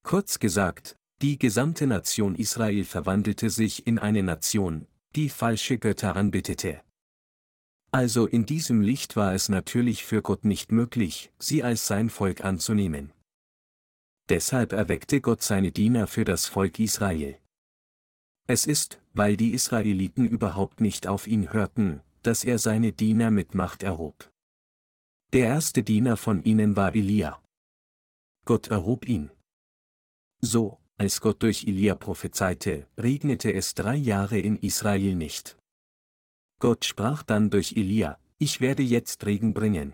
Kurz 0.03 0.37
gesagt, 0.37 0.97
die 1.21 1.39
gesamte 1.39 1.87
Nation 1.87 2.35
Israel 2.35 2.83
verwandelte 2.83 3.49
sich 3.49 3.87
in 3.87 3.99
eine 3.99 4.21
Nation, 4.21 4.85
die 5.15 5.29
falsche 5.29 5.77
Götter 5.77 6.17
anbetete. 6.17 6.81
Also 7.89 8.25
in 8.25 8.45
diesem 8.45 8.81
Licht 8.81 9.15
war 9.15 9.33
es 9.33 9.47
natürlich 9.47 10.03
für 10.03 10.21
Gott 10.21 10.43
nicht 10.43 10.73
möglich, 10.73 11.31
sie 11.39 11.63
als 11.63 11.87
sein 11.87 12.09
Volk 12.09 12.43
anzunehmen. 12.43 13.13
Deshalb 14.27 14.73
erweckte 14.73 15.21
Gott 15.21 15.41
seine 15.41 15.71
Diener 15.71 16.07
für 16.07 16.25
das 16.25 16.47
Volk 16.47 16.79
Israel. 16.79 17.39
Es 18.45 18.67
ist, 18.67 18.99
weil 19.13 19.37
die 19.37 19.53
Israeliten 19.53 20.27
überhaupt 20.27 20.81
nicht 20.81 21.07
auf 21.07 21.27
ihn 21.27 21.53
hörten, 21.53 22.01
dass 22.23 22.43
er 22.43 22.59
seine 22.59 22.91
Diener 22.91 23.31
mit 23.31 23.55
Macht 23.55 23.83
erhob. 23.83 24.29
Der 25.33 25.47
erste 25.47 25.83
Diener 25.83 26.15
von 26.15 26.41
ihnen 26.43 26.77
war 26.77 26.95
Elia. 26.95 27.43
Gott 28.45 28.67
erhob 28.67 29.09
ihn. 29.09 29.29
So, 30.39 30.79
als 30.97 31.19
Gott 31.19 31.43
durch 31.43 31.65
Elia 31.65 31.95
prophezeite, 31.95 32.87
regnete 32.97 33.53
es 33.53 33.73
drei 33.73 33.95
Jahre 33.95 34.39
in 34.39 34.57
Israel 34.57 35.15
nicht. 35.15 35.57
Gott 36.59 36.85
sprach 36.85 37.23
dann 37.23 37.49
durch 37.49 37.73
Elia, 37.73 38.17
ich 38.37 38.61
werde 38.61 38.83
jetzt 38.83 39.25
Regen 39.25 39.53
bringen. 39.53 39.93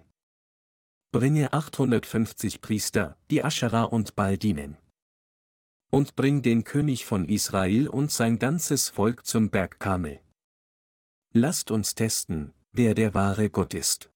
Bringe 1.11 1.51
850 1.51 2.61
Priester, 2.61 3.17
die 3.31 3.43
Aschera 3.43 3.84
und 3.84 4.15
Baal 4.15 4.38
dienen. 4.38 4.77
Und 5.91 6.15
bring 6.15 6.43
den 6.43 6.63
König 6.63 7.05
von 7.05 7.27
Israel 7.27 7.88
und 7.88 8.11
sein 8.11 8.38
ganzes 8.38 8.89
Volk 8.89 9.25
zum 9.25 9.49
Berg 9.49 9.79
Kamel. 9.79 10.19
Lasst 11.34 11.71
uns 11.71 11.95
testen, 11.95 12.53
wer 12.71 12.93
der 12.93 13.15
wahre 13.15 13.49
Gott 13.49 13.73
ist. 13.73 14.12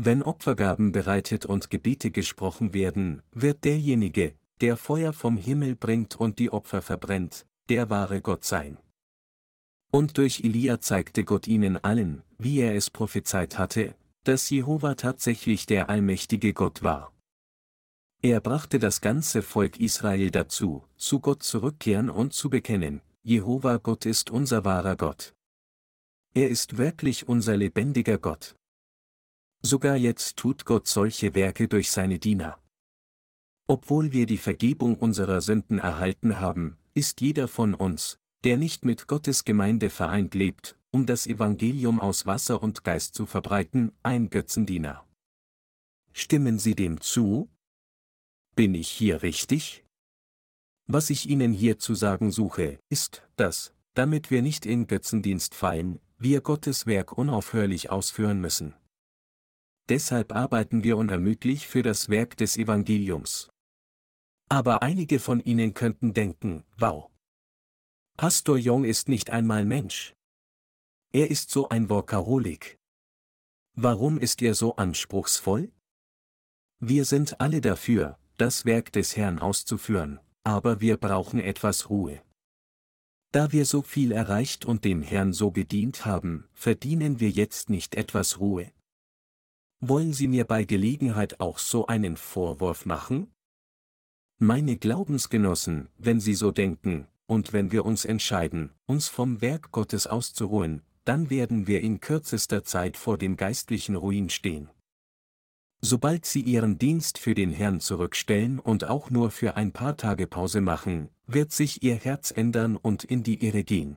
Wenn 0.00 0.22
Opfergaben 0.22 0.92
bereitet 0.92 1.44
und 1.44 1.70
Gebete 1.70 2.12
gesprochen 2.12 2.72
werden, 2.72 3.20
wird 3.32 3.64
derjenige, 3.64 4.32
der 4.60 4.76
Feuer 4.76 5.12
vom 5.12 5.36
Himmel 5.36 5.74
bringt 5.74 6.14
und 6.14 6.38
die 6.38 6.52
Opfer 6.52 6.82
verbrennt, 6.82 7.46
der 7.68 7.90
wahre 7.90 8.20
Gott 8.20 8.44
sein. 8.44 8.78
Und 9.90 10.16
durch 10.16 10.44
Elia 10.44 10.80
zeigte 10.80 11.24
Gott 11.24 11.48
ihnen 11.48 11.76
allen, 11.78 12.22
wie 12.38 12.60
er 12.60 12.76
es 12.76 12.90
prophezeit 12.90 13.58
hatte, 13.58 13.96
dass 14.22 14.48
Jehova 14.50 14.94
tatsächlich 14.94 15.66
der 15.66 15.90
allmächtige 15.90 16.52
Gott 16.52 16.84
war. 16.84 17.12
Er 18.22 18.40
brachte 18.40 18.78
das 18.78 19.00
ganze 19.00 19.42
Volk 19.42 19.80
Israel 19.80 20.30
dazu, 20.30 20.84
zu 20.96 21.18
Gott 21.18 21.42
zurückkehren 21.42 22.08
und 22.08 22.32
zu 22.32 22.50
bekennen, 22.50 23.00
Jehova 23.24 23.78
Gott 23.78 24.06
ist 24.06 24.30
unser 24.30 24.64
wahrer 24.64 24.94
Gott. 24.94 25.34
Er 26.34 26.50
ist 26.50 26.78
wirklich 26.78 27.26
unser 27.26 27.56
lebendiger 27.56 28.18
Gott. 28.18 28.54
Sogar 29.62 29.96
jetzt 29.96 30.36
tut 30.36 30.64
Gott 30.64 30.86
solche 30.86 31.34
Werke 31.34 31.68
durch 31.68 31.90
seine 31.90 32.18
Diener. 32.18 32.58
Obwohl 33.66 34.12
wir 34.12 34.26
die 34.26 34.38
Vergebung 34.38 34.96
unserer 34.96 35.40
Sünden 35.40 35.78
erhalten 35.78 36.40
haben, 36.40 36.78
ist 36.94 37.20
jeder 37.20 37.48
von 37.48 37.74
uns, 37.74 38.18
der 38.44 38.56
nicht 38.56 38.84
mit 38.84 39.08
Gottes 39.08 39.44
Gemeinde 39.44 39.90
vereint 39.90 40.34
lebt, 40.34 40.78
um 40.90 41.06
das 41.06 41.26
Evangelium 41.26 42.00
aus 42.00 42.24
Wasser 42.24 42.62
und 42.62 42.84
Geist 42.84 43.14
zu 43.14 43.26
verbreiten, 43.26 43.92
ein 44.02 44.30
Götzendiener. 44.30 45.04
Stimmen 46.12 46.58
Sie 46.58 46.74
dem 46.74 47.00
zu? 47.00 47.50
Bin 48.54 48.74
ich 48.74 48.88
hier 48.88 49.22
richtig? 49.22 49.84
Was 50.86 51.10
ich 51.10 51.28
Ihnen 51.28 51.52
hier 51.52 51.78
zu 51.78 51.94
sagen 51.94 52.30
suche, 52.30 52.78
ist, 52.88 53.22
dass, 53.36 53.74
damit 53.94 54.30
wir 54.30 54.40
nicht 54.40 54.64
in 54.64 54.86
Götzendienst 54.86 55.54
fallen, 55.54 56.00
wir 56.16 56.40
Gottes 56.40 56.86
Werk 56.86 57.18
unaufhörlich 57.18 57.90
ausführen 57.90 58.40
müssen. 58.40 58.74
Deshalb 59.88 60.34
arbeiten 60.34 60.84
wir 60.84 60.96
unermüdlich 60.96 61.66
für 61.66 61.82
das 61.82 62.08
Werk 62.08 62.36
des 62.36 62.56
Evangeliums. 62.56 63.50
Aber 64.50 64.82
einige 64.82 65.18
von 65.18 65.40
Ihnen 65.40 65.74
könnten 65.74 66.12
denken, 66.12 66.64
wow. 66.78 67.10
Pastor 68.16 68.58
Jong 68.58 68.84
ist 68.84 69.08
nicht 69.08 69.30
einmal 69.30 69.64
Mensch. 69.64 70.14
Er 71.12 71.30
ist 71.30 71.50
so 71.50 71.68
ein 71.68 71.88
Workaholik. 71.88 72.78
Warum 73.74 74.18
ist 74.18 74.42
er 74.42 74.54
so 74.54 74.76
anspruchsvoll? 74.76 75.72
Wir 76.80 77.04
sind 77.04 77.40
alle 77.40 77.60
dafür, 77.60 78.18
das 78.36 78.64
Werk 78.64 78.92
des 78.92 79.16
Herrn 79.16 79.38
auszuführen, 79.38 80.20
aber 80.44 80.80
wir 80.80 80.96
brauchen 80.96 81.40
etwas 81.40 81.88
Ruhe. 81.88 82.22
Da 83.32 83.52
wir 83.52 83.64
so 83.64 83.82
viel 83.82 84.12
erreicht 84.12 84.64
und 84.64 84.84
dem 84.84 85.02
Herrn 85.02 85.32
so 85.32 85.50
gedient 85.50 86.06
haben, 86.06 86.48
verdienen 86.52 87.20
wir 87.20 87.30
jetzt 87.30 87.70
nicht 87.70 87.94
etwas 87.94 88.38
Ruhe. 88.38 88.72
Wollen 89.80 90.12
Sie 90.12 90.26
mir 90.26 90.44
bei 90.44 90.64
Gelegenheit 90.64 91.38
auch 91.38 91.58
so 91.58 91.86
einen 91.86 92.16
Vorwurf 92.16 92.84
machen? 92.84 93.30
Meine 94.38 94.76
Glaubensgenossen, 94.76 95.88
wenn 95.98 96.18
Sie 96.18 96.34
so 96.34 96.50
denken, 96.50 97.06
und 97.26 97.52
wenn 97.52 97.70
wir 97.70 97.84
uns 97.84 98.04
entscheiden, 98.04 98.72
uns 98.86 99.06
vom 99.06 99.40
Werk 99.40 99.70
Gottes 99.70 100.08
auszuruhen, 100.08 100.82
dann 101.04 101.30
werden 101.30 101.68
wir 101.68 101.80
in 101.80 102.00
kürzester 102.00 102.64
Zeit 102.64 102.96
vor 102.96 103.18
dem 103.18 103.36
geistlichen 103.36 103.94
Ruin 103.94 104.30
stehen. 104.30 104.68
Sobald 105.80 106.26
Sie 106.26 106.40
Ihren 106.40 106.78
Dienst 106.78 107.16
für 107.16 107.34
den 107.36 107.52
Herrn 107.52 107.78
zurückstellen 107.78 108.58
und 108.58 108.84
auch 108.84 109.10
nur 109.10 109.30
für 109.30 109.54
ein 109.54 109.70
paar 109.70 109.96
Tage 109.96 110.26
Pause 110.26 110.60
machen, 110.60 111.08
wird 111.26 111.52
sich 111.52 111.84
Ihr 111.84 111.94
Herz 111.94 112.32
ändern 112.32 112.76
und 112.76 113.04
in 113.04 113.22
die 113.22 113.46
Irre 113.46 113.62
gehen. 113.62 113.96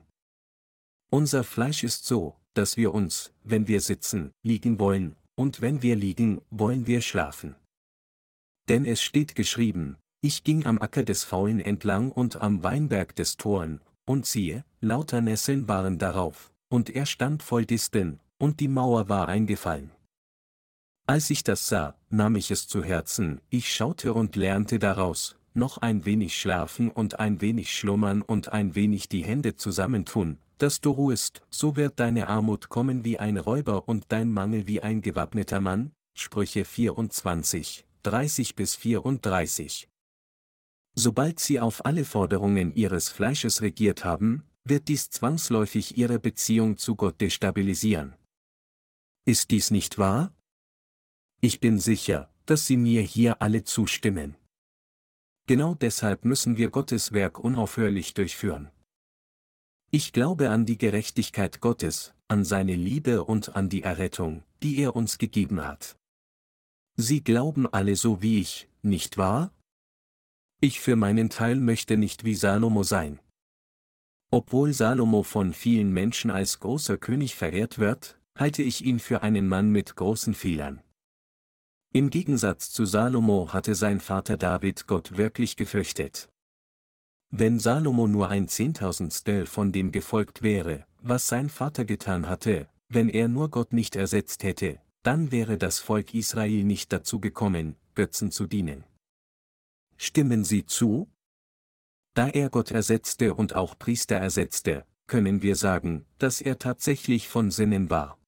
Unser 1.10 1.42
Fleisch 1.42 1.82
ist 1.82 2.06
so, 2.06 2.36
dass 2.54 2.76
wir 2.76 2.94
uns, 2.94 3.32
wenn 3.42 3.66
wir 3.66 3.80
sitzen, 3.80 4.32
liegen 4.42 4.78
wollen, 4.78 5.16
und 5.34 5.60
wenn 5.60 5.82
wir 5.82 5.96
liegen, 5.96 6.40
wollen 6.50 6.86
wir 6.86 7.00
schlafen. 7.00 7.54
Denn 8.68 8.84
es 8.84 9.02
steht 9.02 9.34
geschrieben, 9.34 9.96
ich 10.20 10.44
ging 10.44 10.66
am 10.66 10.78
Acker 10.78 11.02
des 11.02 11.24
Faulen 11.24 11.60
entlang 11.60 12.12
und 12.12 12.40
am 12.40 12.62
Weinberg 12.62 13.16
des 13.16 13.36
Toren, 13.36 13.80
und 14.04 14.26
siehe, 14.26 14.64
lauter 14.80 15.20
Nesseln 15.20 15.68
waren 15.68 15.98
darauf, 15.98 16.52
und 16.68 16.90
er 16.90 17.06
stand 17.06 17.42
voll 17.42 17.66
Disteln, 17.66 18.20
und 18.38 18.60
die 18.60 18.68
Mauer 18.68 19.08
war 19.08 19.28
eingefallen. 19.28 19.90
Als 21.06 21.30
ich 21.30 21.42
das 21.42 21.66
sah, 21.66 21.96
nahm 22.10 22.36
ich 22.36 22.50
es 22.50 22.68
zu 22.68 22.84
Herzen, 22.84 23.40
ich 23.50 23.74
schaute 23.74 24.14
und 24.14 24.36
lernte 24.36 24.78
daraus, 24.78 25.36
noch 25.54 25.78
ein 25.78 26.04
wenig 26.04 26.40
schlafen 26.40 26.90
und 26.90 27.18
ein 27.18 27.40
wenig 27.40 27.76
schlummern 27.76 28.22
und 28.22 28.52
ein 28.52 28.74
wenig 28.74 29.08
die 29.08 29.24
Hände 29.24 29.56
zusammentun, 29.56 30.38
dass 30.62 30.80
du 30.80 30.92
ruhest, 30.92 31.42
so 31.50 31.74
wird 31.74 31.98
deine 31.98 32.28
Armut 32.28 32.68
kommen 32.68 33.04
wie 33.04 33.18
ein 33.18 33.36
Räuber 33.36 33.88
und 33.88 34.04
dein 34.12 34.30
Mangel 34.30 34.68
wie 34.68 34.80
ein 34.80 35.02
gewappneter 35.02 35.60
Mann. 35.60 35.90
Sprüche 36.14 36.64
24, 36.64 37.84
30 38.04 38.54
bis 38.54 38.76
34. 38.76 39.88
Sobald 40.94 41.40
sie 41.40 41.58
auf 41.58 41.84
alle 41.84 42.04
Forderungen 42.04 42.72
ihres 42.74 43.08
Fleisches 43.08 43.60
regiert 43.60 44.04
haben, 44.04 44.44
wird 44.62 44.86
dies 44.86 45.10
zwangsläufig 45.10 45.98
ihre 45.98 46.20
Beziehung 46.20 46.76
zu 46.76 46.94
Gott 46.94 47.20
destabilisieren. 47.20 48.14
Ist 49.24 49.50
dies 49.50 49.72
nicht 49.72 49.98
wahr? 49.98 50.32
Ich 51.40 51.58
bin 51.58 51.80
sicher, 51.80 52.32
dass 52.46 52.66
Sie 52.66 52.76
mir 52.76 53.02
hier 53.02 53.42
alle 53.42 53.64
zustimmen. 53.64 54.36
Genau 55.48 55.74
deshalb 55.74 56.24
müssen 56.24 56.56
wir 56.56 56.70
Gottes 56.70 57.12
Werk 57.12 57.40
unaufhörlich 57.40 58.14
durchführen. 58.14 58.70
Ich 59.94 60.14
glaube 60.14 60.48
an 60.48 60.64
die 60.64 60.78
Gerechtigkeit 60.78 61.60
Gottes, 61.60 62.14
an 62.26 62.46
seine 62.46 62.74
Liebe 62.74 63.24
und 63.24 63.54
an 63.56 63.68
die 63.68 63.82
Errettung, 63.82 64.42
die 64.62 64.78
er 64.78 64.96
uns 64.96 65.18
gegeben 65.18 65.66
hat. 65.66 65.98
Sie 66.96 67.22
glauben 67.22 67.66
alle 67.70 67.94
so 67.94 68.22
wie 68.22 68.40
ich, 68.40 68.70
nicht 68.80 69.18
wahr? 69.18 69.52
Ich 70.62 70.80
für 70.80 70.96
meinen 70.96 71.28
Teil 71.28 71.56
möchte 71.56 71.98
nicht 71.98 72.24
wie 72.24 72.34
Salomo 72.34 72.84
sein. 72.84 73.20
Obwohl 74.30 74.72
Salomo 74.72 75.24
von 75.24 75.52
vielen 75.52 75.92
Menschen 75.92 76.30
als 76.30 76.58
großer 76.60 76.96
König 76.96 77.34
verehrt 77.34 77.78
wird, 77.78 78.18
halte 78.34 78.62
ich 78.62 78.82
ihn 78.86 78.98
für 78.98 79.22
einen 79.22 79.46
Mann 79.46 79.68
mit 79.68 79.94
großen 79.94 80.32
Fehlern. 80.32 80.80
Im 81.92 82.08
Gegensatz 82.08 82.70
zu 82.70 82.86
Salomo 82.86 83.52
hatte 83.52 83.74
sein 83.74 84.00
Vater 84.00 84.38
David 84.38 84.86
Gott 84.86 85.18
wirklich 85.18 85.56
gefürchtet. 85.56 86.31
Wenn 87.34 87.58
Salomo 87.58 88.06
nur 88.06 88.28
ein 88.28 88.46
Zehntausendstel 88.46 89.46
von 89.46 89.72
dem 89.72 89.90
gefolgt 89.90 90.42
wäre, 90.42 90.84
was 91.00 91.28
sein 91.28 91.48
Vater 91.48 91.86
getan 91.86 92.28
hatte, 92.28 92.68
wenn 92.90 93.08
er 93.08 93.26
nur 93.26 93.48
Gott 93.48 93.72
nicht 93.72 93.96
ersetzt 93.96 94.42
hätte, 94.42 94.80
dann 95.02 95.32
wäre 95.32 95.56
das 95.56 95.78
Volk 95.78 96.12
Israel 96.12 96.62
nicht 96.62 96.92
dazu 96.92 97.20
gekommen, 97.20 97.76
Götzen 97.94 98.30
zu 98.30 98.46
dienen. 98.46 98.84
Stimmen 99.96 100.44
Sie 100.44 100.66
zu? 100.66 101.10
Da 102.12 102.28
er 102.28 102.50
Gott 102.50 102.70
ersetzte 102.70 103.32
und 103.32 103.54
auch 103.54 103.78
Priester 103.78 104.16
ersetzte, 104.16 104.84
können 105.06 105.40
wir 105.40 105.56
sagen, 105.56 106.04
dass 106.18 106.42
er 106.42 106.58
tatsächlich 106.58 107.28
von 107.28 107.50
Sinnen 107.50 107.88
war. 107.88 108.18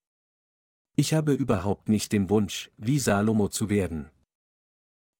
Ich 0.96 1.12
habe 1.12 1.34
überhaupt 1.34 1.90
nicht 1.90 2.10
den 2.12 2.30
Wunsch, 2.30 2.70
wie 2.78 2.98
Salomo 2.98 3.48
zu 3.48 3.68
werden. 3.68 4.10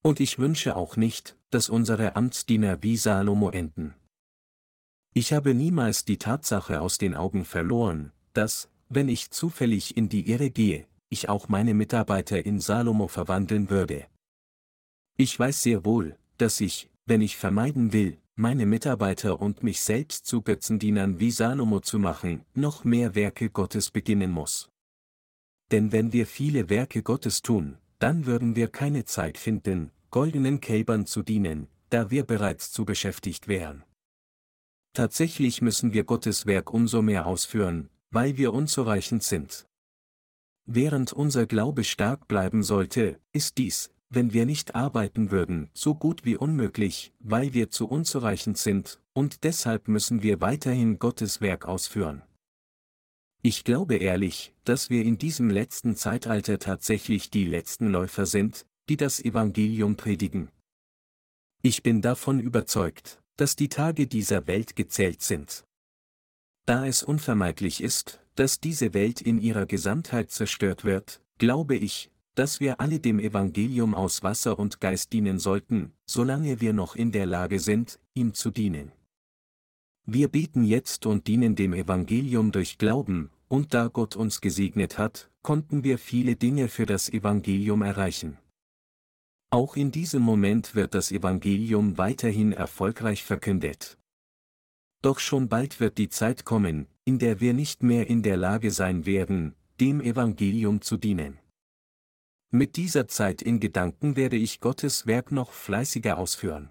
Und 0.07 0.21
ich 0.21 0.39
wünsche 0.39 0.77
auch 0.77 0.99
nicht, 0.99 1.35
dass 1.49 1.71
unsere 1.71 2.15
Amtsdiener 2.15 2.83
wie 2.83 2.99
Salomo 2.99 3.49
enden. 3.49 3.95
Ich 5.15 5.33
habe 5.33 5.55
niemals 5.55 6.05
die 6.05 6.19
Tatsache 6.19 6.83
aus 6.83 6.99
den 6.99 7.15
Augen 7.15 7.47
verloren, 7.47 8.13
dass, 8.35 8.69
wenn 8.91 9.09
ich 9.09 9.31
zufällig 9.31 9.97
in 9.97 10.11
die 10.11 10.29
Irre 10.31 10.51
gehe, 10.51 10.87
ich 11.09 11.31
auch 11.31 11.49
meine 11.49 11.73
Mitarbeiter 11.73 12.45
in 12.45 12.61
Salomo 12.61 13.09
verwandeln 13.09 13.71
würde. 13.71 14.07
Ich 15.17 15.39
weiß 15.39 15.63
sehr 15.63 15.87
wohl, 15.87 16.19
dass 16.37 16.61
ich, 16.61 16.91
wenn 17.07 17.23
ich 17.23 17.39
vermeiden 17.39 17.95
will, 17.95 18.19
meine 18.35 18.67
Mitarbeiter 18.67 19.41
und 19.41 19.63
mich 19.63 19.81
selbst 19.81 20.27
zu 20.27 20.43
Götzendienern 20.43 21.19
wie 21.19 21.31
Salomo 21.31 21.81
zu 21.81 21.99
machen, 21.99 22.45
noch 22.53 22.85
mehr 22.85 23.15
Werke 23.15 23.49
Gottes 23.49 23.91
beginnen 23.91 24.33
muss. 24.33 24.69
Denn 25.71 25.93
wenn 25.93 26.13
wir 26.13 26.27
viele 26.27 26.69
Werke 26.69 27.03
Gottes 27.03 27.41
tun, 27.41 27.79
dann 27.99 28.27
würden 28.27 28.57
wir 28.57 28.69
keine 28.69 29.05
Zeit 29.05 29.39
finden, 29.39 29.91
goldenen 30.11 30.61
Kälbern 30.61 31.07
zu 31.07 31.23
dienen, 31.23 31.69
da 31.91 32.11
wir 32.11 32.25
bereits 32.25 32.71
zu 32.73 32.85
beschäftigt 32.85 33.49
wären. 33.49 33.85
Tatsächlich 34.93 35.61
müssen 35.61 35.93
wir 35.93 36.05
Gottes 36.05 36.47
Werk 36.47 36.73
umso 36.73 37.03
mehr 37.03 37.27
ausführen, 37.27 37.91
weil 38.11 38.37
wir 38.37 38.53
unzureichend 38.53 39.23
sind. 39.23 39.67
Während 40.67 41.13
unser 41.13 41.47
Glaube 41.47 41.85
stark 41.85 42.29
bleiben 42.29 42.63
sollte, 42.63 43.21
ist 43.33 43.59
dies, 43.59 43.91
wenn 44.09 44.33
wir 44.33 44.47
nicht 44.47 44.75
arbeiten 44.75 45.31
würden, 45.31 45.71
so 45.75 45.95
gut 45.95 46.25
wie 46.25 46.37
unmöglich, 46.37 47.13
weil 47.19 47.53
wir 47.53 47.71
zu 47.71 47.89
unzureichend 47.89 48.57
sind, 48.57 49.01
und 49.13 49.45
deshalb 49.45 49.89
müssen 49.89 50.23
wir 50.23 50.41
weiterhin 50.41 50.99
Gottes 50.99 51.41
Werk 51.41 51.67
ausführen. 51.67 52.23
Ich 53.47 53.63
glaube 53.63 53.97
ehrlich, 53.97 54.55
dass 54.65 54.89
wir 54.89 55.05
in 55.05 55.19
diesem 55.19 55.51
letzten 55.51 55.97
Zeitalter 55.97 56.59
tatsächlich 56.59 57.29
die 57.29 57.45
letzten 57.45 57.89
Läufer 57.89 58.25
sind, 58.25 58.65
die 58.89 58.97
das 58.97 59.23
Evangelium 59.23 59.97
predigen. 59.97 60.49
Ich 61.61 61.83
bin 61.83 62.01
davon 62.01 62.41
überzeugt, 62.41 63.21
dass 63.37 63.55
die 63.55 63.69
Tage 63.69 64.07
dieser 64.07 64.47
Welt 64.47 64.77
gezählt 64.77 65.21
sind. 65.21 65.67
Da 66.65 66.87
es 66.87 67.03
unvermeidlich 67.03 67.83
ist, 67.83 68.19
dass 68.35 68.61
diese 68.61 68.95
Welt 68.95 69.21
in 69.21 69.39
ihrer 69.39 69.67
Gesamtheit 69.67 70.31
zerstört 70.31 70.87
wird, 70.87 71.21
glaube 71.37 71.77
ich, 71.77 72.11
dass 72.35 72.61
wir 72.61 72.81
alle 72.81 72.99
dem 72.99 73.19
Evangelium 73.19 73.95
aus 73.95 74.23
Wasser 74.23 74.59
und 74.59 74.81
Geist 74.81 75.13
dienen 75.13 75.39
sollten, 75.39 75.93
solange 76.07 76.63
wir 76.63 76.73
noch 76.73 76.97
in 76.97 77.13
der 77.13 77.27
Lage 77.27 77.61
sind, 77.61 78.01
ihm 78.15 78.33
zu 78.33 78.51
dienen. 78.51 78.93
Wir 80.07 80.29
beten 80.29 80.65
jetzt 80.65 81.07
und 81.07 81.27
dienen 81.27 81.57
dem 81.57 81.73
Evangelium 81.73 82.53
durch 82.53 82.77
Glauben, 82.77 83.31
und 83.55 83.73
da 83.73 83.87
Gott 83.87 84.17
uns 84.17 84.41
gesegnet 84.41 84.99
hat, 84.99 85.31
konnten 85.43 85.85
wir 85.85 85.99
viele 85.99 86.35
Dinge 86.35 86.67
für 86.67 86.87
das 86.87 87.09
Evangelium 87.09 87.83
erreichen. 87.83 88.37
Auch 89.51 89.77
in 89.77 89.93
diesem 89.93 90.23
Moment 90.23 90.75
wird 90.75 90.93
das 90.93 91.13
Evangelium 91.13 91.97
weiterhin 91.97 92.51
erfolgreich 92.51 93.23
verkündet. 93.23 93.97
Doch 95.03 95.21
schon 95.21 95.49
bald 95.49 95.79
wird 95.79 95.99
die 95.99 96.09
Zeit 96.09 96.45
kommen, 96.45 96.89
in 97.05 97.21
der 97.21 97.39
wir 97.39 97.55
nicht 97.55 97.85
mehr 97.85 98.09
in 98.09 98.25
der 98.25 98.37
Lage 98.37 98.73
sein 98.73 99.07
werden, 99.07 99.55
dem 99.79 100.01
Evangelium 100.01 100.81
zu 100.81 100.97
dienen. 100.97 101.39
Mit 102.51 102.75
dieser 102.75 103.07
Zeit 103.07 103.41
in 103.41 103.61
Gedanken 103.61 104.17
werde 104.17 104.37
ich 104.37 104.59
Gottes 104.59 105.07
Werk 105.07 105.31
noch 105.31 105.53
fleißiger 105.53 106.19
ausführen. 106.19 106.71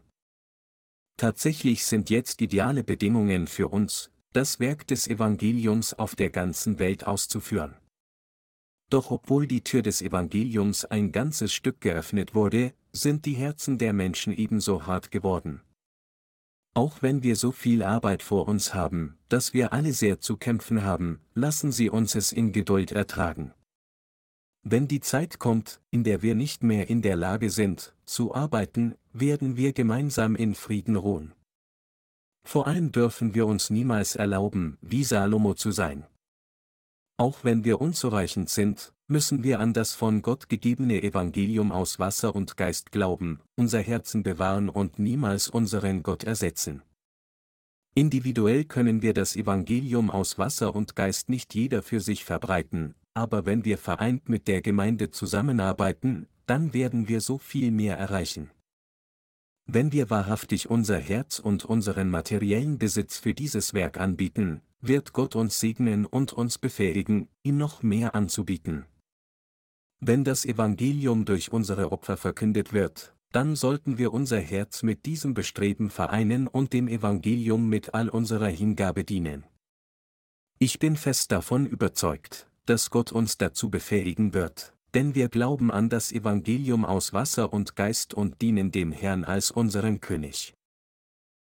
Tatsächlich 1.16 1.86
sind 1.86 2.10
jetzt 2.10 2.42
ideale 2.42 2.84
Bedingungen 2.84 3.48
für 3.48 3.70
uns, 3.70 4.12
das 4.34 4.60
Werk 4.60 4.88
des 4.88 5.08
Evangeliums 5.08 5.94
auf 5.94 6.16
der 6.16 6.32
ganzen 6.32 6.80
Welt 6.80 7.06
auszuführen. 7.06 7.76
Doch 8.90 9.12
obwohl 9.12 9.48
die 9.48 9.64
Tür 9.64 9.84
des 9.84 10.02
Evangeliums 10.02 10.86
ein 10.86 11.12
ganzes 11.12 11.54
Stück 11.54 11.82
geöffnet 11.82 12.36
wurde, 12.36 12.74
sind 12.92 13.26
die 13.26 13.34
Herzen 13.34 13.78
der 13.78 13.94
Menschen 13.94 14.34
ebenso 14.34 14.88
hart 14.88 15.12
geworden. 15.12 15.62
Auch 16.76 17.04
wenn 17.04 17.22
wir 17.22 17.36
so 17.36 17.52
viel 17.52 17.84
Arbeit 17.84 18.24
vor 18.24 18.48
uns 18.48 18.74
haben, 18.74 19.18
dass 19.30 19.54
wir 19.54 19.74
alle 19.74 19.94
sehr 19.94 20.20
zu 20.20 20.38
kämpfen 20.38 20.84
haben, 20.84 21.22
lassen 21.36 21.72
Sie 21.72 21.90
uns 21.90 22.16
es 22.16 22.32
in 22.32 22.52
Geduld 22.52 22.92
ertragen. 22.92 23.54
Wenn 24.64 24.88
die 24.88 25.02
Zeit 25.02 25.38
kommt, 25.38 25.82
in 25.92 26.04
der 26.04 26.24
wir 26.24 26.34
nicht 26.34 26.64
mehr 26.64 26.90
in 26.90 27.04
der 27.04 27.16
Lage 27.16 27.52
sind, 27.52 27.94
zu 28.06 28.34
arbeiten, 28.34 28.96
werden 29.12 29.58
wir 29.58 29.74
gemeinsam 29.74 30.36
in 30.36 30.56
Frieden 30.56 30.96
ruhen. 30.96 31.34
Vor 32.46 32.68
allem 32.68 32.92
dürfen 32.92 33.34
wir 33.34 33.48
uns 33.48 33.70
niemals 33.70 34.16
erlauben, 34.16 34.78
wie 34.82 35.04
Salomo 35.04 35.54
zu 35.54 35.72
sein. 35.72 36.06
Auch 37.18 37.44
wenn 37.44 37.64
wir 37.64 37.80
unzureichend 37.80 38.50
sind, 38.50 38.94
müssen 39.08 39.44
wir 39.44 39.60
an 39.60 39.74
das 39.74 39.94
von 39.94 40.22
Gott 40.22 40.50
gegebene 40.50 41.04
Evangelium 41.04 41.72
aus 41.72 42.00
Wasser 42.00 42.36
und 42.36 42.58
Geist 42.58 42.92
glauben, 42.92 43.40
unser 43.56 43.80
Herzen 43.80 44.24
bewahren 44.24 44.70
und 44.70 44.98
niemals 44.98 45.48
unseren 45.48 46.04
Gott 46.04 46.24
ersetzen. 46.24 46.82
Individuell 47.96 48.66
können 48.66 49.04
wir 49.04 49.14
das 49.14 49.36
Evangelium 49.36 50.10
aus 50.10 50.40
Wasser 50.40 50.76
und 50.76 50.96
Geist 50.96 51.30
nicht 51.30 51.54
jeder 51.54 51.84
für 51.84 52.00
sich 52.00 52.26
verbreiten, 52.26 52.96
aber 53.14 53.46
wenn 53.46 53.66
wir 53.66 53.78
vereint 53.78 54.30
mit 54.30 54.48
der 54.48 54.64
Gemeinde 54.64 55.12
zusammenarbeiten, 55.12 56.28
dann 56.48 56.74
werden 56.74 57.08
wir 57.08 57.22
so 57.22 57.38
viel 57.38 57.70
mehr 57.70 57.98
erreichen. 57.98 58.50
Wenn 59.66 59.92
wir 59.92 60.10
wahrhaftig 60.10 60.70
unser 60.70 60.98
Herz 60.98 61.40
und 61.40 61.66
unseren 61.66 62.10
materiellen 62.10 62.78
Besitz 62.78 63.18
für 63.18 63.34
dieses 63.34 63.74
Werk 63.74 64.00
anbieten, 64.00 64.62
wird 64.82 65.14
Gott 65.14 65.36
uns 65.36 65.60
segnen 65.60 66.06
und 66.06 66.34
uns 66.34 66.58
befähigen, 66.58 67.30
ihm 67.44 67.58
noch 67.58 67.82
mehr 67.82 68.14
anzubieten. 68.16 68.86
Wenn 70.02 70.26
das 70.26 70.46
Evangelium 70.46 71.24
durch 71.24 71.54
unsere 71.54 71.94
Opfer 71.94 72.18
verkündet 72.18 72.74
wird, 72.74 73.16
dann 73.32 73.56
sollten 73.56 73.98
wir 73.98 74.14
unser 74.14 74.40
Herz 74.40 74.84
mit 74.84 75.06
diesem 75.06 75.34
Bestreben 75.34 75.90
vereinen 75.90 76.48
und 76.48 76.74
dem 76.74 76.88
Evangelium 76.88 77.70
mit 77.70 77.94
all 77.94 78.10
unserer 78.10 78.50
Hingabe 78.50 79.06
dienen. 79.06 79.46
Ich 80.60 80.78
bin 80.78 80.98
fest 80.98 81.32
davon 81.32 81.66
überzeugt, 81.66 82.48
dass 82.66 82.90
Gott 82.90 83.12
uns 83.12 83.38
dazu 83.38 83.70
befähigen 83.70 84.34
wird, 84.34 84.74
denn 84.94 85.16
wir 85.16 85.30
glauben 85.30 85.72
an 85.72 85.90
das 85.90 86.12
Evangelium 86.12 86.86
aus 86.86 87.14
Wasser 87.14 87.52
und 87.52 87.76
Geist 87.76 88.14
und 88.14 88.42
dienen 88.42 88.72
dem 88.72 88.92
Herrn 88.92 89.24
als 89.24 89.52
unseren 89.52 90.00
König. 90.02 90.54